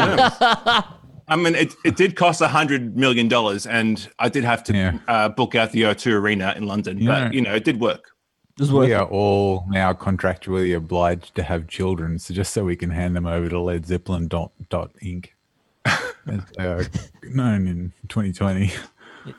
I 1.29 1.35
mean, 1.35 1.55
it, 1.55 1.75
it 1.85 1.95
did 1.95 2.15
cost 2.15 2.41
a 2.41 2.47
hundred 2.47 2.97
million 2.97 3.27
dollars, 3.27 3.65
and 3.67 4.07
I 4.19 4.29
did 4.29 4.43
have 4.43 4.63
to 4.65 4.73
Yeah. 4.73 4.97
uh, 5.07 5.29
book 5.29 5.55
out 5.55 5.71
the 5.71 5.83
O2 5.83 6.13
Arena 6.13 6.53
in 6.57 6.65
London, 6.65 6.97
Yeah. 6.97 7.25
but 7.25 7.33
you 7.33 7.41
know, 7.41 7.53
it 7.55 7.63
did 7.63 7.79
work. 7.79 8.11
It 8.57 8.63
was 8.63 8.71
worth 8.73 8.87
we 8.87 8.93
it. 8.93 8.97
are 8.97 9.05
all 9.07 9.65
now 9.69 9.93
contractually 9.93 10.75
obliged 10.75 11.35
to 11.35 11.43
have 11.43 11.67
children, 11.67 12.19
so 12.19 12.33
just 12.33 12.51
so 12.53 12.65
we 12.65 12.75
can 12.75 12.89
hand 12.89 13.15
them 13.15 13.25
over 13.25 13.47
to 13.49 13.59
Led 13.59 13.85
Zeppelin 13.85 14.27
dot 14.27 14.51
dot 14.69 14.91
Inc. 15.03 15.27
as 15.85 16.41
they 16.57 16.65
are 16.65 16.85
known 17.23 17.67
in 17.67 17.93
2020. 18.09 18.71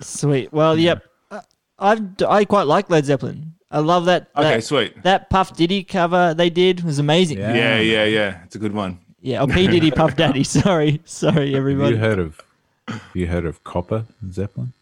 Sweet. 0.00 0.52
Well, 0.52 0.78
yep. 0.78 1.04
Uh, 1.30 1.40
I've 1.78 2.02
I 2.26 2.44
quite 2.44 2.66
like 2.66 2.88
Led 2.88 3.04
Zeppelin. 3.04 3.54
I 3.70 3.80
love 3.80 4.06
that. 4.06 4.28
Okay, 4.36 4.54
that, 4.56 4.64
sweet. 4.64 5.02
That 5.02 5.30
Puff 5.30 5.54
Diddy 5.56 5.84
cover 5.84 6.34
they 6.34 6.50
did 6.50 6.82
was 6.82 6.98
amazing. 6.98 7.38
Yeah. 7.38 7.54
Yeah, 7.54 7.78
yeah, 7.80 8.04
yeah. 8.04 8.42
It's 8.44 8.56
a 8.56 8.58
good 8.58 8.72
one. 8.74 8.98
Yeah. 9.22 9.40
Oh, 9.42 9.46
P 9.46 9.66
Diddy 9.66 9.90
Puff 10.00 10.16
Daddy. 10.16 10.44
Sorry, 10.44 11.00
sorry, 11.04 11.48
Have 11.52 11.58
everybody. 11.58 11.94
you 11.94 12.00
heard 12.00 12.18
of? 12.18 12.40
Have 12.88 13.02
you 13.14 13.26
heard 13.26 13.44
of 13.46 13.62
Copper 13.64 14.04
Zeppelin? 14.30 14.72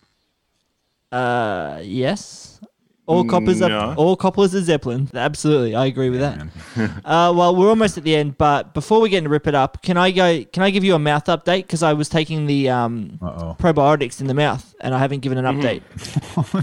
Uh, 1.10 1.80
yes. 1.82 2.60
All 3.06 3.24
coppers 3.24 3.60
No. 3.60 3.68
are 3.70 3.94
all 3.96 4.16
coppers 4.16 4.54
are 4.54 4.60
Zeppelin. 4.60 5.08
Absolutely, 5.14 5.74
I 5.74 5.86
agree 5.86 6.10
with 6.10 6.20
that. 6.20 6.46
uh, 7.06 7.32
well, 7.34 7.56
we're 7.56 7.70
almost 7.70 7.96
at 7.96 8.04
the 8.04 8.14
end, 8.14 8.36
but 8.36 8.74
before 8.74 9.00
we 9.00 9.08
get 9.08 9.18
into 9.18 9.30
rip 9.30 9.46
it 9.46 9.54
up, 9.54 9.80
can 9.82 9.96
I 9.96 10.10
go? 10.10 10.44
Can 10.44 10.62
I 10.62 10.68
give 10.68 10.84
you 10.84 10.94
a 10.94 10.98
mouth 10.98 11.24
update? 11.24 11.62
Because 11.62 11.82
I 11.82 11.94
was 11.94 12.10
taking 12.10 12.46
the 12.46 12.68
um, 12.68 13.18
Uh-oh. 13.22 13.56
probiotics 13.58 14.20
in 14.20 14.26
the 14.26 14.34
mouth, 14.34 14.74
and 14.82 14.94
I 14.94 14.98
haven't 14.98 15.20
given 15.20 15.38
an 15.38 15.46
update. 15.46 15.80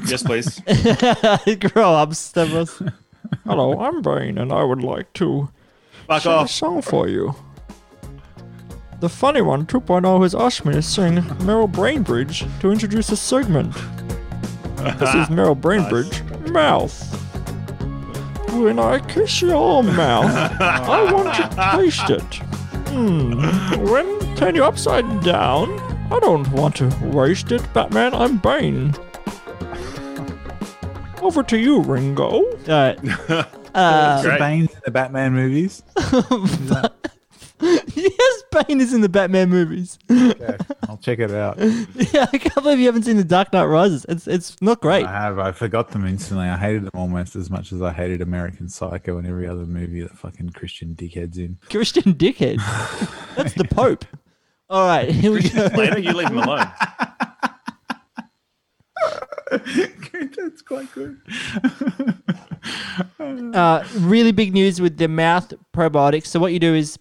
Yes, 0.07 0.21
please. 0.21 0.61
Grow 1.73 1.93
up, 1.95 2.13
Stavros. 2.13 2.79
Hello, 3.45 3.79
I'm 3.79 4.03
Bane, 4.03 4.37
and 4.37 4.53
I 4.53 4.63
would 4.63 4.83
like 4.83 5.11
to 5.13 5.49
Fuck 6.05 6.21
sing 6.21 6.31
a 6.31 6.47
song 6.47 6.81
for 6.83 7.07
you. 7.07 7.35
The 9.05 9.09
funny 9.09 9.41
one 9.43 9.67
2.0 9.67 10.23
has 10.23 10.33
asked 10.33 10.65
me 10.65 10.73
to 10.73 10.81
sing 10.81 11.17
Merril 11.45 11.67
Bainbridge 11.71 12.43
to 12.59 12.71
introduce 12.71 13.11
a 13.11 13.15
segment. 13.15 13.71
This 14.77 15.13
is 15.13 15.27
Merril 15.29 15.53
Bainbridge. 15.61 16.23
Mouth. 16.51 16.99
When 18.51 18.79
I 18.79 18.97
kiss 19.07 19.43
your 19.43 19.83
mouth, 19.83 20.33
I 20.59 21.13
want 21.13 21.35
to 21.35 21.77
taste 21.77 22.09
it. 22.09 22.33
Hmm. 22.89 23.39
When 23.87 24.35
turn 24.37 24.55
you 24.55 24.63
upside 24.63 25.05
down, 25.23 25.79
I 26.11 26.19
don't 26.19 26.51
want 26.51 26.77
to 26.77 26.87
waste 27.03 27.51
it, 27.51 27.61
Batman. 27.75 28.15
I'm 28.15 28.37
Bane. 28.39 28.95
Over 31.21 31.43
to 31.43 31.59
you, 31.59 31.81
Ringo. 31.83 32.41
Alright. 32.67 32.97
Uh, 33.75 34.21
The 34.21 34.29
Great. 34.37 34.41
In 34.61 34.69
the 34.85 34.89
Batman 34.91 35.33
movies. 35.33 35.83
yes, 37.61 38.43
Bane 38.55 38.79
is 38.79 38.93
in 38.93 39.01
the 39.01 39.09
Batman 39.09 39.49
movies. 39.49 39.99
Okay, 40.09 40.57
I'll 40.89 40.97
check 40.97 41.19
it 41.19 41.31
out. 41.31 41.57
Yeah, 41.59 42.27
I 42.31 42.37
can't 42.37 42.55
believe 42.55 42.79
you 42.79 42.85
haven't 42.85 43.03
seen 43.03 43.17
The 43.17 43.23
Dark 43.23 43.51
Knight 43.51 43.65
Rises. 43.65 44.05
It's 44.07 44.27
it's 44.27 44.61
not 44.61 44.81
great. 44.81 45.05
I 45.05 45.11
have. 45.11 45.39
I 45.39 45.51
forgot 45.51 45.91
them 45.91 46.05
instantly. 46.05 46.47
I 46.47 46.57
hated 46.57 46.83
them 46.83 46.91
almost 46.93 47.35
as 47.35 47.49
much 47.49 47.71
as 47.71 47.81
I 47.81 47.91
hated 47.91 48.21
American 48.21 48.69
Psycho 48.69 49.17
and 49.17 49.27
every 49.27 49.47
other 49.47 49.65
movie 49.65 50.01
that 50.01 50.17
fucking 50.17 50.51
Christian 50.51 50.95
dickhead's 50.95 51.37
in. 51.37 51.57
Christian 51.69 52.13
dickhead. 52.13 52.57
That's 53.35 53.53
the 53.53 53.65
Pope. 53.65 54.05
All 54.69 54.87
right, 54.87 55.09
here 55.09 55.31
we 55.31 55.47
go. 55.47 55.65
Later, 55.75 55.99
you 55.99 56.13
leave 56.13 56.29
him 56.29 56.39
alone. 56.39 56.67
That's 59.51 60.61
quite 60.63 60.91
good. 60.93 61.21
Uh, 63.19 63.83
really 63.99 64.31
big 64.31 64.53
news 64.53 64.81
with 64.81 64.97
the 64.97 65.07
mouth 65.07 65.53
probiotics. 65.73 66.27
So 66.27 66.39
what 66.39 66.53
you 66.53 66.59
do 66.59 66.73
is 66.73 66.97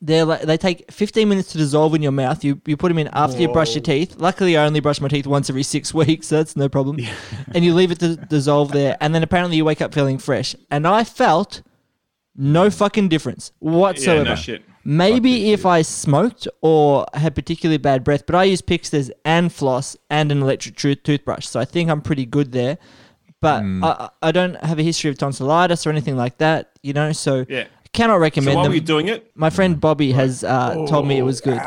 they 0.00 0.22
like, 0.22 0.42
they 0.42 0.56
take 0.56 0.90
15 0.90 1.28
minutes 1.28 1.52
to 1.52 1.58
dissolve 1.58 1.94
in 1.94 2.02
your 2.02 2.12
mouth. 2.12 2.42
You 2.44 2.60
you 2.66 2.76
put 2.76 2.88
them 2.88 2.98
in 2.98 3.08
after 3.12 3.40
you 3.40 3.48
brush 3.48 3.74
your 3.74 3.82
teeth. 3.82 4.16
Luckily, 4.18 4.56
I 4.56 4.64
only 4.66 4.80
brush 4.80 5.00
my 5.00 5.08
teeth 5.08 5.26
once 5.26 5.48
every 5.50 5.62
six 5.62 5.92
weeks, 6.00 6.28
so 6.28 6.36
that's 6.36 6.56
no 6.56 6.68
problem. 6.68 6.98
and 7.54 7.64
you 7.64 7.74
leave 7.74 7.90
it 7.90 7.98
to 8.00 8.16
dissolve 8.16 8.72
there, 8.72 8.96
and 9.00 9.14
then 9.14 9.22
apparently 9.22 9.56
you 9.56 9.64
wake 9.64 9.80
up 9.82 9.92
feeling 9.94 10.18
fresh. 10.18 10.54
And 10.70 10.86
I 10.86 11.04
felt 11.04 11.62
no 12.36 12.68
fucking 12.70 13.08
difference 13.08 13.52
Yeah, 13.60 13.70
whatsoever. 13.70 14.24
no 14.24 14.34
shit. 14.34 14.62
Maybe 14.86 15.52
if 15.52 15.64
I 15.64 15.80
smoked 15.82 16.46
or 16.60 17.06
had 17.14 17.34
particularly 17.34 17.78
bad 17.78 18.04
breath, 18.04 18.26
but 18.26 18.34
I 18.34 18.44
use 18.44 18.60
Piksters 18.60 19.10
and 19.24 19.50
floss 19.50 19.96
and 20.10 20.30
an 20.30 20.42
electric 20.42 20.76
tooth- 20.76 21.02
toothbrush, 21.02 21.46
so 21.46 21.58
I 21.58 21.64
think 21.64 21.88
I'm 21.90 22.02
pretty 22.02 22.26
good 22.26 22.52
there. 22.52 22.76
But 23.40 23.60
Hmm. 23.60 23.84
I, 23.84 23.88
I 23.88 24.28
I 24.28 24.32
don't 24.32 24.56
have 24.64 24.78
a 24.78 24.82
history 24.82 25.10
of 25.10 25.18
tonsillitis 25.18 25.86
or 25.86 25.90
anything 25.90 26.16
like 26.16 26.38
that, 26.38 26.72
you 26.82 26.92
know. 26.92 27.12
So 27.12 27.44
Yeah. 27.48 27.64
Cannot 27.94 28.16
So 28.16 28.18
recommend 28.18 28.56
while 28.56 28.64
them. 28.64 28.72
we're 28.72 28.80
doing 28.80 29.08
it, 29.08 29.30
My 29.34 29.48
friend 29.50 29.80
Bobby 29.80 30.12
has 30.12 30.44
uh, 30.44 30.74
told 30.86 31.06
me 31.06 31.16
it 31.16 31.22
was 31.22 31.40
good. 31.40 31.60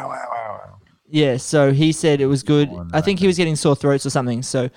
Yeah, 1.09 1.38
so 1.38 1.71
he 1.71 1.91
said 1.93 2.19
it 2.21 2.25
was 2.28 2.43
good. 2.43 2.69
I 2.93 3.01
think 3.01 3.19
he 3.19 3.28
was 3.28 3.38
getting 3.38 3.55
sore 3.55 3.75
throats 3.75 4.05
or 4.05 4.09
something. 4.09 4.43
So 4.43 4.69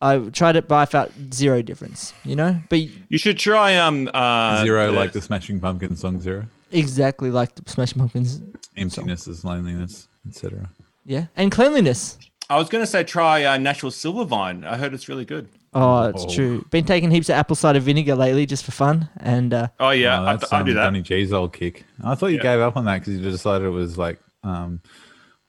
I 0.00 0.18
tried 0.30 0.56
it, 0.56 0.68
but 0.68 0.76
I 0.76 0.86
felt 0.86 1.10
zero 1.34 1.60
difference. 1.62 2.14
You 2.24 2.36
know, 2.36 2.60
but 2.70 2.78
you 3.08 3.18
should 3.18 3.38
try 3.38 3.76
um 3.76 4.08
uh 4.14 4.62
Zero, 4.64 4.86
the- 4.86 4.92
like 4.92 5.12
the 5.12 5.20
Smashing 5.20 5.60
Pumpkins 5.60 6.00
song 6.00 6.20
Zero. 6.20 6.46
exactly 6.70 7.30
like 7.30 7.54
the 7.56 7.68
Smashing 7.70 7.98
Pumpkins. 7.98 8.40
Emptiness 8.76 9.26
is 9.26 9.44
loneliness, 9.44 10.08
etc. 10.28 10.70
Yeah, 11.04 11.26
and 11.36 11.50
cleanliness. 11.50 12.16
I 12.48 12.56
was 12.58 12.68
going 12.68 12.82
to 12.82 12.90
say 12.90 13.02
try 13.02 13.44
uh, 13.44 13.56
natural 13.58 13.90
silver 13.90 14.24
vine. 14.24 14.62
I 14.64 14.76
heard 14.76 14.94
it's 14.94 15.08
really 15.08 15.24
good. 15.24 15.48
Oh, 15.74 16.04
it's 16.04 16.34
true. 16.34 16.64
Been 16.70 16.84
taking 16.84 17.10
heaps 17.10 17.28
of 17.30 17.34
apple 17.36 17.56
cider 17.56 17.80
vinegar 17.80 18.14
lately 18.14 18.44
just 18.46 18.64
for 18.64 18.72
fun, 18.72 19.08
and 19.18 19.54
uh, 19.54 19.68
Oh 19.80 19.90
yeah, 19.90 20.20
Oh, 20.20 20.24
I, 20.24 20.36
that's 20.36 20.52
I 20.52 20.62
do 20.62 20.70
um, 20.72 20.76
that. 20.76 20.82
Donny 20.84 21.00
G's 21.02 21.32
old 21.32 21.52
kick. 21.54 21.84
I 22.04 22.14
thought 22.14 22.26
you 22.26 22.36
Yeah. 22.36 22.42
gave 22.42 22.60
up 22.60 22.76
on 22.76 22.84
that 22.84 22.98
because 23.00 23.14
you 23.16 23.22
decided 23.22 23.66
it 23.66 23.70
was 23.70 23.96
like 23.96 24.20
um, 24.44 24.80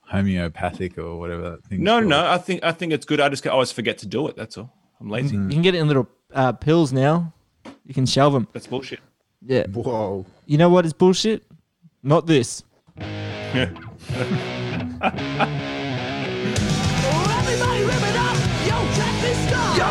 homeopathic 0.01 0.97
or 0.97 1.19
whatever 1.19 1.49
that 1.51 1.63
thing. 1.65 1.83
No, 1.83 1.99
no, 1.99 2.25
I 2.25 2.37
think 2.37 2.63
I 2.63 2.71
think 2.71 2.93
it's 2.93 3.05
good. 3.05 3.19
I 3.19 3.27
just 3.29 3.45
always 3.47 3.71
forget 3.73 3.97
to 3.99 4.05
do 4.07 4.27
it. 4.29 4.35
That's 4.37 4.57
all. 4.57 4.71
I'm 5.01 5.09
lazy. 5.09 5.35
you 5.35 5.49
can 5.49 5.61
get 5.61 5.75
it 5.75 5.79
in 5.79 5.87
little 5.87 6.07
uh, 6.33 6.53
pills 6.53 6.93
now. 6.93 7.33
You 7.85 7.93
can 7.93 8.05
shelve 8.05 8.31
them. 8.33 8.47
That's 8.53 8.67
bullshit. 8.67 8.99
Yeah. 9.45 9.67
Whoa. 9.67 10.25
You 10.45 10.57
know 10.57 10.69
what 10.69 10.85
is 10.85 10.93
bullshit? 10.93 11.43
Not 12.01 12.27
this. 12.27 12.63
Everybody 12.97 13.75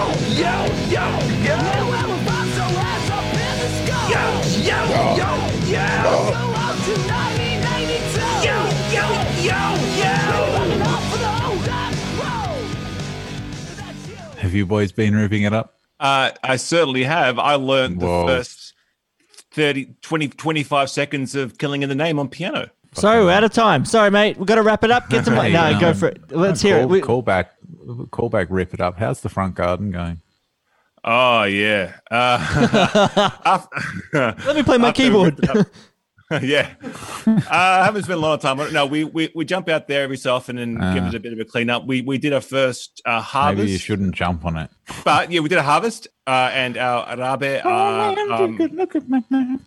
Yo, 0.02 0.10
yo, 0.34 0.50
yo, 0.90 0.90
yo! 0.90 1.54
New 1.62 1.94
album 1.94 2.18
bombs 2.24 2.50
so 2.54 2.62
ass 2.64 3.10
up 3.10 3.22
in 3.22 3.58
the 3.60 3.68
sky! 3.86 4.10
Yo, 4.10 4.22
yo, 4.66 4.78
yo, 5.14 5.30
yo! 5.70 5.86
Go 6.02 6.10
out 6.56 6.76
to 6.82 6.94
1982! 7.06 8.18
Yo, 8.42 8.56
yo, 8.90 9.06
yo, 9.46 9.58
yo! 10.02 10.10
Rip 10.58 10.74
it 10.74 10.82
up 10.82 11.02
for 11.04 11.18
the 11.18 11.30
old 11.46 11.62
rock 11.68 11.94
roll! 12.18 12.58
Have 14.38 14.54
you 14.54 14.66
boys 14.66 14.90
been 14.90 15.14
ripping 15.14 15.44
it 15.44 15.52
up? 15.52 15.78
Uh, 16.00 16.32
I 16.42 16.56
certainly 16.56 17.04
have. 17.04 17.38
I 17.38 17.54
learned 17.54 18.00
the 18.00 18.06
Whoa. 18.06 18.26
first 18.26 18.74
30, 19.52 19.94
20, 20.02 20.28
25 20.30 20.90
seconds 20.90 21.36
of 21.36 21.58
killing 21.58 21.82
in 21.82 21.88
the 21.88 21.94
name 21.94 22.18
on 22.18 22.28
piano. 22.28 22.70
Sorry, 22.94 23.24
we're 23.24 23.30
out 23.30 23.44
of 23.44 23.52
time. 23.52 23.84
Sorry, 23.84 24.10
mate. 24.10 24.36
We've 24.36 24.46
got 24.46 24.56
to 24.56 24.62
wrap 24.62 24.82
it 24.84 24.90
up. 24.90 25.08
Get 25.08 25.24
some. 25.24 25.34
Hey, 25.34 25.52
no, 25.52 25.78
go 25.80 25.90
um, 25.90 25.94
for 25.94 26.08
it. 26.08 26.20
Let's 26.30 26.60
call, 26.60 26.70
hear 26.72 26.80
it. 26.80 26.88
We- 26.88 27.00
Call 27.00 27.22
back, 27.22 27.52
call 28.10 28.28
back, 28.28 28.48
rip 28.50 28.74
it 28.74 28.80
up. 28.80 28.98
How's 28.98 29.20
the 29.20 29.28
front 29.28 29.54
garden 29.54 29.90
going? 29.90 30.20
Oh 31.04 31.42
yeah. 31.44 31.94
Uh, 32.10 33.30
af- 33.44 33.68
Let 34.46 34.56
me 34.56 34.62
play 34.62 34.78
my 34.78 34.92
keyboard. 34.92 35.38
ripped 35.40 35.44
it 35.44 35.56
up- 35.56 35.66
yeah. 36.42 36.70
Uh, 37.26 37.40
I 37.50 37.84
haven't 37.84 38.04
spent 38.04 38.16
a 38.18 38.22
lot 38.22 38.32
of 38.32 38.40
time 38.40 38.58
on 38.58 38.68
it. 38.68 38.72
No, 38.72 38.86
we, 38.86 39.04
we 39.04 39.30
we 39.34 39.44
jump 39.44 39.68
out 39.68 39.86
there 39.86 40.02
every 40.02 40.16
so 40.16 40.34
often 40.34 40.56
and 40.56 40.78
give 40.94 41.04
Ah. 41.04 41.08
it 41.08 41.14
a 41.14 41.20
bit 41.20 41.32
of 41.34 41.38
a 41.40 41.44
clean 41.44 41.68
up. 41.68 41.84
We 41.86 42.00
we 42.00 42.16
did 42.16 42.32
our 42.32 42.40
first 42.40 43.02
uh, 43.04 43.20
harvest. 43.20 43.58
Maybe 43.58 43.72
you 43.72 43.78
shouldn't 43.78 44.14
jump 44.14 44.46
on 44.46 44.56
it. 44.56 44.70
But 45.04 45.30
yeah, 45.30 45.40
we 45.40 45.50
did 45.50 45.58
a 45.58 45.62
harvest, 45.62 46.08
uh, 46.26 46.50
and 46.54 46.78
our 46.78 47.04
arabe. 47.18 47.60
Uh, 47.66 48.14
um, 48.32 48.56
look 48.56 48.96
at 48.96 49.06
my 49.10 49.22
man. 49.28 49.60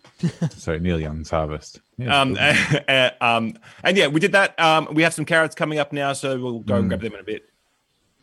Sorry, 0.56 0.80
Neil 0.80 0.98
Young's 0.98 1.30
harvest. 1.30 1.80
Yeah, 1.98 2.20
um, 2.20 2.34
good. 2.34 3.12
um, 3.20 3.54
and 3.84 3.96
yeah, 3.96 4.08
we 4.08 4.18
did 4.18 4.32
that. 4.32 4.58
Um, 4.58 4.88
we 4.92 5.04
have 5.04 5.14
some 5.14 5.24
carrots 5.24 5.54
coming 5.54 5.78
up 5.78 5.92
now, 5.92 6.14
so 6.14 6.36
we'll 6.40 6.58
go 6.60 6.76
and 6.76 6.88
grab 6.88 7.00
them 7.00 7.14
in 7.14 7.20
a 7.20 7.24
bit. 7.24 7.48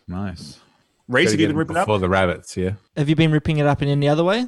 Nice. 0.08 0.60
Reese, 1.08 1.32
have 1.32 1.40
you 1.40 1.48
been 1.48 1.56
it 1.56 1.60
ripping 1.60 1.78
up? 1.78 1.86
before 1.86 2.00
the 2.00 2.10
rabbits? 2.10 2.56
Yeah. 2.56 2.74
Have 2.96 3.10
you 3.10 3.16
been 3.16 3.32
ripping 3.32 3.58
it 3.58 3.66
up 3.66 3.82
in 3.82 3.90
any 3.90 4.08
other 4.08 4.24
way? 4.24 4.48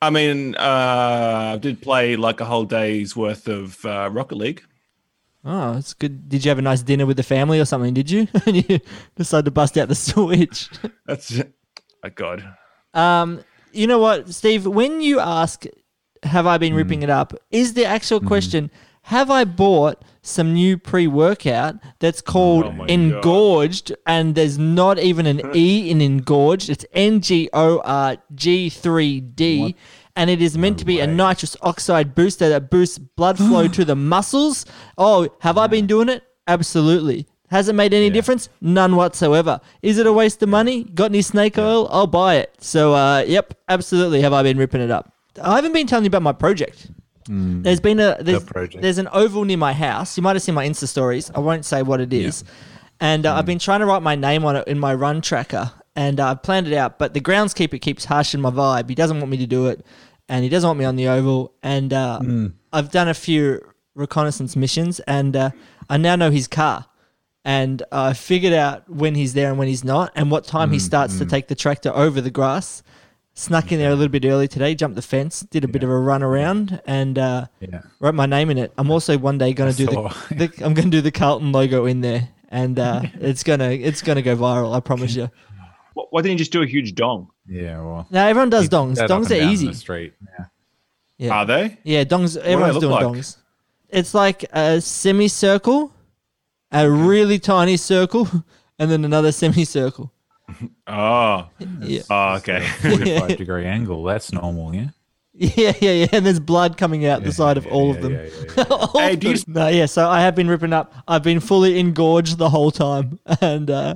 I 0.00 0.10
mean, 0.10 0.56
uh, 0.56 1.52
I 1.54 1.58
did 1.58 1.80
play 1.80 2.16
like 2.16 2.40
a 2.40 2.44
whole 2.44 2.64
day's 2.64 3.14
worth 3.14 3.46
of 3.46 3.84
uh, 3.84 4.08
Rocket 4.10 4.36
League. 4.36 4.62
Oh, 5.44 5.76
it's 5.76 5.92
good. 5.94 6.28
Did 6.28 6.44
you 6.44 6.48
have 6.48 6.58
a 6.58 6.62
nice 6.62 6.82
dinner 6.82 7.04
with 7.06 7.16
the 7.16 7.22
family 7.22 7.60
or 7.60 7.64
something? 7.64 7.94
Did 7.94 8.10
you? 8.10 8.26
and 8.46 8.68
you 8.68 8.80
decided 9.16 9.44
to 9.46 9.50
bust 9.50 9.76
out 9.76 9.88
the 9.88 9.94
Switch. 9.96 10.70
That's 11.06 11.40
oh 11.40 12.10
god. 12.14 12.44
Um, 12.94 13.44
you 13.72 13.86
know 13.86 13.98
what, 13.98 14.32
Steve? 14.32 14.66
When 14.66 15.00
you 15.00 15.20
ask, 15.20 15.64
"Have 16.22 16.46
I 16.46 16.58
been 16.58 16.74
ripping 16.74 17.02
it 17.02 17.10
up?" 17.10 17.34
is 17.50 17.74
the 17.74 17.84
actual 17.84 18.20
question? 18.20 18.70
Have 19.06 19.30
I 19.30 19.44
bought 19.44 20.04
some 20.22 20.54
new 20.54 20.78
pre-workout 20.78 21.76
that's 21.98 22.20
called 22.20 22.64
Oh 22.64 22.72
my 22.72 22.86
engorged, 22.86 23.92
and 24.06 24.34
there's 24.34 24.58
not 24.58 24.98
even 24.98 25.26
an 25.26 25.40
e 25.54 25.90
in 25.90 26.00
engorged? 26.00 26.70
It's 26.70 26.84
N 26.92 27.20
G 27.20 27.50
O 27.52 27.80
R 27.84 28.16
G 28.34 28.68
three 28.70 29.20
D. 29.20 29.74
And 30.14 30.28
it 30.30 30.42
is 30.42 30.56
meant 30.58 30.78
to 30.78 30.84
be 30.84 31.00
a 31.00 31.06
nitrous 31.06 31.56
oxide 31.62 32.14
booster 32.14 32.48
that 32.50 32.70
boosts 32.70 32.98
blood 32.98 33.38
flow 33.38 33.66
to 33.76 33.84
the 33.84 33.96
muscles. 33.96 34.66
Oh, 34.98 35.28
have 35.40 35.58
I 35.58 35.66
been 35.66 35.86
doing 35.86 36.08
it? 36.08 36.22
Absolutely. 36.46 37.26
Has 37.48 37.68
it 37.68 37.74
made 37.74 37.92
any 37.92 38.08
difference? 38.08 38.48
None 38.60 38.96
whatsoever. 38.96 39.60
Is 39.82 39.98
it 39.98 40.06
a 40.06 40.12
waste 40.12 40.42
of 40.42 40.48
money? 40.48 40.84
Got 40.84 41.10
any 41.10 41.22
snake 41.22 41.58
oil? 41.58 41.88
I'll 41.90 42.06
buy 42.06 42.36
it. 42.36 42.54
So, 42.60 42.94
uh, 42.94 43.24
yep, 43.26 43.54
absolutely. 43.68 44.22
Have 44.22 44.32
I 44.32 44.42
been 44.42 44.56
ripping 44.56 44.80
it 44.80 44.90
up? 44.90 45.12
I 45.42 45.56
haven't 45.56 45.72
been 45.72 45.86
telling 45.86 46.04
you 46.04 46.08
about 46.08 46.22
my 46.22 46.32
project. 46.32 46.90
There's 47.62 47.80
been 47.80 48.00
a 48.00 48.16
there's, 48.20 48.44
there's 48.80 48.98
an 48.98 49.08
oval 49.12 49.44
near 49.44 49.56
my 49.56 49.72
house. 49.72 50.16
You 50.16 50.22
might 50.22 50.34
have 50.36 50.42
seen 50.42 50.54
my 50.54 50.66
Insta 50.66 50.86
stories. 50.88 51.30
I 51.34 51.38
won't 51.40 51.64
say 51.64 51.82
what 51.82 52.00
it 52.00 52.12
is. 52.12 52.44
And 53.00 53.26
uh, 53.26 53.34
I've 53.34 53.46
been 53.46 53.58
trying 53.58 53.80
to 53.80 53.86
write 53.86 54.02
my 54.02 54.14
name 54.14 54.44
on 54.44 54.56
it 54.56 54.68
in 54.68 54.78
my 54.78 54.94
run 54.94 55.20
tracker, 55.20 55.72
and 55.96 56.20
uh, 56.20 56.28
I've 56.30 56.42
planned 56.42 56.68
it 56.68 56.74
out. 56.74 56.98
But 56.98 57.14
the 57.14 57.20
groundskeeper 57.20 57.80
keeps 57.80 58.04
harshing 58.04 58.40
my 58.40 58.50
vibe. 58.50 58.88
He 58.88 58.94
doesn't 58.94 59.18
want 59.18 59.30
me 59.30 59.38
to 59.38 59.46
do 59.46 59.66
it, 59.66 59.84
and 60.28 60.44
he 60.44 60.48
doesn't 60.48 60.68
want 60.68 60.78
me 60.78 60.84
on 60.84 60.96
the 60.96 61.08
oval. 61.08 61.52
And 61.62 61.92
uh, 61.92 62.20
I've 62.72 62.90
done 62.92 63.08
a 63.08 63.14
few 63.14 63.60
reconnaissance 63.94 64.54
missions, 64.56 65.00
and 65.00 65.34
uh, 65.36 65.50
I 65.90 65.96
now 65.96 66.14
know 66.16 66.30
his 66.30 66.46
car. 66.46 66.86
And 67.44 67.82
I 67.90 68.12
figured 68.12 68.52
out 68.52 68.88
when 68.88 69.16
he's 69.16 69.34
there 69.34 69.50
and 69.50 69.58
when 69.58 69.66
he's 69.66 69.82
not, 69.82 70.12
and 70.14 70.30
what 70.30 70.44
time 70.44 70.70
he 70.70 70.78
starts 70.78 71.18
to 71.18 71.26
take 71.26 71.48
the 71.48 71.56
tractor 71.56 71.90
over 71.92 72.20
the 72.20 72.30
grass. 72.30 72.84
Snuck 73.34 73.72
in 73.72 73.78
there 73.78 73.90
a 73.90 73.94
little 73.94 74.10
bit 74.12 74.24
early 74.26 74.46
today, 74.46 74.74
jumped 74.74 74.94
the 74.96 75.02
fence, 75.02 75.40
did 75.40 75.64
a 75.64 75.68
bit 75.68 75.82
of 75.82 75.88
a 75.88 75.96
run 75.98 76.22
around, 76.22 76.82
and 76.86 77.18
uh, 77.18 77.46
Yeah. 77.60 77.80
wrote 77.98 78.14
my 78.14 78.26
name 78.26 78.50
in 78.50 78.58
it. 78.58 78.72
I'm 78.76 78.90
also 78.90 79.16
one 79.16 79.38
day 79.38 79.54
going 79.54 79.72
to 79.72 79.76
do 79.76 79.86
the, 79.86 79.92
saw. 79.92 80.08
the 80.34 80.52
I'm 80.62 80.74
going 80.74 80.90
to 80.90 80.96
do 80.96 81.00
the 81.00 81.10
Carlton 81.10 81.50
logo 81.50 81.86
in 81.86 82.02
there, 82.02 82.28
and 82.50 82.78
uh, 82.78 83.02
it's 83.14 83.42
gonna 83.42 83.70
it's 83.70 84.02
gonna 84.02 84.20
go 84.20 84.36
viral. 84.36 84.76
I 84.76 84.80
promise 84.80 85.14
you. 85.16 85.30
Why 85.94 86.20
didn't 86.20 86.32
you 86.32 86.38
just 86.38 86.52
do 86.52 86.62
a 86.62 86.66
huge 86.66 86.94
dong? 86.94 87.28
Yeah. 87.46 87.80
Well. 87.80 88.06
Now 88.10 88.26
everyone 88.26 88.50
does 88.50 88.68
dongs. 88.68 88.96
Dongs 88.98 89.24
and 89.24 89.32
are 89.32 89.38
down 89.40 89.50
easy. 89.52 89.68
The 89.68 89.74
street. 89.74 90.14
Yeah. 90.38 90.44
Yeah, 91.18 91.34
Are 91.34 91.46
they? 91.46 91.78
yeah, 91.84 92.04
dongs. 92.04 92.36
Everyone's 92.36 92.74
look 92.74 92.80
doing 92.82 92.92
like? 92.92 93.04
dongs. 93.06 93.36
It's 93.88 94.12
like 94.12 94.44
a 94.52 94.80
semicircle, 94.80 95.92
a 96.72 96.90
really 96.90 97.38
tiny 97.38 97.76
circle, 97.76 98.28
and 98.78 98.90
then 98.90 99.04
another 99.04 99.30
semicircle. 99.32 100.12
Oh, 100.86 101.48
Yeah, 101.80 102.02
oh 102.10 102.34
okay. 102.36 102.66
45 102.82 103.36
degree 103.38 103.64
angle. 103.66 104.02
That's 104.04 104.32
normal. 104.32 104.74
Yeah. 104.74 104.88
yeah, 105.34 105.72
yeah, 105.80 105.92
yeah. 105.92 106.06
And 106.12 106.26
there's 106.26 106.40
blood 106.40 106.76
coming 106.76 107.06
out 107.06 107.22
the 107.24 107.32
side 107.32 107.56
of 107.56 107.66
all 107.68 107.90
of 107.90 108.02
them. 108.02 108.12
yeah, 108.12 108.22
yeah, 108.24 108.54
yeah. 108.58 108.64
All 108.70 109.00
Hey, 109.00 109.14
of 109.14 109.20
do 109.20 109.30
you- 109.30 109.36
them. 109.38 109.52
No, 109.54 109.68
yeah. 109.68 109.86
So 109.86 110.08
I 110.08 110.20
have 110.20 110.34
been 110.34 110.48
ripping 110.48 110.72
up. 110.72 110.92
I've 111.08 111.22
been 111.22 111.40
fully 111.40 111.78
engorged 111.78 112.36
the 112.38 112.50
whole 112.50 112.70
time, 112.70 113.18
and 113.40 113.70
uh, 113.70 113.94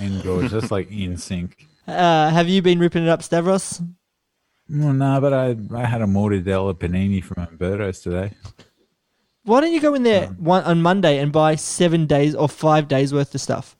Engorged. 0.00 0.50
That's 0.50 0.70
like 0.70 0.90
in 0.90 1.16
sync. 1.16 1.66
uh, 1.88 2.30
have 2.30 2.48
you 2.48 2.60
been 2.62 2.78
ripping 2.78 3.04
it 3.04 3.08
up, 3.08 3.22
Stavros? 3.22 3.80
Well, 4.68 4.92
no, 4.92 5.20
but 5.20 5.32
I 5.32 5.56
I 5.74 5.84
had 5.86 6.02
a 6.02 6.06
mortadella 6.06 6.74
panini 6.74 7.22
from 7.24 7.42
Umberto's 7.46 8.00
today. 8.00 8.32
Why 9.44 9.60
don't 9.60 9.72
you 9.72 9.80
go 9.80 9.94
in 9.94 10.02
there 10.02 10.26
one 10.26 10.64
on 10.64 10.82
Monday 10.82 11.18
and 11.18 11.32
buy 11.32 11.54
seven 11.54 12.06
days 12.06 12.34
or 12.34 12.48
five 12.48 12.88
days 12.88 13.14
worth 13.14 13.34
of 13.34 13.40
stuff? 13.40 13.75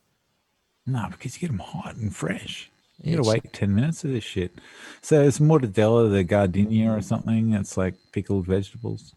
No, 0.87 1.07
because 1.11 1.35
you 1.35 1.41
get 1.41 1.49
them 1.49 1.59
hot 1.59 1.97
and 1.97 2.15
fresh. 2.15 2.71
You 3.03 3.17
gotta 3.17 3.29
wait 3.29 3.53
ten 3.53 3.75
minutes 3.75 4.05
of 4.05 4.11
this 4.13 4.25
shit. 4.25 4.55
So 5.03 5.23
it's 5.23 5.39
mortadella, 5.39 6.11
the 6.11 6.25
giardiniera 6.25 6.99
or 6.99 7.03
something. 7.03 7.53
It's 7.53 7.77
like 7.77 7.95
pickled 8.13 8.47
vegetables. 8.47 9.15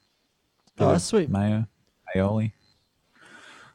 Oh, 0.80 0.98
sweet. 0.98 1.30
Mayo, 1.30 1.66
aioli 2.16 2.52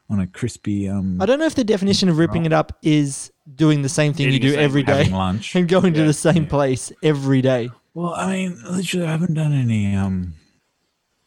on 0.09 0.19
a 0.19 0.27
crispy. 0.27 0.87
Um, 0.87 1.21
I 1.21 1.25
don't 1.25 1.39
know 1.39 1.45
if 1.45 1.55
the 1.55 1.63
definition 1.63 2.09
of 2.09 2.17
ripping 2.17 2.45
it 2.45 2.53
up 2.53 2.77
is 2.81 3.31
doing 3.55 3.81
the 3.81 3.89
same 3.89 4.13
thing 4.13 4.31
you 4.31 4.39
do 4.39 4.55
every 4.55 4.83
day 4.83 4.97
having 4.97 5.13
lunch. 5.13 5.55
and 5.55 5.67
going 5.67 5.93
to 5.93 6.03
the 6.03 6.13
same 6.13 6.45
place 6.47 6.91
every 7.01 7.41
day. 7.41 7.69
Well, 7.93 8.13
I 8.13 8.33
mean, 8.33 8.61
literally, 8.69 9.07
I 9.07 9.11
haven't 9.11 9.33
done 9.33 9.53
any 9.53 9.95
um 9.95 10.35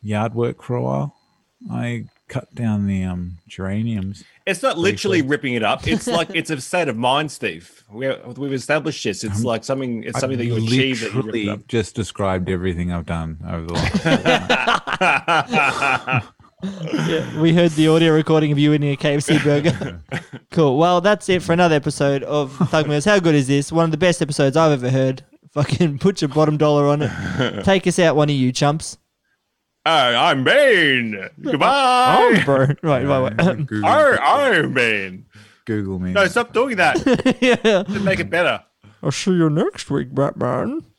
yard 0.03 0.35
work 0.35 0.63
for 0.63 0.77
a 0.77 0.83
while. 0.83 1.17
I 1.71 2.05
cut 2.29 2.55
down 2.55 2.87
the 2.87 3.03
um 3.05 3.39
geraniums. 3.49 4.25
It's 4.47 4.63
not 4.63 4.79
literally 4.79 5.23
ripping 5.23 5.55
it 5.55 5.63
up. 5.63 5.87
It's 5.87 6.07
like 6.19 6.31
it's 6.35 6.51
a 6.51 6.61
state 6.61 6.89
of 6.89 6.97
mind, 6.97 7.33
Steve. 7.33 7.85
We 7.91 8.15
we've 8.37 8.53
established 8.53 9.03
this. 9.05 9.25
It's 9.25 9.43
like 9.45 9.65
something. 9.65 10.05
It's 10.05 10.21
something 10.21 10.39
that 10.39 10.47
you 10.47 10.57
achieve 10.57 11.01
that 11.01 11.13
you 11.13 11.17
literally 11.17 11.49
up. 11.51 11.67
just 11.67 11.95
described 11.95 12.49
everything 12.49 12.93
I've 12.93 13.07
done 13.07 13.39
over 13.47 13.67
the 13.67 13.75
last. 15.25 16.25
Yeah, 16.61 17.41
we 17.41 17.55
heard 17.55 17.71
the 17.73 17.87
audio 17.87 18.13
recording 18.13 18.51
of 18.51 18.59
you 18.59 18.73
eating 18.73 18.91
a 18.91 18.97
KFC 18.97 19.41
burger. 19.45 20.01
cool. 20.51 20.77
Well, 20.77 21.01
that's 21.01 21.29
it 21.29 21.41
for 21.41 21.53
another 21.53 21.77
episode 21.77 22.25
of 22.25 22.53
Thug 22.71 22.89
Mills. 22.89 23.05
How 23.05 23.21
good 23.21 23.37
is 23.37 23.47
this? 23.47 23.71
One 23.71 23.85
of 23.85 23.93
the 23.93 23.97
best 23.97 24.21
episodes 24.21 24.57
I've 24.57 24.73
ever 24.73 24.91
heard. 24.91 25.23
Fucking 25.53 26.01
put 26.01 26.21
your 26.21 26.31
bottom 26.31 26.57
dollar 26.57 26.89
on 26.89 27.03
it. 27.03 27.65
Take 27.65 27.87
us 27.87 28.01
out, 28.01 28.17
one 28.17 28.29
of 28.29 28.35
you 28.35 28.51
chumps. 28.51 28.99
Oh, 29.91 29.91
I'm 29.91 30.45
Bane. 30.45 31.31
Goodbye. 31.41 32.17
Oh, 32.19 32.43
bro. 32.45 32.67
Right, 32.83 33.07
right, 33.07 33.33
right. 33.39 33.57
Google, 33.67 33.89
Oh, 33.89 34.17
I'm 34.21 34.75
Bane. 34.75 35.25
Google 35.65 35.99
me. 35.99 36.13
No, 36.13 36.27
stop 36.27 36.53
doing 36.53 36.77
that. 36.77 36.99
yeah. 37.41 37.85
to 37.85 38.01
make 38.01 38.21
it 38.21 38.29
better. 38.29 38.63
I'll 39.03 39.11
see 39.11 39.31
you 39.31 39.49
next 39.49 39.91
week, 39.91 40.15
Batman. 40.15 40.83